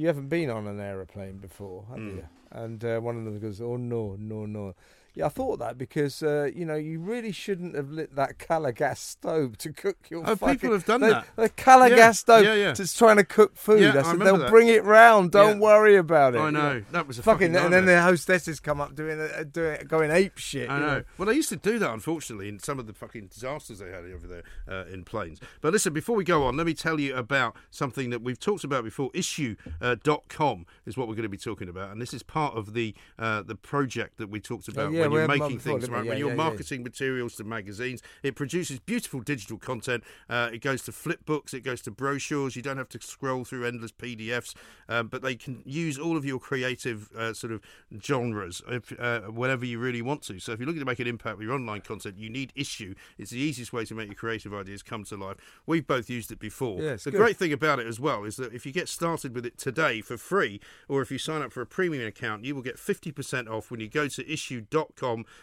"You 0.01 0.07
haven't 0.07 0.29
been 0.29 0.49
on 0.49 0.67
an 0.67 0.81
aeroplane 0.81 1.37
before, 1.37 1.85
have 1.91 1.99
Mm. 1.99 2.17
you?" 2.17 2.29
And 2.51 2.83
uh, 2.83 3.01
one 3.01 3.19
of 3.19 3.25
them 3.27 3.39
goes, 3.39 3.61
"Oh 3.61 3.77
no, 3.77 4.17
no, 4.19 4.47
no." 4.47 4.75
Yeah, 5.15 5.27
I 5.27 5.29
thought 5.29 5.59
that 5.59 5.77
because 5.77 6.23
uh, 6.23 6.51
you 6.55 6.65
know 6.65 6.77
you 6.77 7.01
really 7.01 7.33
shouldn't 7.33 7.75
have 7.75 7.91
lit 7.91 8.15
that 8.17 8.39
Calor 8.39 8.73
gas 8.73 9.01
stove 9.01 9.59
to 9.59 9.73
cook 9.73 9.97
your. 10.09 10.23
Oh, 10.29 10.37
fucking, 10.37 10.59
people 10.59 10.73
have 10.73 10.85
done 10.87 11.01
the, 11.01 11.09
that. 11.09 11.27
The 11.37 11.49
Calor 11.49 11.89
Yeah, 11.89 11.97
gas 11.97 12.21
stove 12.21 12.45
yeah, 12.45 12.55
yeah. 12.55 12.73
just 12.73 12.97
trying 12.97 13.17
to 13.17 13.25
cook 13.25 13.57
food. 13.57 13.81
Yeah, 13.81 13.93
I 13.97 13.99
I 14.01 14.03
said 14.03 14.21
they'll 14.21 14.39
that. 14.39 14.51
bring 14.51 14.69
it 14.69 14.85
round. 14.85 15.33
Don't 15.33 15.57
Yeah. 15.57 15.63
worry 15.67 15.97
about 15.97 16.35
it. 16.35 16.39
I 16.39 16.51
know. 16.51 16.83
That 16.93 17.07
was 17.09 17.19
a 17.19 17.23
fucking. 17.23 17.53
fucking 17.55 17.65
and 17.65 17.73
then 17.73 17.87
the 17.87 18.01
hostesses 18.01 18.61
come 18.61 18.81
up 18.81 18.95
doing 18.95 19.21
uh, 19.21 19.45
doing 19.51 19.79
going 19.87 20.11
ape 20.11 20.39
shit. 20.39 20.71
I 20.71 20.75
you 20.79 20.87
know. 20.87 21.03
Well, 21.19 21.27
they 21.27 21.35
used 21.35 21.49
to 21.51 21.57
do 21.57 21.79
that, 21.81 21.91
unfortunately, 21.93 22.49
in 22.49 22.59
some 22.61 22.79
of 22.79 22.87
the 22.87 22.93
fucking 22.93 23.27
disasters 23.29 23.81
they 23.81 23.91
had 23.91 24.05
over 24.05 24.27
there 24.27 24.43
uh, 24.69 24.85
in 24.93 25.05
planes. 25.05 25.41
But 25.61 25.73
listen, 25.73 25.93
before 25.93 26.15
we 26.17 26.25
go 26.25 26.45
on, 26.45 26.57
let 26.57 26.67
me 26.67 26.75
tell 26.75 27.01
you 27.01 27.15
about 27.17 27.57
something 27.71 28.11
that 28.11 28.23
we've 28.23 28.39
talked 28.39 28.65
about 28.65 28.85
before. 28.85 29.11
Issuu.com 29.11 29.57
uh, 29.81 29.97
dot 30.03 30.25
com 30.29 30.67
is 30.87 30.97
what 30.97 31.09
we're 31.09 31.15
going 31.15 31.23
to 31.25 31.29
be 31.29 31.37
talking 31.37 31.69
about, 31.69 31.91
and 31.91 32.01
this 32.01 32.15
is 32.15 32.23
part 32.23 32.55
of 32.57 32.75
the 32.75 32.95
uh, 33.19 33.43
the 33.43 33.55
project 33.57 34.19
that 34.19 34.29
we 34.31 34.41
talked 34.41 34.69
about 34.69 34.89
Oh, 34.89 34.93
yeah, 35.01 35.07
when 35.09 35.13
you're 35.13 35.39
making 35.39 35.59
things, 35.59 35.89
right? 35.89 36.05
Yeah, 36.05 36.11
when 36.11 36.19
you're 36.19 36.31
yeah, 36.31 36.35
marketing 36.35 36.83
materials 36.83 37.37
to 37.37 37.45
magazines, 37.45 38.03
it 38.23 38.35
produces 38.35 38.79
beautiful 38.79 39.21
digital 39.21 39.59
content. 39.59 40.05
Uh, 40.29 40.51
it 40.53 40.61
goes 40.63 40.83
to 40.83 40.93
flip 40.93 41.25
books, 41.27 41.55
it 41.55 41.61
goes 41.61 41.81
to 41.83 41.91
brochures. 41.91 42.57
You 42.57 42.63
don't 42.63 42.77
have 42.77 42.89
to 42.91 43.01
scroll 43.01 43.45
through 43.45 43.67
endless 43.67 43.93
PDFs, 43.93 44.55
um, 44.89 45.09
but 45.09 45.23
they 45.23 45.35
can 45.35 45.63
use 45.65 45.99
all 45.99 46.17
of 46.17 46.25
your 46.25 46.39
creative 46.39 47.11
uh, 47.17 47.33
sort 47.33 47.53
of 47.53 47.61
genres 48.03 48.63
if, 48.69 48.99
uh, 48.99 49.23
whenever 49.23 49.65
you 49.65 49.79
really 49.79 50.03
want 50.03 50.23
to. 50.23 50.39
So 50.39 50.53
if 50.53 50.59
you're 50.59 50.67
looking 50.67 50.81
to 50.81 50.87
make 50.87 51.01
an 51.01 51.07
impact 51.07 51.39
with 51.39 51.47
your 51.47 51.55
online 51.55 51.81
content, 51.81 52.19
you 52.19 52.31
need 52.31 52.53
Issuu. 52.57 52.95
It's 53.19 53.31
the 53.31 53.39
easiest 53.39 53.73
way 53.73 53.85
to 53.85 53.95
make 53.95 54.07
your 54.07 54.15
creative 54.15 54.55
ideas 54.55 54.83
come 54.83 55.05
to 55.05 55.17
life. 55.17 55.37
We've 55.67 55.87
both 55.87 56.11
used 56.11 56.33
it 56.33 56.39
before. 56.39 56.81
The 56.81 57.11
good. 57.11 57.19
great 57.19 57.37
thing 57.37 57.53
about 57.53 57.79
it 57.79 57.87
as 57.87 57.99
well 57.99 58.25
is 58.25 58.37
that 58.37 58.53
if 58.53 58.67
you 58.67 58.73
get 58.73 58.89
started 58.89 59.35
with 59.35 59.47
it 59.47 59.59
today 59.59 60.01
for 60.01 60.17
free, 60.17 60.61
or 60.89 61.03
if 61.03 61.11
you 61.11 61.19
sign 61.19 61.43
up 61.43 61.53
for 61.53 61.61
a 61.61 61.67
premium 61.67 62.07
account, 62.07 62.45
you 62.45 62.55
will 62.55 62.63
get 62.63 62.77
50% 62.77 63.49
off 63.49 63.71
when 63.71 63.81
you 63.81 63.89
go 63.89 64.09
to 64.09 64.25
issuu.com 64.25 64.90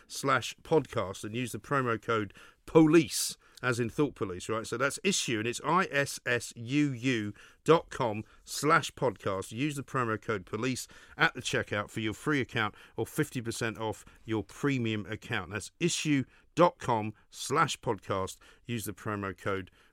slash 0.08 0.56
podcast 0.64 1.24
and 1.24 1.36
use 1.36 1.52
the 1.52 1.60
promo 1.60 2.02
code 2.02 2.34
police 2.66 3.38
as 3.64 3.80
in 3.80 3.90
thought 3.90 4.16
police 4.16 4.50
right? 4.50 4.68
So 4.68 4.78
that's 4.78 5.00
Issuu 5.00 5.40
and 5.40 5.48
it's 5.48 5.60
issuu 5.62 7.34
dot 7.66 7.90
com 7.90 8.24
slash 8.44 8.92
podcast. 8.92 9.52
Use 9.52 9.76
the 9.76 9.84
promo 9.84 10.22
code 10.22 10.46
police 10.46 10.88
at 11.18 11.34
the 11.34 11.42
checkout 11.42 11.90
for 11.90 12.00
your 12.00 12.14
free 12.14 12.42
account 12.42 12.76
or 12.96 13.06
50% 13.06 13.80
off 13.80 14.06
your 14.26 14.44
premium 14.44 15.06
account. 15.10 15.52
That's 15.52 15.72
issuu.com 15.80 17.14
slash 17.32 17.80
podcast. 17.80 18.38
Use 18.66 18.86
the 18.86 18.94
promo 18.94 19.38
code 19.38 19.66
police 19.66 19.87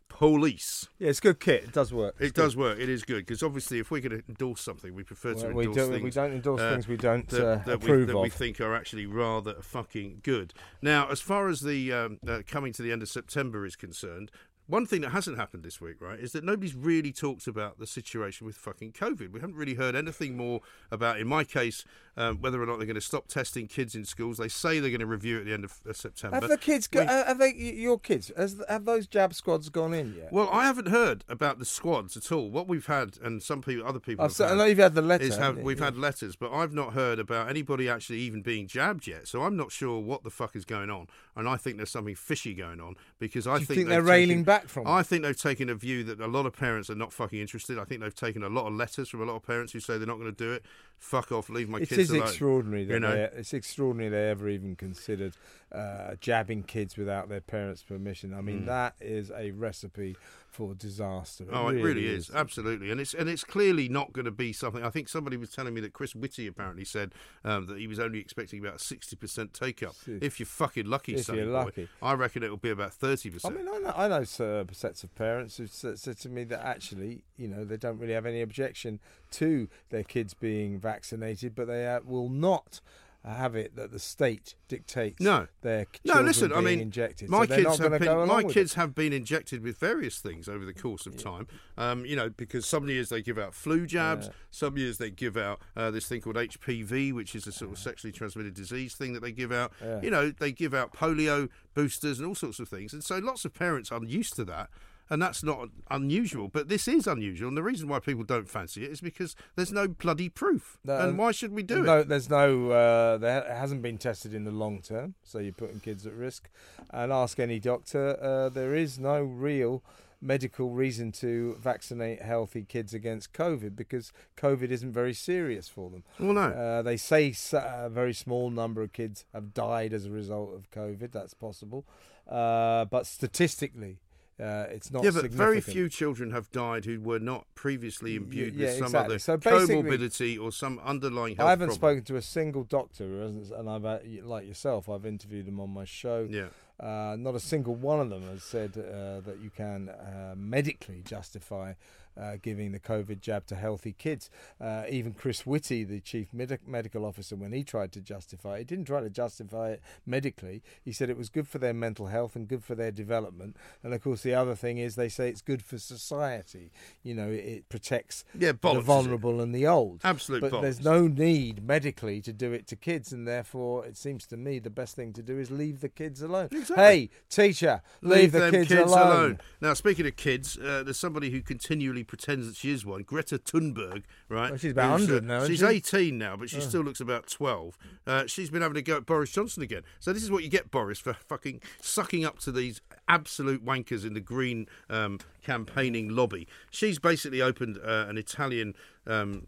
Yeah, 0.99 1.09
it's 1.09 1.21
good 1.21 1.41
kit. 1.41 1.65
It 1.65 1.73
does 1.73 1.93
work. 1.93 2.15
it 2.21 2.35
does 2.35 2.57
work. 2.57 2.79
It 2.79 2.89
is 2.89 3.03
good 3.03 3.27
because 3.27 3.43
obviously, 3.43 3.79
if 3.79 3.91
we're 3.91 4.01
going 4.01 4.21
to 4.21 4.25
endorse 4.29 4.61
something, 4.61 4.95
we 4.95 5.03
prefer 5.03 5.35
to 5.35 5.47
Well, 5.47 5.55
we 5.55 5.65
endorse 5.67 5.87
do- 5.87 5.93
we 5.93 6.01
things. 6.01 6.15
don't 6.15 6.33
endorse 6.33 6.61
things 6.61 6.89
we 6.89 6.97
don't, 6.97 7.29
that, 7.29 7.47
uh, 7.47 7.57
that 7.65 7.67
we, 7.81 7.87
approve 7.87 8.07
that 8.09 8.19
we 8.19 8.31
think 8.31 8.61
are 8.61 8.75
actually 8.75 9.07
rather 9.07 9.55
fucking 9.61 10.21
good. 10.23 10.55
Now, 10.81 11.09
as 11.11 11.21
far 11.21 11.49
as 11.49 11.61
the 11.61 11.93
um, 11.93 12.19
uh, 12.27 12.43
coming 12.47 12.73
to 12.75 12.83
the 12.83 12.93
end 12.93 13.03
of 13.03 13.09
September 13.09 13.67
is 13.67 13.77
concerned. 13.77 14.31
One 14.67 14.87
thing 14.87 15.03
that 15.03 15.11
hasn't 15.11 15.37
happened 15.37 15.63
this 15.63 15.79
week, 15.79 16.01
right, 16.01 16.19
is 16.19 16.33
that 16.33 16.43
nobody's 16.43 16.75
really 16.75 17.13
talked 17.13 17.47
about 17.47 17.79
the 17.79 17.87
situation 17.87 18.47
with 18.47 18.57
fucking 18.57 18.93
COVID. 18.93 19.31
We 19.31 19.41
haven't 19.41 19.57
really 19.57 19.75
heard 19.75 19.95
anything 19.95 20.39
more 20.39 20.63
about, 20.91 21.21
in 21.21 21.29
my 21.29 21.45
case, 21.45 21.85
um, 22.17 22.39
whether 22.41 22.63
or 22.63 22.67
not 22.67 22.79
they're 22.79 22.87
going 22.87 22.95
to 22.95 23.01
stop 23.01 23.27
testing 23.29 23.67
kids 23.67 23.95
in 23.95 24.05
schools. 24.05 24.39
They 24.39 24.49
say 24.49 24.81
they're 24.81 24.91
going 24.91 25.01
to 25.01 25.07
review 25.07 25.39
at 25.39 25.45
the 25.47 25.53
end 25.53 25.65
of 25.65 25.81
uh, 25.89 25.93
September. 25.93 26.37
Have 26.41 26.49
the 26.49 26.57
kids? 26.59 26.87
Go, 26.87 27.01
We- 27.01 27.07
uh, 27.07 27.25
have 27.27 27.39
they? 27.39 27.53
Your 27.55 27.99
kids? 27.99 28.31
Has, 28.37 28.63
have 28.69 28.85
those 28.85 29.07
jab 29.07 29.35
squads 29.35 29.69
gone 29.69 29.93
in 29.95 30.15
yet? 30.17 30.33
Well, 30.33 30.49
I 30.53 30.65
haven't 30.67 30.89
heard 30.89 31.25
about 31.29 31.59
the 31.59 31.65
squads 31.65 32.17
at 32.17 32.31
all. 32.31 32.51
What 32.51 32.69
we've 32.69 32.87
had, 32.87 33.19
and 33.23 33.43
some 33.43 33.63
people, 33.63 33.87
other 33.87 33.99
people, 34.01 34.29
se- 34.29 34.47
I 34.47 34.55
know 34.55 34.65
you've 34.65 34.79
had 34.79 34.95
the 34.95 35.03
letter, 35.03 35.25
Is 35.25 35.35
have, 35.35 35.43
haven't 35.43 35.59
you? 35.61 35.65
we've 35.67 35.79
Yeah. 35.79 35.87
had 35.87 35.97
letters, 35.97 36.37
but 36.37 36.53
I've 36.53 36.73
not 36.73 36.93
heard 36.93 37.19
about 37.19 37.49
anybody 37.49 37.89
actually 37.89 38.19
even 38.21 38.43
being 38.43 38.67
jabbed 38.67 39.07
yet. 39.07 39.27
So 39.29 39.43
I'm 39.43 39.57
not 39.57 39.73
sure 39.73 39.99
what 40.01 40.23
the 40.25 40.31
fuck 40.31 40.55
is 40.57 40.65
going 40.65 40.91
on, 40.91 41.09
and 41.37 41.49
I 41.49 41.57
think 41.57 41.77
there's 41.79 41.91
something 41.91 42.15
fishy 42.15 42.55
going 42.55 42.81
on 42.81 42.95
because 43.19 43.47
I 43.47 43.59
think 43.59 43.69
think 43.69 43.89
they're 43.89 44.03
railing 44.03 44.29
taken- 44.39 44.45
back 44.45 44.69
from 44.69 44.87
I 44.87 45.03
think 45.03 45.23
they've 45.25 45.37
taken 45.41 45.69
a 45.69 45.75
view 45.75 46.05
that 46.05 46.21
a 46.21 46.27
lot 46.29 46.47
of 46.47 46.53
parents 46.55 46.91
are 46.91 46.95
not 46.95 47.13
fucking 47.13 47.41
interested. 47.41 47.79
I 47.79 47.85
think 47.85 48.01
they've 48.01 48.15
taken 48.15 48.43
a 48.43 48.49
lot 48.49 48.67
of 48.67 48.75
letters 48.75 49.09
from 49.09 49.21
a 49.23 49.25
lot 49.25 49.37
of 49.37 49.43
parents 49.43 49.73
who 49.73 49.81
say 49.81 49.99
they're 49.99 50.07
not 50.07 50.19
going 50.19 50.33
to 50.33 50.45
do 50.45 50.53
it. 50.53 50.65
Fuck 50.99 51.33
off, 51.33 51.51
leave 51.51 51.69
my 51.69 51.79
It 51.81 51.89
kids 51.91 51.99
is 52.03 52.11
alone. 52.11 52.23
extraordinary 52.23 52.85
that 52.85 52.95
you 52.95 53.01
know. 53.01 53.29
it's 53.37 53.53
extraordinary 53.53 54.09
they 54.11 54.31
ever 54.31 54.49
even 54.49 54.75
considered 54.75 55.35
uh, 55.71 56.15
jabbing 56.21 56.63
kids 56.63 56.97
without 56.97 57.29
their 57.29 57.41
parents' 57.43 57.83
permission. 57.83 58.33
I 58.33 58.41
mean, 58.41 58.63
Mm. 58.63 58.67
that 58.67 58.95
is 59.01 59.31
a 59.31 59.51
recipe 59.51 60.17
for 60.49 60.73
disaster. 60.75 61.45
Oh, 61.53 61.69
it 61.69 61.83
really 61.83 62.07
is 62.07 62.31
absolutely, 62.33 62.91
and 62.93 63.01
it's 63.01 63.13
and 63.13 63.29
it's 63.29 63.43
clearly 63.43 63.89
not 63.89 64.13
going 64.13 64.25
to 64.25 64.31
be 64.31 64.53
something. 64.53 64.85
I 64.85 64.89
think 64.91 65.09
somebody 65.09 65.37
was 65.37 65.51
telling 65.51 65.75
me 65.75 65.81
that 65.81 65.93
Chris 65.93 66.15
Whitty 66.15 66.47
apparently 66.47 66.85
said 66.85 67.13
um, 67.45 67.67
that 67.67 67.79
he 67.79 67.89
was 67.89 67.99
only 67.99 68.21
expecting 68.21 68.61
about 68.61 68.81
sixty 68.81 69.17
percent 69.17 69.53
take 69.53 69.83
up. 69.83 69.97
If 70.07 70.39
you're 70.39 70.47
fucking 70.47 70.87
lucky, 70.87 71.17
if 71.17 71.27
you're 71.29 71.47
boy. 71.47 71.51
lucky. 71.53 71.89
I 72.01 72.13
reckon 72.15 72.45
it 72.45 72.51
will 72.51 72.57
be 72.57 72.71
about 72.71 72.95
thirty 72.95 73.29
I 73.31 73.33
percent. 73.33 73.57
mean, 73.57 73.69
I 73.69 73.79
know, 73.79 73.93
I 73.97 74.09
know 74.09 74.21
uh, 74.61 74.65
sets 74.73 75.03
of 75.03 75.15
parents 75.17 75.57
who 75.57 75.67
said 75.67 75.99
to 76.19 76.29
me 76.29 76.45
that 76.45 76.65
actually, 76.65 77.25
you 77.37 77.49
know, 77.49 77.65
they 77.65 77.77
don't 77.77 77.99
really 77.99 78.15
have 78.15 78.25
any 78.27 78.41
objection 78.41 79.01
to 79.33 79.69
their 79.91 80.05
kids 80.05 80.35
being 80.35 80.79
vaccinated, 80.85 81.55
but 81.57 81.67
they 81.67 81.87
uh, 81.87 82.01
will 82.05 82.29
not 82.29 82.81
have 83.27 83.57
it 83.57 83.75
that 83.75 83.91
the 83.91 83.99
state 83.99 84.55
dictates 84.69 85.19
No. 85.19 85.47
their 85.63 85.87
No, 86.05 86.13
children 86.13 86.27
listen. 86.27 86.53
I 86.53 86.61
mean, 86.61 86.79
injected. 86.79 87.31
my 87.31 87.47
so 87.47 87.57
kids 87.57 87.79
have 87.79 87.99
been 87.99 88.29
my 88.29 88.43
kids 88.43 88.73
it. 88.73 88.77
have 88.77 88.95
been 88.95 89.15
injected 89.15 89.63
with 89.63 89.79
various 89.79 90.19
things 90.19 90.47
over 90.47 90.67
the 90.67 90.75
course 90.75 91.07
of 91.07 91.17
time. 91.17 91.47
Um, 91.79 92.05
you 92.05 92.17
know, 92.17 92.29
because 92.29 92.67
some 92.67 92.87
years 92.87 93.09
they 93.09 93.23
give 93.23 93.39
out 93.39 93.55
flu 93.55 93.87
jabs, 93.87 94.27
Yeah. 94.27 94.33
some 94.51 94.77
years 94.77 94.99
they 94.99 95.11
give 95.11 95.39
out 95.39 95.63
uh, 95.75 95.91
this 95.91 96.07
thing 96.07 96.21
called 96.21 96.37
HPV, 96.37 97.15
which 97.15 97.35
is 97.35 97.47
a 97.47 97.53
sort 97.53 97.71
of 97.73 97.79
sexually 97.79 98.13
transmitted 98.13 98.53
disease 98.53 98.95
thing 98.95 99.15
that 99.15 99.23
they 99.23 99.33
give 99.33 99.53
out. 99.53 99.73
Yeah. 99.83 100.03
You 100.03 100.11
know, 100.11 100.31
they 100.31 100.53
give 100.53 100.75
out 100.75 100.93
polio 100.93 101.49
boosters 101.73 102.19
and 102.19 102.29
all 102.29 102.35
sorts 102.35 102.61
of 102.61 102.69
things, 102.69 102.93
and 102.93 103.03
so 103.03 103.17
lots 103.19 103.47
of 103.47 103.55
parents 103.55 103.91
are 103.91 104.05
used 104.05 104.37
to 104.37 104.45
that. 104.45 104.69
And 105.11 105.21
that's 105.21 105.43
not 105.43 105.69
unusual, 105.91 106.49
but 106.49 106.69
this 106.69 106.89
is 106.89 107.07
unusual. 107.07 107.49
And 107.49 107.57
the 107.57 107.63
reason 107.63 107.89
why 107.89 107.99
people 107.99 108.25
don't 108.25 108.49
fancy 108.49 108.85
it 108.85 108.91
is 108.91 109.01
because 109.01 109.37
there's 109.55 109.73
no 109.73 109.87
bloody 109.87 110.29
proof. 110.29 110.79
No, 110.85 110.99
and 110.99 111.19
why 111.19 111.31
should 111.33 111.53
we 111.53 111.63
do 111.63 111.83
no, 111.83 111.99
it? 112.01 112.09
There's 112.09 112.31
no, 112.31 112.71
uh, 112.71 113.19
there 113.19 113.41
it 113.41 113.51
hasn't 113.51 113.83
been 113.83 113.99
tested 113.99 114.33
in 114.33 114.45
the 114.45 114.51
long 114.51 114.81
term, 114.81 115.15
so 115.23 115.39
you're 115.39 115.53
putting 115.53 115.81
kids 115.81 116.07
at 116.07 116.15
risk. 116.15 116.49
And 116.91 117.13
ask 117.13 117.39
any 117.39 117.61
doctor, 117.61 118.19
uh, 118.21 118.49
there 118.49 118.75
is 118.75 118.99
no 118.99 119.23
real 119.23 119.83
medical 120.25 120.71
reason 120.71 121.13
to 121.13 121.55
vaccinate 121.61 122.23
healthy 122.23 122.65
kids 122.65 122.95
against 122.95 123.33
COVID 123.35 123.77
because 123.77 124.11
COVID 124.37 124.71
isn't 124.71 124.93
very 124.93 125.13
serious 125.13 125.69
for 125.69 125.91
them. 125.91 126.03
Well, 126.19 126.33
no. 126.33 126.49
Uh, 126.49 126.83
they 126.83 126.97
say 126.97 127.35
a 127.53 127.91
very 127.91 128.15
small 128.15 128.51
number 128.51 128.83
of 128.83 128.93
kids 128.93 129.27
have 129.35 129.53
died 129.53 129.93
as 129.93 130.07
a 130.07 130.11
result 130.11 130.55
of 130.55 130.71
COVID. 130.71 131.13
That's 131.13 131.35
possible, 131.35 131.85
uh, 132.29 132.87
but 132.87 133.07
statistically, 133.07 133.99
uh, 134.41 134.67
it's 134.71 134.91
not. 134.91 135.05
yeah, 135.05 135.11
but 135.11 135.31
very 135.31 135.61
few 135.61 135.89
children 135.89 136.33
have 136.33 136.51
died 136.51 136.85
who 136.85 137.01
were 137.01 137.21
not 137.21 137.47
previously 137.55 138.17
imbued 138.17 138.55
yeah, 138.55 138.67
with 138.67 138.75
some 138.79 138.87
exactly. 138.87 139.15
other 139.15 139.19
So 139.21 139.39
comorbidity 139.39 140.41
or 140.41 140.51
some 140.51 140.81
underlying 140.85 141.37
health 141.37 141.47
I 141.47 141.51
haven't 141.51 141.69
problem. 141.69 141.79
spoken 142.01 142.05
to 142.05 142.17
a 142.17 142.23
single 142.23 142.65
doctor, 142.65 143.05
who 143.05 143.19
hasn't- 143.21 143.53
and 143.53 143.71
I've 143.71 143.85
uh, 143.85 143.99
like 144.25 144.47
yourself, 144.47 144.89
I've 144.89 145.07
interviewed 145.07 145.47
them 145.47 145.61
on 145.61 145.71
my 145.71 145.85
show. 145.85 146.27
Yeah. 146.29 146.49
Uh, 146.81 147.15
not 147.17 147.37
a 147.37 147.41
single 147.41 147.77
one 147.77 148.01
of 148.01 148.11
them 148.11 148.23
has 148.23 148.43
said 148.43 148.73
uh, 148.77 149.21
that 149.21 149.39
you 149.41 149.51
can 149.51 149.89
uh, 149.89 150.35
medically 150.37 151.03
justify 151.05 151.75
uh, 152.21 152.37
giving 152.41 152.73
the 152.73 152.81
COVID 152.81 153.21
jab 153.21 153.47
to 153.47 153.57
healthy 153.57 153.93
kids. 153.93 154.31
Uh, 154.61 154.85
even 154.89 155.13
Chris 155.13 155.47
Whitty, 155.47 155.85
the 155.85 156.01
chief 156.01 156.33
medic- 156.33 156.67
medical 156.67 157.05
officer, 157.05 157.37
when 157.37 157.53
he 157.53 157.65
tried 157.65 157.93
to 157.93 158.01
justify 158.01 158.57
it, 158.57 158.59
he 158.61 158.65
didn't 158.65 158.87
try 158.87 159.01
to 159.01 159.11
justify 159.11 159.71
it 159.71 159.83
medically. 160.07 160.63
He 160.85 160.93
said 160.93 161.11
it 161.11 161.17
was 161.17 161.29
good 161.29 161.49
for 161.49 161.59
their 161.59 161.75
mental 161.75 162.07
health 162.07 162.37
and 162.37 162.49
good 162.49 162.65
for 162.65 162.75
their 162.75 162.91
development. 162.93 163.57
And 163.83 163.95
of 163.95 164.03
course, 164.03 164.23
the 164.23 164.35
other 164.35 164.55
thing 164.55 164.79
is 164.79 164.95
they 164.95 165.09
say 165.09 165.29
it's 165.29 165.43
good 165.43 165.63
for 165.63 165.79
society. 165.79 166.71
You 167.03 167.15
know, 167.15 167.31
it, 167.31 167.45
it 167.45 167.69
protects 167.69 168.25
Yeah, 168.39 168.53
bollocks, 168.53 168.75
the 168.75 168.81
vulnerable 168.81 169.41
and 169.41 169.55
the 169.55 169.67
old. 169.67 170.01
Absolute 170.05 170.41
But 170.41 170.61
there's 170.61 170.83
no 170.83 171.07
need 171.09 171.67
medically 171.67 172.21
to 172.23 172.33
do 172.33 172.53
it 172.53 172.67
to 172.69 172.77
kids, 172.77 173.13
and 173.13 173.27
therefore 173.27 173.85
it 173.87 173.97
seems 173.97 174.27
to 174.27 174.37
me 174.37 174.59
the 174.59 174.71
best 174.71 174.97
thing 174.97 175.13
to 175.15 175.23
do 175.23 175.39
is 175.39 175.51
leave 175.51 175.81
the 175.81 175.89
kids 175.89 176.23
alone. 176.23 176.49
Hey, 176.75 177.11
teacher, 177.29 177.83
leave, 178.03 178.33
the 178.33 178.41
them 178.41 178.51
kids, 178.53 178.69
kids 178.69 178.93
alone. 178.93 179.39
Now, 179.61 179.75
speaking 179.75 180.07
of 180.07 180.17
kids, 180.17 180.57
uh, 180.59 180.83
there's 180.85 180.99
somebody 180.99 181.31
who 181.31 181.41
continually 181.43 182.04
pretends 182.05 182.47
that 182.47 182.57
she 182.57 182.71
is 182.71 182.85
one, 182.87 183.03
Greta 183.03 183.39
Thunberg, 183.39 184.03
right? 184.29 184.51
Well, 184.51 184.59
she's 184.59 184.73
about 184.73 185.01
Who's, 185.01 185.09
100 185.09 185.25
now, 185.25 185.37
isn't 185.39 185.51
She's 185.51 185.59
she? 185.61 185.67
18 185.67 186.19
now, 186.19 186.37
but 186.37 186.51
she 186.51 186.59
Oh. 186.59 186.61
still 186.61 186.83
looks 186.83 187.01
about 187.01 187.27
12. 187.29 187.77
Uh, 188.07 188.27
she's 188.27 188.51
been 188.51 188.63
having 188.63 188.77
a 188.77 188.83
go 188.83 188.97
at 188.99 189.07
Boris 189.07 189.33
Johnson 189.33 189.63
again. 189.63 189.83
So 190.01 190.13
this 190.13 190.23
is 190.23 190.31
what 190.31 190.43
you 190.45 190.49
get, 190.49 190.71
Boris, 190.71 190.99
for 190.99 191.15
fucking 191.15 191.61
sucking 191.81 192.25
up 192.25 192.39
to 192.41 192.53
these 192.53 192.81
absolute 193.09 193.65
wankers 193.65 194.05
in 194.07 194.15
the 194.15 194.21
Green 194.21 194.67
um, 194.89 195.19
campaigning 195.43 196.09
lobby. 196.11 196.47
She's 196.71 196.99
basically 196.99 197.43
opened 197.43 197.79
uh, 197.85 198.07
an 198.09 198.19
Italian. 198.19 198.75
Um, 199.07 199.47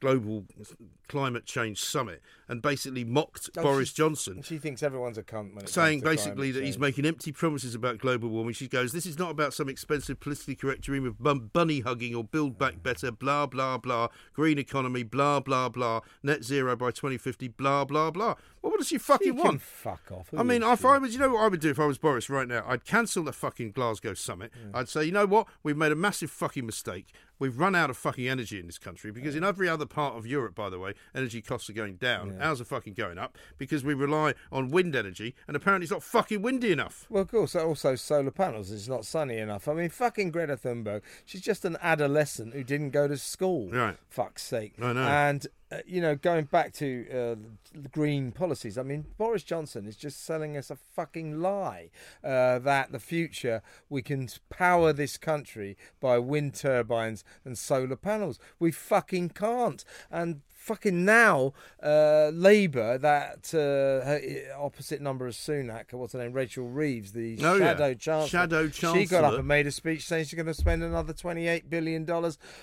Global 0.00 0.44
climate 1.08 1.44
change 1.44 1.80
summit 1.82 2.22
and 2.48 2.62
basically 2.62 3.04
mocked 3.04 3.50
Oh, 3.56 3.62
Boris 3.62 3.88
she's- 3.88 3.96
Johnson 3.96 4.42
She 4.42 4.58
thinks 4.58 4.82
everyone's 4.82 5.18
a 5.18 5.22
cunt 5.22 5.68
saying 5.68 6.00
basically 6.00 6.50
that 6.52 6.64
he's 6.64 6.78
making 6.78 7.04
empty 7.04 7.32
promises 7.32 7.74
about 7.74 7.98
global 7.98 8.28
warming. 8.28 8.54
She 8.54 8.68
goes, 8.68 8.92
"This 8.92 9.06
is 9.06 9.18
not 9.18 9.30
about 9.30 9.54
some 9.54 9.68
expensive, 9.68 10.20
politically 10.20 10.54
correct 10.56 10.82
dream 10.82 11.06
of 11.06 11.22
bum- 11.22 11.50
bunny 11.52 11.80
hugging 11.80 12.14
or 12.14 12.24
build 12.24 12.58
back 12.58 12.82
better, 12.82 13.10
blah 13.10 13.46
blah 13.46 13.78
blah, 13.78 14.08
green 14.32 14.58
economy, 14.58 15.02
blah 15.02 15.40
blah 15.40 15.68
blah, 15.68 16.00
net 16.22 16.42
zero 16.44 16.74
by 16.76 16.90
2050, 16.90 17.48
blah 17.48 17.84
blah 17.84 18.10
blah." 18.10 18.34
Well, 18.60 18.72
what 18.72 18.78
does 18.78 18.88
she 18.88 18.98
fucking 18.98 19.26
She 19.26 19.30
want? 19.30 19.62
fuck 19.62 20.10
off. 20.10 20.30
I 20.36 20.42
mean, 20.42 20.64
if 20.64 20.84
I 20.84 20.98
was, 20.98 21.12
you 21.14 21.20
know 21.20 21.28
what 21.30 21.42
I 21.44 21.48
would 21.48 21.60
do 21.60 21.70
if 21.70 21.78
I 21.78 21.86
was 21.86 21.96
Boris 21.96 22.28
right 22.28 22.48
now? 22.48 22.64
I'd 22.66 22.84
cancel 22.84 23.22
the 23.22 23.32
fucking 23.32 23.70
Glasgow 23.70 24.14
summit. 24.14 24.52
I'd 24.74 24.88
say, 24.88 25.04
you 25.04 25.12
know 25.12 25.26
what? 25.26 25.46
We've 25.62 25.76
made 25.76 25.92
a 25.92 25.96
massive 25.96 26.30
fucking 26.32 26.66
mistake. 26.66 27.12
We've 27.38 27.56
run 27.56 27.76
out 27.76 27.88
of 27.88 27.96
fucking 27.96 28.26
energy 28.26 28.58
in 28.58 28.66
this 28.66 28.78
country 28.78 29.12
because 29.12 29.36
in 29.36 29.44
every 29.44 29.68
other 29.68 29.86
part 29.86 30.16
of 30.16 30.26
Europe, 30.26 30.56
by 30.56 30.70
the 30.70 30.78
way, 30.80 30.94
energy 31.14 31.40
costs 31.40 31.70
are 31.70 31.72
going 31.72 31.96
down. 31.96 32.36
Ours 32.40 32.60
are 32.60 32.64
fucking 32.64 32.94
going 32.94 33.18
up 33.18 33.36
because 33.58 33.84
we 33.84 33.94
rely 33.94 34.34
on 34.52 34.68
wind 34.68 34.94
energy, 34.96 35.34
and 35.46 35.56
apparently 35.56 35.84
it's 35.84 35.92
not 35.92 36.02
fucking 36.02 36.42
windy 36.42 36.72
enough. 36.72 37.06
Well, 37.08 37.22
of 37.22 37.30
course, 37.30 37.54
also 37.54 37.94
solar 37.94 38.30
panels. 38.30 38.70
It's 38.70 38.88
not 38.88 39.04
sunny 39.04 39.38
enough. 39.38 39.68
I 39.68 39.74
mean, 39.74 39.90
fucking 39.90 40.30
Greta 40.30 40.56
Thunberg. 40.56 41.02
She's 41.24 41.40
just 41.40 41.64
an 41.64 41.76
adolescent 41.80 42.54
who 42.54 42.64
didn't 42.64 42.90
go 42.90 43.08
to 43.08 43.16
school. 43.16 43.70
Right. 43.70 43.96
Fuck's 44.08 44.42
sake. 44.42 44.74
I 44.80 44.92
know. 44.92 45.02
And 45.02 45.46
uh, 45.70 45.78
you 45.86 46.00
know, 46.00 46.14
going 46.16 46.44
back 46.46 46.72
to 46.74 47.06
uh, 47.10 47.34
the 47.74 47.88
green 47.90 48.32
policies, 48.32 48.78
I 48.78 48.82
mean, 48.82 49.04
Boris 49.18 49.42
Johnson 49.42 49.86
is 49.86 49.96
just 49.96 50.24
selling 50.24 50.56
us 50.56 50.70
a 50.70 50.76
fucking 50.76 51.40
lie 51.40 51.90
uh, 52.24 52.58
that 52.60 52.90
the 52.92 52.98
future 52.98 53.62
we 53.90 54.00
can 54.02 54.28
power 54.50 54.92
this 54.92 55.16
country 55.18 55.76
by 56.00 56.18
wind 56.18 56.54
turbines 56.54 57.24
and 57.44 57.56
solar 57.58 57.96
panels. 57.96 58.38
We 58.58 58.70
fucking 58.70 59.30
can't. 59.30 59.84
And 60.10 60.40
fucking 60.50 61.02
now, 61.04 61.54
uh, 61.82 62.30
Labour, 62.34 62.98
that 62.98 63.54
uh, 63.54 64.60
opposite 64.62 65.00
number 65.00 65.26
of 65.26 65.32
Sunak, 65.34 65.92
what's 65.94 66.12
her 66.12 66.18
name, 66.18 66.32
Rachel 66.34 66.68
Reeves, 66.68 67.12
the 67.12 67.38
Oh, 67.42 67.54
yeah. 67.54 67.68
shadow 67.68 67.94
chancellor. 67.94 68.70
She 68.70 69.06
got 69.06 69.24
up 69.24 69.38
and 69.38 69.48
made 69.48 69.66
a 69.66 69.70
speech 69.70 70.04
saying 70.06 70.24
she's 70.26 70.34
going 70.34 70.44
to 70.46 70.52
spend 70.54 70.82
another 70.82 71.14
$28 71.14 71.70
billion 71.70 72.06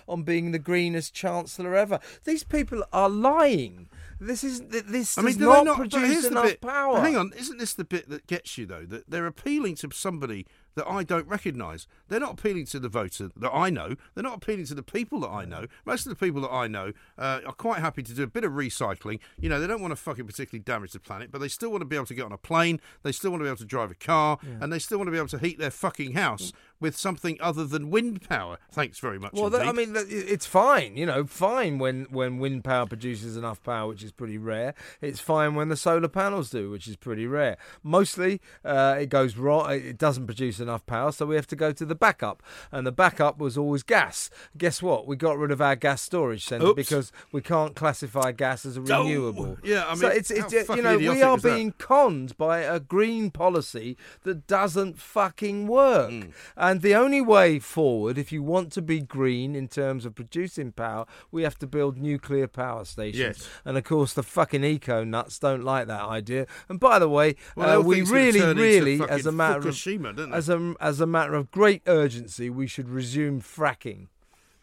on 0.08 0.24
being 0.24 0.52
the 0.52 0.60
greenest 0.60 1.16
chancellor 1.16 1.76
ever. 1.76 2.00
These 2.26 2.44
people 2.44 2.84
are 2.96 3.10
lying. 3.10 3.90
This 4.20 4.44
is 4.44 4.62
th- 4.62 4.86
this 4.86 5.18
I 5.18 5.22
does 5.22 5.32
mean, 5.32 5.40
do 5.40 5.46
not 5.46 5.66
not 5.66 5.78
produce 5.78 6.26
enough 6.26 6.46
bit, 6.46 6.62
power. 6.62 7.02
Hang 7.02 7.18
on, 7.18 7.34
isn't 7.38 7.58
this 7.58 7.74
the 7.74 7.84
bit 7.84 8.10
that 8.10 8.26
gets 8.28 8.58
you 8.58 8.66
though? 8.66 8.86
That 8.86 9.10
they're 9.10 9.28
appealing 9.28 9.76
to 9.78 9.90
somebody 9.92 10.48
that 10.76 10.88
I 10.88 11.04
don't 11.04 11.28
recognise. 11.28 11.88
They're 12.08 12.20
not 12.20 12.34
appealing 12.40 12.66
to 12.68 12.80
the 12.80 12.90
voter 12.90 13.30
that 13.36 13.52
I 13.52 13.70
know. 13.70 13.96
They're 14.14 14.24
not 14.24 14.38
appealing 14.38 14.66
to 14.68 14.76
the 14.76 14.84
people 14.84 15.20
that 15.22 15.30
I 15.30 15.46
know. 15.46 15.66
Most 15.86 16.06
of 16.06 16.10
the 16.10 16.16
people 16.26 16.42
that 16.42 16.52
I 16.52 16.68
know 16.68 16.92
uh, 17.18 17.40
are 17.46 17.54
quite 17.54 17.80
happy 17.80 18.04
to 18.04 18.14
do 18.14 18.24
a 18.24 18.28
bit 18.28 18.44
of 18.44 18.52
recycling. 18.54 19.20
You 19.40 19.50
know, 19.50 19.60
they 19.60 19.68
don't 19.68 19.82
want 19.82 19.92
to 19.92 19.96
fucking 19.96 20.26
particularly 20.26 20.64
damage 20.64 20.92
the 20.92 21.00
planet, 21.00 21.32
but 21.32 21.40
they 21.42 21.48
still 21.48 21.72
want 21.72 21.82
to 21.82 21.86
be 21.86 21.96
able 21.96 22.06
to 22.08 22.14
get 22.14 22.26
on 22.26 22.32
a 22.32 22.38
plane. 22.38 22.80
They 23.04 23.12
still 23.12 23.32
want 23.32 23.42
to 23.42 23.46
be 23.46 23.50
able 23.50 23.58
to 23.58 23.66
drive 23.66 23.92
a 23.92 23.96
car, 23.96 24.38
and 24.62 24.72
they 24.72 24.80
still 24.80 24.98
want 24.98 25.08
to 25.08 25.12
be 25.12 25.18
able 25.18 25.28
to 25.30 25.40
heat 25.40 25.58
their 25.60 25.72
fucking 25.72 26.14
house 26.14 26.52
with 26.80 26.98
something 26.98 27.38
other 27.42 27.66
than 27.66 27.90
wind 27.90 28.22
power. 28.28 28.58
Thanks 28.72 29.00
very 29.00 29.18
much. 29.18 29.32
Well, 29.34 29.50
that, 29.50 29.66
I 29.66 29.72
mean, 29.72 29.94
that- 29.94 30.08
it's 30.10 30.46
fine. 30.46 30.98
You 30.98 31.06
know, 31.06 31.26
fine 31.26 31.80
when 31.80 32.06
when 32.10 32.38
wind 32.38 32.64
power 32.64 32.86
produces 32.86 33.38
enough 33.38 33.64
power, 33.64 33.88
which 33.88 34.04
is 34.04 34.12
pretty 34.12 34.38
rare. 34.38 34.74
It's 35.02 35.20
fine 35.20 35.56
when 35.56 35.70
the 35.70 35.78
solar 35.78 36.08
panels 36.10 36.50
do, 36.50 36.70
which 36.70 36.88
is 36.88 36.96
pretty 36.98 37.26
rare. 37.28 37.58
Mostly, 37.82 38.42
uh, 38.64 38.98
it 39.00 39.08
goes 39.10 39.38
wrong. 39.38 39.72
It 39.72 39.98
doesn't 39.98 40.26
produce 40.26 40.60
enough 40.66 40.86
power, 40.86 41.12
so 41.12 41.26
we 41.26 41.36
have 41.36 41.48
to 41.48 41.56
go 41.56 41.72
to 41.72 41.86
the 41.86 41.96
backup, 41.96 42.42
and 42.72 42.86
the 42.86 42.92
backup 42.92 43.38
was 43.38 43.58
always 43.58 43.84
gas. 43.84 44.30
Guess 44.58 44.82
what? 44.82 45.06
We 45.08 45.16
got 45.16 45.38
rid 45.38 45.52
of 45.52 45.62
our 45.62 45.76
gas 45.76 46.02
storage 46.02 46.46
centre 46.46 46.68
Oops. 46.68 46.76
because 46.76 47.12
we 47.32 47.42
can't 47.42 47.76
classify 47.76 48.32
gas 48.32 48.66
as 48.66 48.78
a 48.78 48.82
Oh, 48.82 49.04
renewable. 49.04 49.58
yeah, 49.64 49.86
I 49.88 49.96
so 49.96 50.08
mean, 50.10 50.18
it's, 50.18 50.32
it's 50.32 50.68
how 50.68 50.76
you 50.76 50.82
know 50.82 50.98
we 50.98 51.22
are 51.22 51.38
is 51.38 51.44
that? 51.44 51.56
being 51.56 51.72
conned 51.78 52.38
by 52.38 52.60
a 52.60 52.80
green 52.80 53.32
policy 53.32 53.98
that 54.24 54.48
doesn't 54.48 54.98
fucking 55.00 55.68
work. 55.68 56.10
Hmm. 56.12 56.22
And 56.58 56.82
the 56.82 56.96
only 56.96 57.22
way 57.22 57.60
forward, 57.60 58.18
if 58.18 58.32
you 58.32 58.42
want 58.44 58.72
to 58.74 58.82
be 58.82 59.00
green 59.02 59.56
in 59.56 59.68
terms 59.68 60.06
of 60.06 60.16
producing 60.16 60.72
power, 60.72 61.06
we 61.32 61.44
have 61.44 61.58
to 61.60 61.68
build 61.68 61.98
nuclear 61.98 62.48
power 62.48 62.86
stations. 62.86 63.20
Yes. 63.20 63.50
And 63.66 63.78
of 63.78 63.84
course, 63.84 64.14
the 64.14 64.24
fucking 64.24 64.64
eco 64.64 65.04
nuts 65.04 65.40
don't 65.40 65.64
like 65.64 65.88
that 65.88 66.02
idea. 66.04 66.48
And 66.70 66.80
by 66.80 67.00
the 67.00 67.10
way, 67.10 67.36
Well, 67.56 67.80
uh, 67.80 67.84
we 67.84 68.02
it's 68.02 68.10
really, 68.10 68.42
really, 68.54 69.02
as 69.10 69.26
a 69.26 69.32
matter 69.32 69.68
of 69.68 69.76
Fukushima, 69.76 70.34
as 70.34 70.50
a 70.50 70.55
as 70.80 71.00
a 71.00 71.06
matter 71.06 71.34
of 71.34 71.52
great 71.52 71.82
urgency, 71.88 72.50
we 72.50 72.68
should 72.68 72.90
resume 72.90 73.42
fracking. 73.42 74.08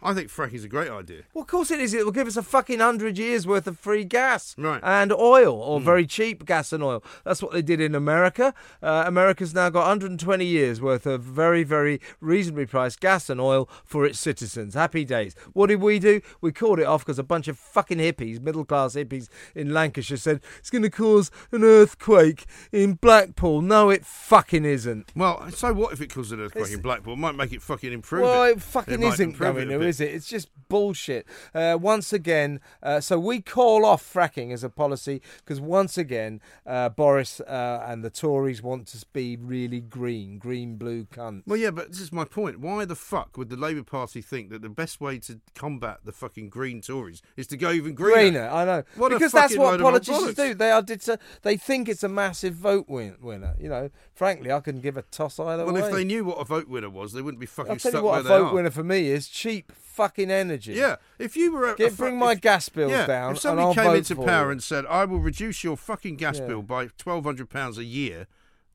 I 0.02 0.14
think 0.14 0.28
fracking's 0.30 0.64
a 0.64 0.68
great 0.68 0.90
idea. 0.90 1.22
Well, 1.32 1.42
of 1.42 1.48
course 1.48 1.70
it 1.70 1.78
is. 1.80 1.94
It 1.94 2.04
will 2.04 2.12
give 2.12 2.26
us 2.26 2.36
a 2.36 2.42
fucking 2.42 2.80
hundred 2.80 3.18
years 3.18 3.46
worth 3.46 3.66
of 3.66 3.78
free 3.78 4.04
gas 4.04 4.54
Right. 4.58 4.80
and 4.82 5.12
oil, 5.12 5.54
or 5.54 5.78
Hmm. 5.78 5.84
very 5.86 6.06
cheap 6.06 6.44
gas 6.44 6.72
and 6.72 6.82
oil. 6.82 7.04
That's 7.24 7.40
what 7.42 7.52
they 7.52 7.62
did 7.62 7.80
in 7.80 7.94
America. 7.94 8.52
Uh, 8.82 9.04
America's 9.06 9.54
now 9.54 9.68
got 9.70 9.86
120 9.86 10.44
years 10.44 10.80
worth 10.80 11.06
of 11.06 11.22
very, 11.22 11.62
very 11.62 12.00
reasonably 12.20 12.66
priced 12.66 13.00
gas 13.00 13.30
and 13.30 13.40
oil 13.40 13.68
for 13.84 14.04
its 14.04 14.18
citizens. 14.18 14.74
Happy 14.74 15.04
days. 15.04 15.34
What 15.52 15.68
did 15.68 15.80
we 15.80 15.98
do? 15.98 16.20
We 16.40 16.50
called 16.52 16.80
it 16.80 16.86
off 16.86 17.04
because 17.04 17.18
a 17.18 17.22
bunch 17.22 17.46
of 17.48 17.58
fucking 17.58 17.98
hippies, 17.98 18.40
middle 18.40 18.64
class 18.64 18.94
hippies 18.94 19.28
in 19.54 19.72
Lancashire, 19.72 20.16
said 20.16 20.40
it's 20.58 20.70
going 20.70 20.82
to 20.82 20.90
cause 20.90 21.30
an 21.52 21.62
earthquake 21.64 22.44
in 22.72 22.94
Blackpool. 22.94 23.60
No, 23.62 23.90
it 23.90 24.04
fucking 24.04 24.64
isn't. 24.64 25.12
Well, 25.14 25.48
so 25.52 25.72
what 25.72 25.92
if 25.92 26.00
it 26.00 26.12
causes 26.12 26.32
an 26.32 26.40
earthquake 26.40 26.62
It's- 26.62 26.76
in 26.76 26.82
Blackpool? 26.82 27.14
It 27.14 27.18
might 27.18 27.36
make 27.36 27.52
it 27.52 27.62
fucking 27.62 27.92
improve 27.92 28.22
Well, 28.22 28.44
it. 28.44 28.52
it 28.56 28.62
fucking 28.62 29.00
might 29.00 29.14
isn't 29.14 29.30
improve 29.30 29.56
going 29.98 30.08
it 30.08 30.10
a 30.10 30.10
to, 30.10 30.12
bit. 30.12 30.12
is 30.12 30.12
it? 30.12 30.14
It's 30.14 30.28
just 30.28 30.48
bullshit. 30.68 31.26
Uh, 31.54 31.78
once 31.80 32.12
again, 32.12 32.60
uh, 32.82 33.00
so 33.00 33.18
we 33.18 33.40
call 33.40 33.84
off 33.84 34.02
fracking 34.02 34.52
as 34.52 34.64
a 34.64 34.70
policy 34.70 35.20
because 35.38 35.60
once 35.60 35.98
again, 35.98 36.40
uh, 36.66 36.88
Boris 36.88 37.40
uh, 37.40 37.84
and 37.86 38.02
the 38.04 38.10
Tories 38.10 38.62
want 38.62 38.88
to 38.88 39.04
be 39.12 39.36
really 39.36 39.80
green, 39.80 40.38
green, 40.38 40.76
blue 40.76 41.04
cunts. 41.04 41.42
Well, 41.46 41.58
yeah, 41.58 41.70
but 41.70 41.90
this 41.90 42.00
is 42.00 42.12
my 42.12 42.24
point. 42.24 42.60
Why 42.60 42.84
the 42.84 42.94
fuck 42.94 43.36
would 43.36 43.48
the 43.50 43.56
Labour 43.56 43.82
Party 43.82 44.22
think 44.22 44.50
that 44.50 44.62
the 44.62 44.68
best 44.68 45.00
way 45.00 45.18
to 45.20 45.40
combat 45.54 45.98
the 46.04 46.12
fucking 46.12 46.48
Green 46.48 46.80
Tories 46.80 47.22
is 47.36 47.46
to 47.48 47.56
go 47.56 47.70
even 47.70 47.94
greener? 47.94 48.14
Greener, 48.30 48.48
I 48.48 48.64
know. 48.64 48.82
What 48.96 49.10
because 49.12 49.32
that's 49.32 49.56
what 49.56 49.80
politicians 49.80 50.34
do. 50.34 50.54
They 50.54 50.70
are 50.70 50.82
deter- 50.82 51.18
they 51.42 51.56
think 51.56 51.88
it's 51.88 52.02
a 52.02 52.08
massive 52.08 52.54
vote 52.54 52.88
win- 52.88 53.16
winner. 53.20 53.54
You 53.58 53.68
know, 53.68 53.90
frankly, 54.14 54.50
I 54.50 54.60
couldn't 54.60 54.80
give 54.80 54.96
a 54.96 55.02
toss 55.02 55.38
either 55.38 55.64
Well, 55.64 55.74
way. 55.74 55.80
Well, 55.80 55.90
if 55.90 55.96
they 55.96 56.04
knew 56.04 56.24
what 56.24 56.38
a 56.38 56.44
vote 56.44 56.68
winner 56.68 56.90
was, 56.90 57.12
they 57.12 57.22
wouldn't 57.22 57.40
be 57.40 57.46
fucking 57.46 57.72
I'll 57.72 57.76
tell 57.78 57.90
stuck 57.90 58.02
you 58.02 58.06
what, 58.06 58.20
a 58.20 58.22
vote 58.22 58.54
winner 58.54 58.70
for 58.70 58.84
me 58.84 59.08
is 59.08 59.28
cheap 59.28 59.72
fucking 59.82 60.30
energy. 60.30 60.72
Yeah, 60.74 60.96
if 61.18 61.36
you 61.36 61.52
were 61.52 61.72
a, 61.72 61.76
Get- 61.76 61.92
a 61.92 61.96
bring 61.96 62.16
my 62.18 62.32
if- 62.32 62.40
gas 62.40 62.68
bills 62.68 62.92
yeah, 62.92 63.06
down 63.06 63.32
if 63.32 63.40
somebody 63.40 63.74
came 63.74 63.94
into 63.96 64.16
power 64.16 64.50
and 64.50 64.62
said, 64.62 64.86
"I 64.86 65.04
will 65.04 65.20
reduce 65.20 65.62
your 65.62 65.76
fucking 65.76 66.16
gas 66.16 66.38
Yeah. 66.38 66.46
bill 66.46 66.62
by 66.62 66.86
twelve 66.98 67.24
hundred 67.24 67.50
pounds 67.50 67.76
a 67.78 67.84
year," 67.84 68.26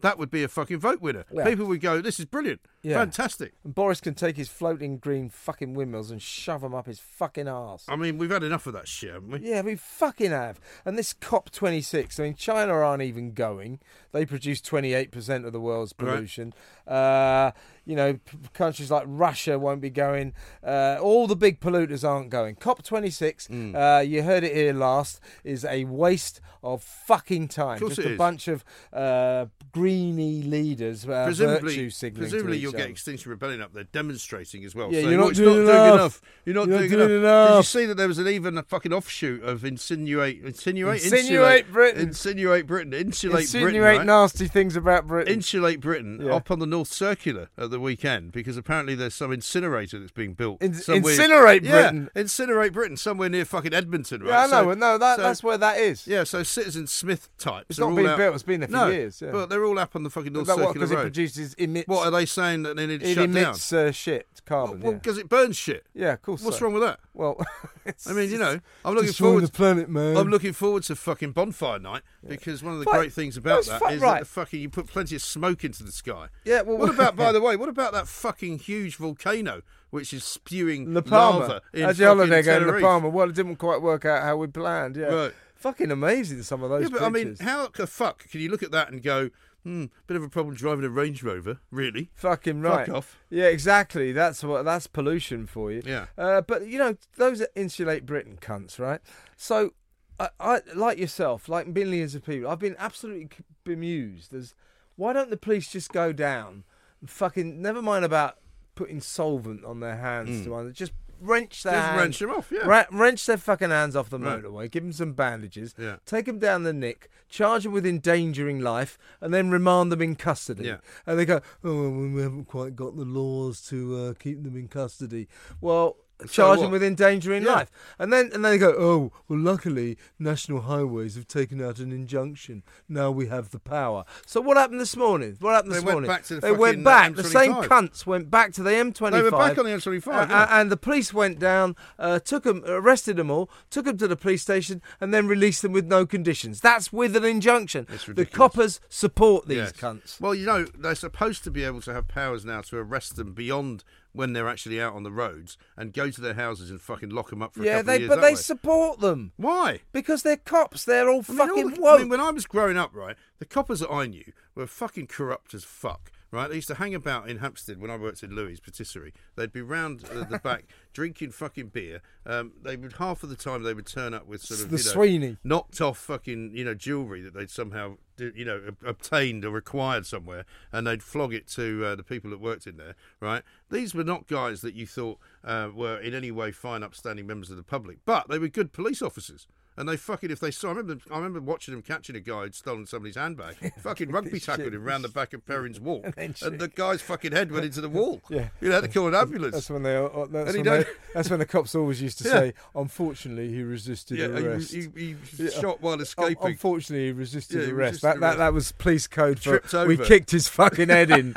that 0.02 0.18
would 0.20 0.30
be 0.30 0.44
a 0.44 0.48
fucking 0.48 0.80
vote 0.80 1.02
winner. 1.02 1.26
Yeah. 1.32 1.46
People 1.46 1.66
would 1.66 1.82
go, 1.82 2.02
"This 2.02 2.20
is 2.20 2.26
brilliant, 2.26 2.62
Yeah. 2.84 2.98
fantastic." 3.00 3.54
And 3.64 3.74
Boris 3.76 4.00
can 4.02 4.14
take 4.14 4.38
his 4.38 4.48
floating 4.50 4.98
green 4.98 5.30
fucking 5.30 5.74
windmills 5.74 6.12
and 6.12 6.22
shove 6.22 6.62
them 6.62 6.74
up 6.76 6.86
his 6.86 7.00
fucking 7.00 7.48
arse. 7.48 7.86
I 7.88 7.96
mean, 7.96 8.18
we've 8.18 8.30
had 8.32 8.44
enough 8.44 8.68
of 8.68 8.74
that 8.74 8.88
shit, 8.88 9.14
haven't 9.14 9.30
we? 9.30 9.40
Yeah, 9.50 9.62
we 9.62 9.76
fucking 9.76 10.32
have. 10.32 10.60
And 10.86 10.98
this 10.98 11.14
COP26, 11.14 12.20
I 12.20 12.24
mean, 12.24 12.36
China 12.36 12.74
aren't 12.74 13.04
even 13.04 13.34
going. 13.34 13.80
They 14.12 14.26
produce 14.26 14.62
28% 14.62 15.46
of 15.46 15.54
the 15.54 15.60
world's 15.60 15.94
Right. 16.00 16.16
pollution. 16.16 16.54
Uh, 16.88 17.52
you 17.86 17.96
know, 17.96 18.14
p- 18.14 18.38
countries 18.54 18.90
like 18.92 19.04
Russia 19.08 19.58
won't 19.60 19.82
be 19.82 19.90
going. 19.90 20.34
Uh, 20.64 20.98
all 21.02 21.28
the 21.28 21.36
big 21.36 21.60
polluters 21.60 22.08
aren't 22.08 22.30
going. 22.30 22.56
COP26, 22.56 23.48
Hmm. 23.48 23.76
uh, 23.76 24.00
you 24.00 24.24
heard 24.24 24.44
it 24.44 24.54
here 24.56 24.74
last, 24.74 25.20
is 25.44 25.64
a 25.66 25.84
waste 25.86 26.42
of 26.64 26.84
fucking 26.84 27.48
time. 27.48 27.80
Just 27.80 28.00
a 28.00 28.12
is. 28.12 28.18
bunch 28.18 28.48
of 28.48 28.64
uh, 28.92 29.46
greeny 29.72 30.42
leaders 30.42 31.08
uh, 31.08 31.26
presumably, 31.26 31.70
virtue 31.70 31.90
signalling. 31.90 32.30
presumably 32.32 32.58
each 32.60 32.64
get. 32.78 32.90
Extinction 32.90 33.30
Rebellion 33.32 33.62
up 33.62 33.74
there 33.74 33.84
demonstrating 33.86 34.64
as 34.66 34.74
well. 34.76 34.92
Yeah, 34.92 35.02
saying, 35.02 35.12
you're 35.12 35.20
"Oh, 35.20 35.24
not 35.24 35.30
it's 35.32 35.40
doing 35.40 35.50
not 35.50 35.56
doing 35.66 35.70
enough. 35.70 35.94
enough. 35.96 36.22
You're 36.46 36.56
not, 36.56 36.68
You're 36.68 36.76
not 36.80 36.80
doing, 36.88 36.92
doing 37.08 37.20
enough. 37.22 37.50
Did 37.50 37.58
you 37.58 37.64
see 37.64 37.86
that 37.88 37.98
there 37.98 38.08
was 38.08 38.18
an 38.20 38.28
even 38.28 38.58
a 38.58 38.64
fucking 38.64 38.94
offshoot 38.94 39.44
of 39.44 39.64
insinuate, 39.66 40.44
insinuate, 40.44 41.04
Insinuate 41.04 41.72
Britain. 41.72 42.02
insinuate 42.02 42.68
Britain, 42.68 42.94
insulate 42.94 43.42
Insinuate 43.42 43.74
Britain, 43.74 43.98
right? 43.98 44.06
nasty 44.06 44.48
things 44.48 44.76
about 44.76 45.08
Britain. 45.08 45.34
Insulate 45.34 45.80
Britain 45.80 46.22
Yeah. 46.24 46.36
up 46.36 46.52
on 46.52 46.60
the 46.60 46.66
North 46.66 46.92
Circular 46.92 47.50
at 47.58 47.70
the 47.72 47.80
weekend 47.80 48.32
because 48.32 48.58
apparently 48.58 48.96
there's 48.96 49.16
some 49.16 49.32
incinerator 49.32 50.00
that's 50.00 50.12
being 50.12 50.34
built. 50.34 50.62
In- 50.62 50.72
incinerate 50.74 51.64
Yeah, 51.64 51.72
Britain? 51.72 52.10
incinerate 52.16 52.74
Britain 52.74 52.98
somewhere 52.98 53.30
near 53.30 53.46
fucking 53.46 53.74
Edmonton, 53.74 54.22
right? 54.24 54.30
Yeah, 54.30 54.40
I 54.40 54.48
know. 54.64 54.72
So- 54.72 54.80
no, 54.80 54.98
that, 54.98 55.16
so- 55.18 55.22
that's 55.24 55.44
where 55.44 55.58
that 55.58 55.78
is. 55.80 56.08
Yeah, 56.08 56.24
so 56.24 56.44
Citizen 56.44 56.88
Smith 56.88 57.30
types. 57.38 57.66
It's 57.70 57.80
are 57.80 57.90
not 57.90 57.96
been 57.96 58.06
out- 58.08 58.18
built, 58.18 58.34
it's 58.36 58.44
been 58.44 58.60
there 58.62 58.68
for 58.68 58.74
no, 58.74 58.88
years, 58.88 59.22
yeah. 59.22 59.32
But 59.32 59.50
they're 59.50 59.66
all 59.66 59.80
up 59.80 59.96
on 59.96 60.04
the 60.04 60.10
fucking 60.10 60.34
North 60.34 60.48
that 60.48 60.58
what? 60.58 60.68
Circular 60.68 60.88
Because 60.88 60.92
it 61.00 61.02
produces 61.02 61.54
emits. 61.56 61.88
What 61.88 62.08
are 62.08 62.12
they 62.12 62.26
saying 62.26 62.57
that 62.64 62.76
they 62.76 62.88
need 62.88 63.02
to 63.02 63.08
It 63.10 63.16
shut 63.16 63.32
down? 63.32 63.44
emits 63.44 63.74
uh, 63.74 63.92
shit, 63.92 64.28
carbon. 64.46 64.80
Well, 64.82 64.94
yeah. 64.94 64.98
because 65.00 65.18
it 65.18 65.30
burns 65.30 65.56
shit. 65.58 65.86
yeah, 65.94 66.14
of 66.14 66.22
course. 66.22 66.44
What's 66.44 66.60
so. 66.60 66.66
wrong 66.66 66.74
with 66.74 66.84
that? 66.84 67.00
Well, 67.14 67.44
it's 67.86 68.10
I 68.10 68.14
mean, 68.14 68.30
you 68.30 68.38
know, 68.38 68.60
I'm 68.86 68.96
looking 68.96 69.14
forward. 69.14 69.44
the 69.44 69.52
planet, 69.52 69.90
man. 69.90 70.18
I'm 70.18 70.30
looking 70.30 70.54
forward 70.54 70.84
to 70.84 70.96
fucking 70.96 71.32
bonfire 71.32 71.80
night 71.80 72.04
because 72.28 72.64
one 72.64 72.74
of 72.74 72.80
the 72.80 72.86
Fuck. 72.86 72.94
great 72.96 73.14
things 73.14 73.38
about 73.38 73.66
that 73.66 73.80
fuck 73.80 73.92
is 73.92 74.02
right. 74.02 74.14
that 74.14 74.20
the 74.20 74.26
fucking 74.26 74.60
you 74.62 74.70
put 74.70 74.88
plenty 74.88 75.16
of 75.16 75.22
smoke 75.22 75.64
into 75.64 75.84
the 75.84 75.92
sky. 75.92 76.28
Yeah, 76.46 76.62
well, 76.62 76.78
what 76.78 76.90
about, 76.90 77.16
by 77.16 77.32
the 77.34 77.42
way, 77.42 77.56
what 77.56 77.70
about 77.70 77.94
that 77.94 78.08
fucking 78.08 78.60
huge 78.60 78.96
volcano 78.96 79.62
which 79.90 80.14
is 80.14 80.24
spewing 80.24 80.94
La 80.94 81.02
Palma. 81.02 81.40
lava 81.40 81.62
in 81.74 81.84
How's 81.84 82.00
your 82.00 82.10
fucking 82.10 82.30
holiday 82.32 82.42
going, 82.42 82.68
La 82.68 82.80
Palma? 82.80 83.10
Well, 83.10 83.30
it 83.30 83.36
didn't 83.36 83.56
quite 83.56 83.82
work 83.82 84.06
out 84.06 84.22
how 84.24 84.36
we 84.38 84.48
planned. 84.48 84.98
Yeah, 84.98 85.06
Right. 85.06 85.34
fucking 85.56 85.92
amazing. 85.92 86.44
Some 86.44 86.62
of 86.64 86.70
those. 86.70 86.84
Yeah, 86.84 86.90
but 86.92 87.02
I 87.04 87.10
mean, 87.10 87.38
how 87.40 87.68
the 87.70 87.88
fuck 87.88 88.28
can 88.30 88.42
you 88.42 88.50
look 88.50 88.64
at 88.64 88.72
that 88.72 88.92
and 88.92 89.02
go, 89.02 89.30
hmm, 89.68 89.86
bit 90.08 90.16
of 90.16 90.24
a 90.24 90.30
problem 90.30 90.56
driving 90.56 90.86
a 90.86 90.90
Range 90.90 91.22
Rover, 91.22 91.60
really? 91.72 92.10
Fucking 92.16 92.62
right. 92.62 92.88
Fuck 92.88 92.96
off. 92.96 93.18
Yeah, 93.30 93.46
exactly. 93.46 94.12
That's 94.14 94.44
what. 94.44 94.64
That's 94.64 94.88
pollution 94.88 95.46
for 95.46 95.72
you. 95.72 95.82
Yeah. 95.86 96.06
Uh, 96.18 96.42
but 96.42 96.68
you 96.68 96.80
know, 96.80 96.96
those 97.18 97.42
are 97.42 97.50
insulate 97.56 98.06
Britain 98.06 98.38
cunts, 98.42 98.80
right? 98.80 99.02
So, 99.36 99.74
I, 100.20 100.30
I 100.40 100.62
like 100.74 100.98
yourself, 100.98 101.50
like 101.50 101.68
millions 101.68 102.16
of 102.16 102.26
people. 102.26 102.50
I've 102.50 102.60
been 102.60 102.78
absolutely 102.80 103.30
bemused. 103.66 104.34
As 104.34 104.56
why 104.96 105.14
don't 105.14 105.30
the 105.30 105.38
police 105.38 105.70
just 105.70 105.92
go 105.92 106.14
down, 106.14 106.64
and 107.02 107.10
fucking 107.10 107.62
never 107.62 107.82
mind 107.82 108.06
about 108.06 108.38
putting 108.76 109.02
solvent 109.02 109.66
on 109.66 109.82
their 109.82 109.98
hands 109.98 110.46
to 110.46 110.52
one, 110.52 110.72
just 110.72 110.94
wrench 111.20 111.64
their. 111.64 111.74
Just 111.74 111.86
hands, 111.88 112.00
wrench 112.00 112.22
'em 112.22 112.30
off, 112.32 112.52
yeah. 112.52 112.66
Ra- 112.66 112.86
wrench 112.92 113.26
their 113.26 113.38
fucking 113.38 113.70
hands 113.70 113.96
off 113.96 114.10
the 114.10 114.20
Right. 114.20 114.42
motorway, 114.44 114.72
give 114.72 114.84
them 114.84 114.92
some 114.94 115.14
bandages, 115.14 115.74
Yeah. 115.78 115.98
take 116.06 116.26
them 116.26 116.40
down 116.40 116.64
the 116.64 116.74
nick, 116.74 117.10
charge 117.30 117.64
them 117.64 117.72
with 117.72 117.86
endangering 117.86 118.60
life, 118.60 118.98
and 119.22 119.34
then 119.34 119.50
remand 119.50 119.92
them 119.92 120.02
in 120.02 120.16
custody. 120.16 120.66
Yeah. 120.66 120.78
And 121.06 121.18
they 121.20 121.26
go, 121.26 121.42
oh, 121.64 121.90
well, 121.90 122.10
we 122.10 122.22
haven't 122.22 122.46
quite 122.46 122.76
got 122.76 122.96
the 122.96 123.06
laws 123.06 123.62
to 123.70 123.96
uh, 123.98 124.14
keep 124.14 124.44
them 124.44 124.56
in 124.56 124.68
custody. 124.68 125.28
Well, 125.62 125.98
charge 126.30 126.58
what? 126.60 126.66
him 126.66 126.72
with 126.72 126.82
endangering 126.84 127.44
Yeah. 127.44 127.54
life. 127.54 127.72
And 128.00 128.12
then 128.12 128.32
and 128.34 128.44
then 128.44 128.52
they 128.54 128.58
go, 128.58 128.76
oh, 128.78 129.12
well, 129.28 129.40
luckily 129.40 129.98
National 130.18 130.62
Highways 130.62 131.16
have 131.16 131.28
taken 131.28 131.62
out 131.64 131.80
an 131.80 131.92
injunction. 131.92 132.64
Now 132.90 133.12
we 133.12 133.28
have 133.28 133.52
the 133.52 133.60
power. 133.60 134.04
So 134.26 134.42
what 134.42 134.58
happened 134.58 134.80
this 134.82 134.96
morning? 134.98 135.38
What 135.40 135.54
happened 135.54 135.74
They 135.74 135.76
this 135.78 135.84
went 135.86 135.94
morning? 135.96 136.08
back 136.10 136.24
to 136.26 136.36
the 136.36 136.42
they 136.42 136.52
went 136.52 136.80
uh, 136.82 136.84
back. 136.84 137.16
the 137.16 137.24
same 137.24 137.54
cunts 137.54 138.06
went 138.06 138.32
back 138.32 138.52
to 138.54 138.64
the 138.64 138.72
M25. 138.72 139.12
They 139.12 139.22
were 139.22 139.32
back 139.32 139.58
on 139.58 139.66
the 139.66 139.72
M25, 139.72 140.08
Uh, 140.08 140.26
yeah. 140.30 140.60
and 140.60 140.72
the 140.72 140.78
police 140.78 141.14
went 141.14 141.40
down, 141.40 141.76
uh, 142.00 142.20
took 142.20 142.44
them, 142.44 142.64
arrested 142.66 143.18
them 143.18 143.30
all, 143.30 143.50
took 143.70 143.86
them 143.86 143.98
to 143.98 144.08
the 144.08 144.16
police 144.16 144.42
station, 144.42 144.82
and 145.00 145.14
then 145.14 145.28
released 145.28 145.62
them 145.62 145.72
with 145.72 145.86
no 145.86 146.06
conditions. 146.06 146.62
That's 146.62 146.92
with 146.92 147.16
an 147.16 147.26
injunction. 147.26 147.86
It's 147.90 148.06
the 148.06 148.26
coppers 148.26 148.80
support 148.90 149.48
these 149.48 149.58
Yes. 149.58 149.72
cunts. 149.74 150.20
Well, 150.20 150.34
you 150.34 150.46
know, 150.46 150.66
they're 150.78 150.96
supposed 150.96 151.44
to 151.44 151.52
be 151.52 151.64
able 151.64 151.82
to 151.82 151.94
have 151.94 152.08
powers 152.08 152.44
now 152.46 152.62
to 152.62 152.78
arrest 152.78 153.16
them 153.18 153.34
beyond 153.34 153.84
when 154.14 154.34
they're 154.34 154.48
actually 154.50 154.82
out 154.82 154.94
on 154.96 155.04
the 155.04 155.12
roads 155.12 155.58
and 155.76 155.94
go 155.94 156.10
to 156.10 156.22
their 156.22 156.34
houses 156.34 156.72
and 156.72 156.82
fucking 156.82 157.10
lock 157.10 157.30
them 157.30 157.42
up 157.44 157.54
for 157.54 157.62
a 157.62 157.66
Yeah, 157.66 157.78
couple 157.78 157.86
they 157.88 157.96
of 157.96 158.02
years. 158.02 158.10
but 158.10 158.22
they 158.22 158.32
way. 158.32 158.36
support 158.36 159.00
them 159.00 159.32
Why? 159.38 159.82
because 159.92 160.24
they're 160.24 160.38
cops. 160.38 160.86
They're 160.86 161.10
all 161.10 161.24
I 161.28 161.32
mean, 161.32 161.40
all 161.42 161.48
fucking 161.48 161.70
the- 161.72 161.82
woke. 161.82 161.96
I 161.96 161.98
mean, 162.00 162.10
when 162.10 162.20
I 162.22 162.32
was 162.32 162.46
growing 162.48 162.78
up, 162.78 162.96
right, 162.96 163.16
the 163.40 163.46
coppers 163.46 163.80
that 163.82 163.92
I 163.92 164.08
knew 164.08 164.32
were 164.56 164.66
fucking 164.68 165.08
corrupt 165.08 165.54
as 165.54 165.64
fuck. 165.64 166.12
Right, 166.30 166.50
they 166.50 166.56
used 166.56 166.68
to 166.68 166.76
hang 166.76 166.94
about 166.94 167.30
in 167.30 167.38
Hampstead 167.38 167.80
when 167.80 167.90
I 167.90 167.96
worked 167.96 168.22
in 168.22 168.36
Louis' 168.36 168.60
Patisserie. 168.60 169.14
They'd 169.38 169.54
be 169.54 169.62
round 169.62 170.04
uh, 170.12 170.26
the 170.26 170.40
back 170.40 170.66
drinking 170.94 171.32
fucking 171.32 171.68
beer. 171.68 172.02
Um, 172.26 172.52
they 172.62 172.76
would 172.76 172.94
half 172.94 173.24
of 173.24 173.30
the 173.30 173.38
time 173.38 173.64
they 173.64 173.74
would 173.74 173.86
turn 173.86 174.14
up 174.14 174.28
with 174.28 174.42
sort 174.42 174.60
of 174.60 174.70
The 174.70 174.78
you 174.78 174.84
know, 174.84 174.92
Sweeney. 174.92 175.38
knocked 175.46 175.80
off 175.80 175.98
fucking 175.98 176.52
you 176.54 176.66
know 176.66 176.74
jewellery 176.74 177.22
that 177.22 177.34
they'd 177.34 177.50
somehow 177.50 177.98
you 178.20 178.44
know 178.44 178.72
obtained 178.86 179.46
or 179.46 179.56
acquired 179.56 180.06
somewhere, 180.06 180.46
and 180.74 180.86
they'd 180.86 181.02
flog 181.04 181.34
it 181.34 181.48
to 181.50 181.86
uh, 181.86 181.96
the 181.96 182.04
people 182.04 182.30
that 182.32 182.42
worked 182.42 182.68
in 182.68 182.76
there. 182.76 182.96
Right, 183.22 183.44
these 183.70 183.96
were 183.96 184.04
not 184.04 184.28
guys 184.28 184.60
that 184.62 184.74
you 184.74 184.86
thought 184.86 185.20
uh, 185.46 185.70
were 185.74 185.98
in 185.98 186.14
any 186.14 186.32
way 186.32 186.52
fine, 186.52 186.84
upstanding 186.84 187.26
members 187.26 187.50
of 187.52 187.56
the 187.58 187.64
public, 187.64 188.00
but 188.06 188.28
they 188.28 188.38
were 188.38 188.50
good 188.50 188.74
police 188.74 189.02
officers. 189.02 189.48
And 189.80 189.88
they 189.88 189.96
fucking, 189.96 190.32
if 190.32 190.40
they 190.40 190.50
saw, 190.50 190.70
I 190.70 190.72
remember, 190.74 191.04
I 191.12 191.18
remember 191.18 191.40
watching 191.40 191.74
them 191.76 191.84
catching 191.84 192.16
a 192.16 192.20
guy 192.20 192.42
who'd 192.42 192.56
stolen 192.56 192.88
somebody's 192.88 193.16
handbag, 193.16 193.56
fucking 193.84 194.12
rugby 194.12 194.40
tackled 194.40 194.74
him 194.74 194.84
round 194.84 195.04
the 195.04 195.08
back 195.10 195.34
of 195.34 195.46
Perrins 195.46 195.80
Walk, 195.80 196.06
and 196.18 196.34
the 196.36 196.68
guy's 196.74 197.02
fucking 197.02 197.32
head 197.32 197.52
went 197.52 197.64
into 197.66 197.82
the 197.82 197.90
wall. 197.98 198.22
Yeah. 198.30 198.50
you 198.60 198.72
had 198.72 198.82
to 198.84 198.88
call 198.90 199.08
an 199.08 199.14
ambulance. 199.16 199.54
That's 199.54 199.70
when 199.70 199.84
they. 199.84 199.94
That's, 200.32 200.56
when 200.56 200.64
they 200.66 200.86
that's 201.14 201.30
when 201.30 201.38
the 201.40 201.46
cops 201.46 201.76
always 201.76 202.02
used 202.02 202.18
to 202.20 202.24
Yeah. 202.28 202.32
say, 202.40 202.54
"Unfortunately, 202.76 203.50
he 203.54 203.62
resisted 203.62 204.18
yeah, 204.18 204.26
arrest." 204.28 204.74
he, 204.74 204.88
he 204.98 205.16
Yeah. 205.38 205.50
shot 205.52 205.80
while 205.82 206.02
escaping. 206.02 206.38
Unfortunately, 206.42 207.06
he 207.08 207.12
resisted 207.12 207.60
Yeah, 207.60 207.66
he 207.68 207.72
arrest. 207.72 208.04
resisted 208.04 208.08
that, 208.08 208.20
that 208.22 208.38
that 208.40 208.54
was 208.54 208.72
police 208.72 209.06
code 209.06 209.38
for 209.40 209.60
Tripped 209.60 209.88
we 209.88 209.94
over. 209.94 210.06
kicked 210.06 210.32
his 210.32 210.48
fucking 210.48 210.90
head 210.90 211.12
in. 211.12 211.36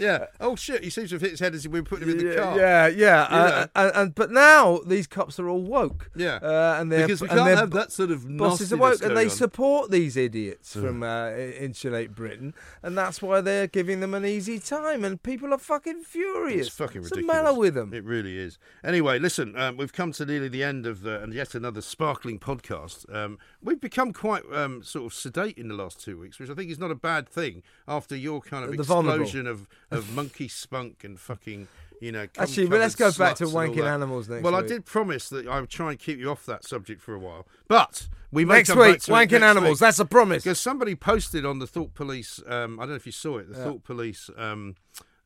Yeah. 0.00 0.26
Oh 0.40 0.56
shit! 0.56 0.82
He 0.82 0.90
seems 0.90 1.10
to 1.10 1.16
have 1.16 1.22
hit 1.22 1.32
his 1.32 1.40
head 1.40 1.54
as 1.54 1.66
we 1.68 1.80
were 1.80 1.84
putting 1.84 2.08
him 2.08 2.18
in 2.18 2.26
the 2.28 2.34
car. 2.36 2.58
yeah, 2.58 2.86
yeah. 2.88 3.22
Uh, 3.22 3.66
and, 3.74 3.92
and 3.94 4.14
but 4.14 4.30
now 4.30 4.78
these 4.86 5.06
cops 5.06 5.38
are 5.38 5.48
all 5.48 5.62
woke. 5.62 6.10
Yeah. 6.16 6.36
uh, 6.42 6.76
and 6.80 6.90
they're 6.90 7.06
Because 7.06 7.20
we 7.20 7.28
can't 7.28 7.56
have 7.58 7.70
that 7.72 7.92
sort 7.92 8.10
of 8.10 8.26
bosses 8.36 8.72
are 8.72 8.76
woke, 8.76 9.02
and 9.02 9.16
they 9.16 9.24
on. 9.24 9.30
support 9.30 9.90
these 9.90 10.16
idiots 10.16 10.72
from 10.72 11.02
uh, 11.02 11.30
insulate 11.32 12.14
Britain, 12.14 12.54
and 12.82 12.96
that's 12.96 13.20
why 13.22 13.40
they're 13.40 13.66
giving 13.66 14.00
them 14.00 14.14
an 14.14 14.24
easy 14.24 14.58
time, 14.58 15.04
and 15.04 15.22
people 15.22 15.52
are 15.54 15.58
fucking 15.58 16.02
furious. 16.02 16.66
It's 16.68 16.76
fucking 16.76 17.02
What's 17.02 17.10
the 17.10 17.16
ridiculous. 17.16 17.44
matter 17.44 17.58
with 17.58 17.74
them? 17.74 17.92
It 17.94 18.04
really 18.04 18.38
is. 18.38 18.58
Anyway, 18.82 19.18
listen, 19.18 19.56
um, 19.58 19.76
we've 19.76 19.92
come 19.92 20.12
to 20.12 20.24
nearly 20.26 20.48
the 20.48 20.64
end 20.64 20.86
of 20.86 21.06
uh, 21.06 21.20
and 21.20 21.32
yet 21.34 21.54
another 21.54 21.80
sparkling 21.80 22.38
podcast. 22.38 23.12
Um, 23.14 23.38
we've 23.62 23.80
become 23.80 24.12
quite 24.12 24.42
um, 24.52 24.82
sort 24.82 25.06
of 25.06 25.14
sedate 25.14 25.58
in 25.58 25.68
the 25.68 25.74
last 25.74 26.00
two 26.00 26.18
weeks, 26.18 26.38
which 26.38 26.48
I 26.50 26.54
think 26.54 26.70
is 26.70 26.78
not 26.78 26.90
a 26.90 26.94
bad 26.94 27.28
thing 27.28 27.62
after 27.86 28.16
your 28.16 28.40
kind 28.40 28.64
of 28.64 28.76
The 28.76 28.82
vulnerable. 28.82 29.22
explosion 29.22 29.46
of, 29.46 29.68
of 29.90 30.14
monkey 30.14 30.48
spunk 30.48 31.04
and 31.04 31.18
fucking. 31.18 31.68
You 32.02 32.12
know, 32.12 32.26
Actually, 32.38 32.66
well, 32.68 32.78
let's 32.80 32.94
go 32.94 33.12
back 33.12 33.34
to 33.36 33.44
sluts 33.44 33.48
and 33.48 33.54
all 33.54 33.74
wanking 33.84 33.86
animals 33.86 34.26
next 34.26 34.42
Well, 34.42 34.54
I 34.54 34.62
did 34.62 34.86
promise 34.86 35.28
that 35.28 35.46
I 35.46 35.60
would 35.60 35.68
try 35.68 35.90
and 35.90 35.98
keep 35.98 36.18
you 36.18 36.30
off 36.30 36.46
that 36.46 36.64
subject 36.64 37.02
for 37.02 37.12
a 37.14 37.18
while, 37.18 37.46
but 37.68 38.08
we 38.32 38.46
may 38.46 38.54
Next 38.54 38.70
come 38.70 38.78
week, 38.78 39.00
wanking 39.00 39.32
next 39.32 39.42
animals. 39.42 39.70
week. 39.72 39.78
That's 39.80 39.98
a 39.98 40.06
promise. 40.06 40.42
Because 40.44 40.58
somebody 40.58 40.94
posted 40.94 41.44
on 41.44 41.58
the 41.58 41.66
Thought 41.66 41.92
Police, 41.92 42.40
um, 42.46 42.80
I 42.80 42.84
don't 42.84 42.90
know 42.92 42.94
if 42.94 43.04
you 43.04 43.12
saw 43.12 43.36
it, 43.36 43.52
the 43.52 43.58
Yeah. 43.58 43.64
Thought 43.64 43.84
Police 43.84 44.30
um, 44.38 44.76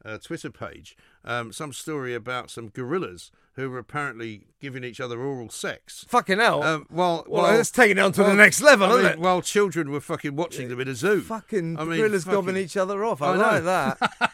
uh, 0.05 0.19
Twitter 0.19 0.51
page, 0.51 0.97
um, 1.25 1.53
some 1.53 1.73
story 1.73 2.12
about 2.12 2.51
some 2.51 2.71
gorillas 2.71 3.31
who 3.55 3.71
were 3.71 3.79
apparently 3.79 4.49
giving 4.61 4.83
each 4.83 5.01
other 5.01 5.21
oral 5.21 5.49
sex. 5.51 6.05
Fucking 6.09 6.41
hell. 6.41 6.61
Um, 6.65 6.87
well, 6.91 7.25
Well, 7.29 7.57
that's 7.57 7.71
taking 7.71 7.99
it 7.99 8.01
on 8.01 8.11
to 8.15 8.25
the 8.25 8.35
next 8.35 8.61
level, 8.61 8.89
I 8.89 8.91
isn't 8.95 9.03
mean, 9.05 9.12
it? 9.12 9.19
While 9.21 9.43
children 9.43 9.93
were 9.93 10.01
fucking 10.01 10.35
watching 10.35 10.69
them 10.71 10.81
in 10.81 10.89
a 10.89 10.95
zoo. 10.97 11.21
Fucking 11.21 11.79
I 11.79 11.85
mean, 11.85 11.99
gorillas 11.99 12.25
fucking- 12.25 12.35
gobbing 12.41 12.57
each 12.57 12.77
other 12.77 13.05
off. 13.05 13.23
I, 13.23 13.35
I 13.35 13.37
like 13.37 13.62
that. 13.62 14.33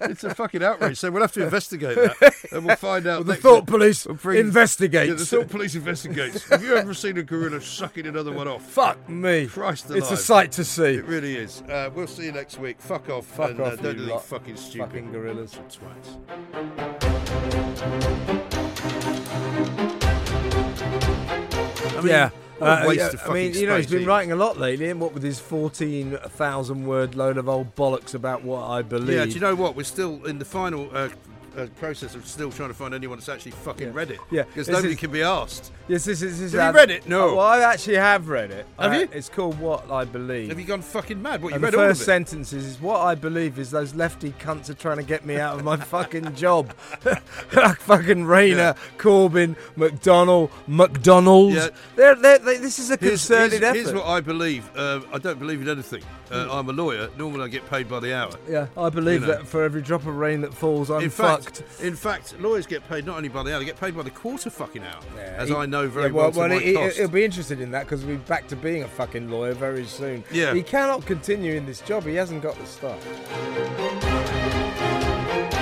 it's 0.00 0.24
a 0.24 0.34
fucking 0.34 0.62
outrage. 0.62 0.98
So 0.98 1.10
we'll 1.10 1.22
have 1.22 1.32
to 1.32 1.44
investigate 1.44 1.96
that, 1.96 2.34
and 2.52 2.64
we'll 2.64 2.76
find 2.76 3.06
out. 3.06 3.24
Well, 3.26 3.36
the 3.36 3.40
Thought. 3.40 3.66
Police 3.66 4.06
We'll 4.06 4.14
bring- 4.16 4.38
investigates. 4.40 5.08
Yeah, 5.08 5.14
the 5.14 5.24
Thought 5.26 5.48
Police 5.50 5.74
investigates. 5.74 6.48
Have 6.48 6.62
you 6.64 6.76
ever 6.76 6.94
seen 6.94 7.18
a 7.18 7.22
gorilla 7.22 7.60
sucking 7.60 8.06
another 8.06 8.32
one 8.32 8.48
off? 8.48 8.62
Fuck 8.64 9.08
me. 9.08 9.46
Christ 9.46 9.90
It's 9.90 10.10
a 10.10 10.16
sight 10.16 10.52
to 10.52 10.64
see. 10.64 10.94
It 10.94 11.04
really 11.04 11.36
is. 11.36 11.62
Uh, 11.62 11.90
we'll 11.94 12.06
see 12.06 12.24
you 12.24 12.32
next 12.32 12.58
week. 12.58 12.80
Fuck 12.80 13.08
off. 13.10 13.26
Fuck 13.26 13.50
and, 13.50 13.60
off, 13.60 13.72
Uh, 13.74 13.76
don't 13.76 13.96
do 13.96 14.02
anything 14.04 14.18
fucking 14.20 14.56
stupid. 14.56 14.86
Fucking 14.88 15.12
gorillas. 15.12 15.58
Twats. 15.68 17.20
I 21.92 22.00
mean, 22.02 22.06
yeah. 22.08 22.30
Uh, 22.60 22.90
yeah, 22.92 23.10
I 23.26 23.32
mean, 23.32 23.54
you 23.54 23.66
know, 23.66 23.76
he's 23.76 23.86
been 23.86 24.06
writing 24.06 24.32
a 24.32 24.36
lot 24.36 24.58
lately, 24.58 24.90
and 24.90 25.00
what 25.00 25.14
with 25.14 25.22
his 25.22 25.38
14,000 25.40 26.86
word 26.86 27.14
load 27.14 27.38
of 27.38 27.48
old 27.48 27.74
bollocks 27.74 28.14
about 28.14 28.42
what 28.44 28.62
I 28.68 28.82
believe. 28.82 29.16
Yeah, 29.16 29.24
do 29.24 29.30
you 29.30 29.40
know 29.40 29.54
what? 29.54 29.76
We're 29.76 29.84
still 29.84 30.24
in 30.26 30.38
the 30.38 30.44
final 30.44 30.88
uh, 30.92 31.08
uh, 31.56 31.66
process 31.78 32.14
of 32.14 32.26
still 32.26 32.50
trying 32.50 32.68
to 32.70 32.74
find 32.74 32.94
anyone 32.94 33.18
that's 33.18 33.28
actually 33.28 33.52
fucking 33.52 33.88
Yeah. 33.88 33.94
read 33.94 34.10
it. 34.10 34.20
Yeah, 34.30 34.42
Because 34.44 34.68
nobody 34.68 34.94
is- 34.94 34.98
can 35.00 35.10
be 35.10 35.22
asked. 35.22 35.72
Yes, 35.88 36.04
this 36.04 36.22
is. 36.22 36.38
This 36.38 36.52
is 36.52 36.58
Have 36.60 36.74
you 36.74 36.80
read 36.80 36.90
it? 36.90 37.08
No. 37.08 37.30
Oh, 37.30 37.36
well, 37.36 37.46
I 37.46 37.58
actually 37.60 37.96
have 37.96 38.28
read 38.28 38.50
it. 38.52 38.66
Have 38.78 38.92
Uh, 38.92 38.96
you? 38.96 39.08
It's 39.12 39.28
called 39.28 39.58
What 39.58 39.90
I 39.90 40.04
Believe. 40.04 40.48
Have 40.50 40.60
you 40.60 40.66
gone 40.66 40.82
fucking 40.82 41.20
mad? 41.20 41.42
What, 41.42 41.48
you 41.50 41.54
and 41.56 41.64
read 41.64 41.72
the 41.72 41.78
first 41.78 42.04
sentence 42.04 42.52
is, 42.52 42.80
what 42.80 43.00
I 43.00 43.14
believe 43.16 43.58
is 43.58 43.70
those 43.72 43.94
lefty 43.94 44.32
cunts 44.40 44.70
are 44.70 44.74
trying 44.74 44.98
to 44.98 45.02
get 45.02 45.24
me 45.26 45.36
out 45.38 45.56
of 45.58 45.64
my 45.64 45.76
fucking 45.94 46.34
job. 46.36 46.72
fucking 47.50 48.24
Rayner, 48.24 48.56
Yeah. 48.56 48.74
Corbyn, 48.98 49.56
McDonald, 49.76 50.50
McDonald's. 50.66 51.56
Yeah. 51.56 51.68
They're, 51.96 52.14
they're, 52.14 52.38
they, 52.38 52.56
this 52.58 52.78
is 52.78 52.90
a 52.90 52.96
Here's, 52.96 53.26
concerted 53.26 53.60
here's- 53.60 53.62
effort. 53.64 53.74
here's 53.78 53.92
what 53.92 54.06
I 54.06 54.20
believe. 54.20 54.70
Uh, 54.76 55.00
I 55.12 55.18
don't 55.18 55.38
believe 55.38 55.60
in 55.62 55.68
anything. 55.68 56.02
Uh, 56.30 56.46
Mm. 56.46 56.54
I'm 56.60 56.68
a 56.68 56.72
lawyer. 56.72 57.08
Normally 57.18 57.42
I 57.44 57.48
get 57.48 57.68
paid 57.68 57.88
by 57.88 57.98
the 57.98 58.14
hour. 58.14 58.30
yeah, 58.48 58.66
I 58.76 58.88
believe 58.88 59.22
You 59.22 59.26
know. 59.26 59.32
that 59.38 59.48
for 59.48 59.64
every 59.64 59.82
drop 59.82 60.02
of 60.06 60.14
rain 60.16 60.42
that 60.42 60.54
falls, 60.54 60.88
I'm 60.88 61.02
in 61.02 61.10
fucked. 61.10 61.39
Fact, 61.42 61.62
in 61.80 61.96
fact, 61.96 62.40
lawyers 62.40 62.66
get 62.66 62.86
paid 62.88 63.06
not 63.06 63.16
only 63.16 63.28
by 63.28 63.42
the 63.42 63.52
hour, 63.52 63.58
they 63.58 63.64
get 63.64 63.78
paid 63.80 63.96
by 63.96 64.02
the 64.02 64.10
quarter 64.10 64.50
fucking 64.50 64.82
hour, 64.82 65.00
as 65.36 65.48
He- 65.48 65.54
I 65.54 65.66
know 65.66 65.88
very 65.88 66.06
yeah, 66.06 66.12
well, 66.12 66.32
my 66.32 66.58
he, 66.58 66.74
will 66.74 67.08
be 67.08 67.24
interested 67.24 67.60
in 67.60 67.70
that 67.72 67.84
because 67.84 68.04
we'll 68.04 68.16
be 68.16 68.22
back 68.24 68.46
to 68.48 68.56
being 68.56 68.82
a 68.82 68.88
fucking 68.88 69.30
lawyer 69.30 69.54
very 69.54 69.86
soon. 69.86 70.24
Yeah. 70.30 70.54
He 70.54 70.62
cannot 70.62 71.06
continue 71.06 71.54
in 71.54 71.66
this 71.66 71.80
job. 71.80 72.04
He 72.04 72.14
hasn't 72.14 72.42
got 72.42 72.56
the 72.58 72.66
stuff. 72.66 73.02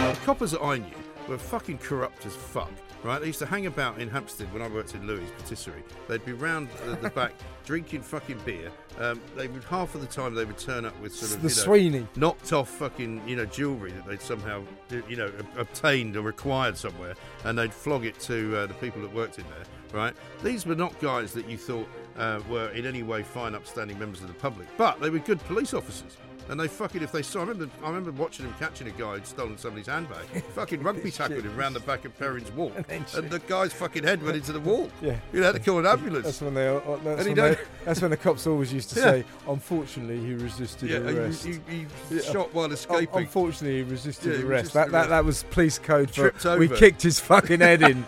The 0.08 0.18
coppers 0.24 0.52
that 0.52 0.62
I 0.62 0.78
knew 0.78 0.94
were 1.28 1.38
fucking 1.38 1.78
corrupt 1.78 2.24
as 2.26 2.34
fuck. 2.34 2.70
Right, 3.04 3.20
they 3.20 3.28
used 3.28 3.38
to 3.38 3.46
hang 3.46 3.66
about 3.66 4.00
in 4.00 4.08
Hampstead 4.08 4.52
when 4.52 4.60
I 4.60 4.66
worked 4.66 4.94
in 4.94 5.06
Louis' 5.06 5.30
Patisserie. 5.38 5.84
They'd 6.08 6.24
be 6.24 6.32
round 6.32 6.68
uh, 6.84 6.96
the 6.96 7.10
back 7.10 7.32
drinking 7.64 8.02
fucking 8.02 8.38
beer. 8.44 8.72
Um, 8.98 9.20
they 9.36 9.46
would 9.46 9.62
half 9.64 9.94
of 9.94 10.00
the 10.00 10.06
time 10.08 10.34
they 10.34 10.44
would 10.44 10.58
turn 10.58 10.84
up 10.84 11.00
with 11.00 11.14
sort 11.14 11.30
of 11.32 11.42
The 11.42 11.48
you 11.48 11.54
know, 11.54 11.62
Sweeney. 11.62 12.06
knocked 12.16 12.52
off 12.52 12.68
fucking 12.68 13.22
you 13.26 13.36
know 13.36 13.44
jewellery 13.44 13.92
that 13.92 14.04
they'd 14.06 14.20
somehow 14.20 14.64
you 15.08 15.16
know 15.16 15.30
obtained 15.56 16.16
or 16.16 16.28
acquired 16.28 16.76
somewhere, 16.76 17.14
and 17.44 17.56
they'd 17.56 17.72
flog 17.72 18.04
it 18.04 18.18
to 18.20 18.56
uh, 18.56 18.66
the 18.66 18.74
people 18.74 19.00
that 19.02 19.14
worked 19.14 19.38
in 19.38 19.44
there. 19.44 19.64
Right, 19.92 20.14
these 20.42 20.66
were 20.66 20.74
not 20.74 20.98
guys 21.00 21.32
that 21.32 21.48
you 21.48 21.56
thought 21.56 21.88
uh, 22.18 22.40
were 22.50 22.68
in 22.70 22.84
any 22.84 23.02
way 23.04 23.22
fine, 23.22 23.54
upstanding 23.54 23.98
members 23.98 24.20
of 24.22 24.28
the 24.28 24.34
public, 24.34 24.66
but 24.76 25.00
they 25.00 25.08
were 25.08 25.20
good 25.20 25.38
police 25.44 25.72
officers. 25.72 26.16
And 26.48 26.58
they 26.58 26.66
fucking, 26.68 27.02
if 27.02 27.12
they 27.12 27.22
saw, 27.22 27.40
I 27.40 27.42
remember, 27.44 27.68
I 27.82 27.88
remember 27.88 28.10
watching 28.12 28.46
him 28.46 28.54
catching 28.58 28.86
a 28.88 28.90
guy 28.92 29.14
who'd 29.14 29.26
stolen 29.26 29.58
somebody's 29.58 29.86
handbag. 29.86 30.24
fucking 30.54 30.82
rugby 30.82 31.10
tackled 31.10 31.44
him 31.44 31.54
round 31.56 31.76
the 31.76 31.80
back 31.80 32.04
of 32.06 32.18
Perrins 32.18 32.50
Walk, 32.52 32.72
and 32.88 33.04
the 33.30 33.38
guy's 33.46 33.72
fucking 33.72 34.02
head 34.04 34.22
went 34.22 34.36
into 34.36 34.52
the 34.52 34.60
wall. 34.60 34.90
Yeah. 35.02 35.16
you 35.32 35.40
know, 35.40 35.46
had 35.46 35.56
to 35.56 35.60
call 35.60 35.78
an 35.78 35.86
ambulance. 35.86 36.24
That's 36.24 36.40
when 36.40 36.54
they. 36.54 36.64
That's, 37.04 37.26
And 37.26 37.36
when 37.36 37.52
they 37.52 37.58
that's 37.84 38.00
when 38.00 38.10
the 38.10 38.16
cops 38.16 38.46
always 38.46 38.72
used 38.72 38.90
to 38.90 38.96
Yeah. 39.00 39.04
say, 39.10 39.24
"Unfortunately, 39.46 40.18
he 40.20 40.34
resisted 40.34 40.88
yeah, 40.90 40.98
arrest." 40.98 41.44
he, 41.44 41.58
he 41.68 41.86
Yeah. 42.10 42.20
shot 42.22 42.54
while 42.54 42.72
escaping. 42.72 43.24
Unfortunately, 43.24 43.78
he 43.78 43.82
resisted 43.90 44.32
Yeah, 44.32 44.38
he 44.38 44.44
arrest. 44.44 44.74
resisted 44.74 44.78
that, 44.78 44.90
that 44.92 44.98
arrest. 44.98 45.10
that 45.10 45.24
was 45.24 45.42
police 45.44 45.78
code 45.78 46.10
for 46.10 46.30
Tripped 46.30 46.58
we 46.58 46.68
kicked 46.68 47.02
his 47.02 47.20
fucking 47.20 47.60
head 47.60 47.82
in. 47.82 48.04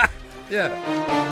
yeah. 0.51 1.29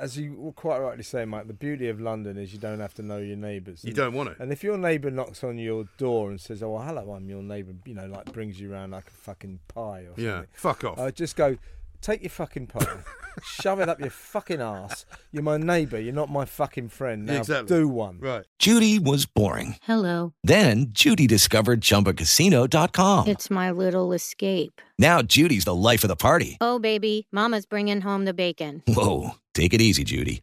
As 0.00 0.16
you 0.16 0.52
quite 0.56 0.78
rightly 0.78 1.02
say, 1.02 1.26
Mike, 1.26 1.46
the 1.46 1.52
beauty 1.52 1.88
of 1.90 2.00
London 2.00 2.38
is 2.38 2.54
you 2.54 2.58
don't 2.58 2.80
have 2.80 2.94
to 2.94 3.02
know 3.02 3.18
your 3.18 3.36
neighbours. 3.36 3.84
You 3.84 3.92
don't 3.92 4.14
want 4.14 4.34
to. 4.34 4.42
And 4.42 4.50
if 4.50 4.64
your 4.64 4.78
neighbour 4.78 5.10
knocks 5.10 5.44
on 5.44 5.58
your 5.58 5.84
door 5.98 6.30
and 6.30 6.40
says, 6.40 6.62
"Oh, 6.62 6.70
well, 6.70 6.82
hello, 6.82 7.12
I'm 7.12 7.28
your 7.28 7.42
neighbour," 7.42 7.74
you 7.84 7.94
know, 7.94 8.06
like 8.06 8.32
brings 8.32 8.58
you 8.58 8.72
around 8.72 8.92
like 8.92 9.08
a 9.08 9.10
fucking 9.10 9.60
pie 9.68 10.00
or 10.00 10.06
something. 10.06 10.24
Yeah, 10.24 10.42
fuck 10.52 10.84
off. 10.84 10.98
Uh, 10.98 11.10
just 11.10 11.36
go. 11.36 11.58
Take 12.00 12.22
your 12.22 12.30
fucking 12.30 12.66
pie. 12.68 12.86
Shove 13.44 13.80
it 13.80 13.88
up 13.88 14.00
your 14.00 14.10
fucking 14.10 14.60
ass. 14.60 15.04
You're 15.32 15.42
my 15.42 15.56
neighbour. 15.56 16.00
You're 16.00 16.14
not 16.14 16.30
my 16.30 16.44
fucking 16.44 16.88
friend. 16.88 17.26
Now 17.26 17.38
Exactly. 17.38 17.76
do 17.76 17.88
one. 17.88 18.18
Right. 18.18 18.44
Judy 18.58 18.98
was 18.98 19.26
boring. 19.26 19.76
Hello. 19.82 20.32
Then 20.42 20.86
Judy 20.90 21.26
discovered 21.26 21.80
ChumbaCasino.com. 21.80 23.28
It's 23.28 23.50
my 23.50 23.70
little 23.70 24.12
escape. 24.12 24.80
Now 24.98 25.22
Judy's 25.22 25.64
the 25.64 25.74
life 25.74 26.02
of 26.04 26.08
the 26.08 26.16
party. 26.16 26.56
Oh, 26.60 26.78
baby, 26.78 27.26
Mama's 27.32 27.66
bringing 27.66 28.00
home 28.00 28.24
the 28.24 28.34
bacon. 28.34 28.82
Whoa, 28.88 29.32
take 29.54 29.72
it 29.74 29.80
easy, 29.80 30.04
Judy. 30.04 30.42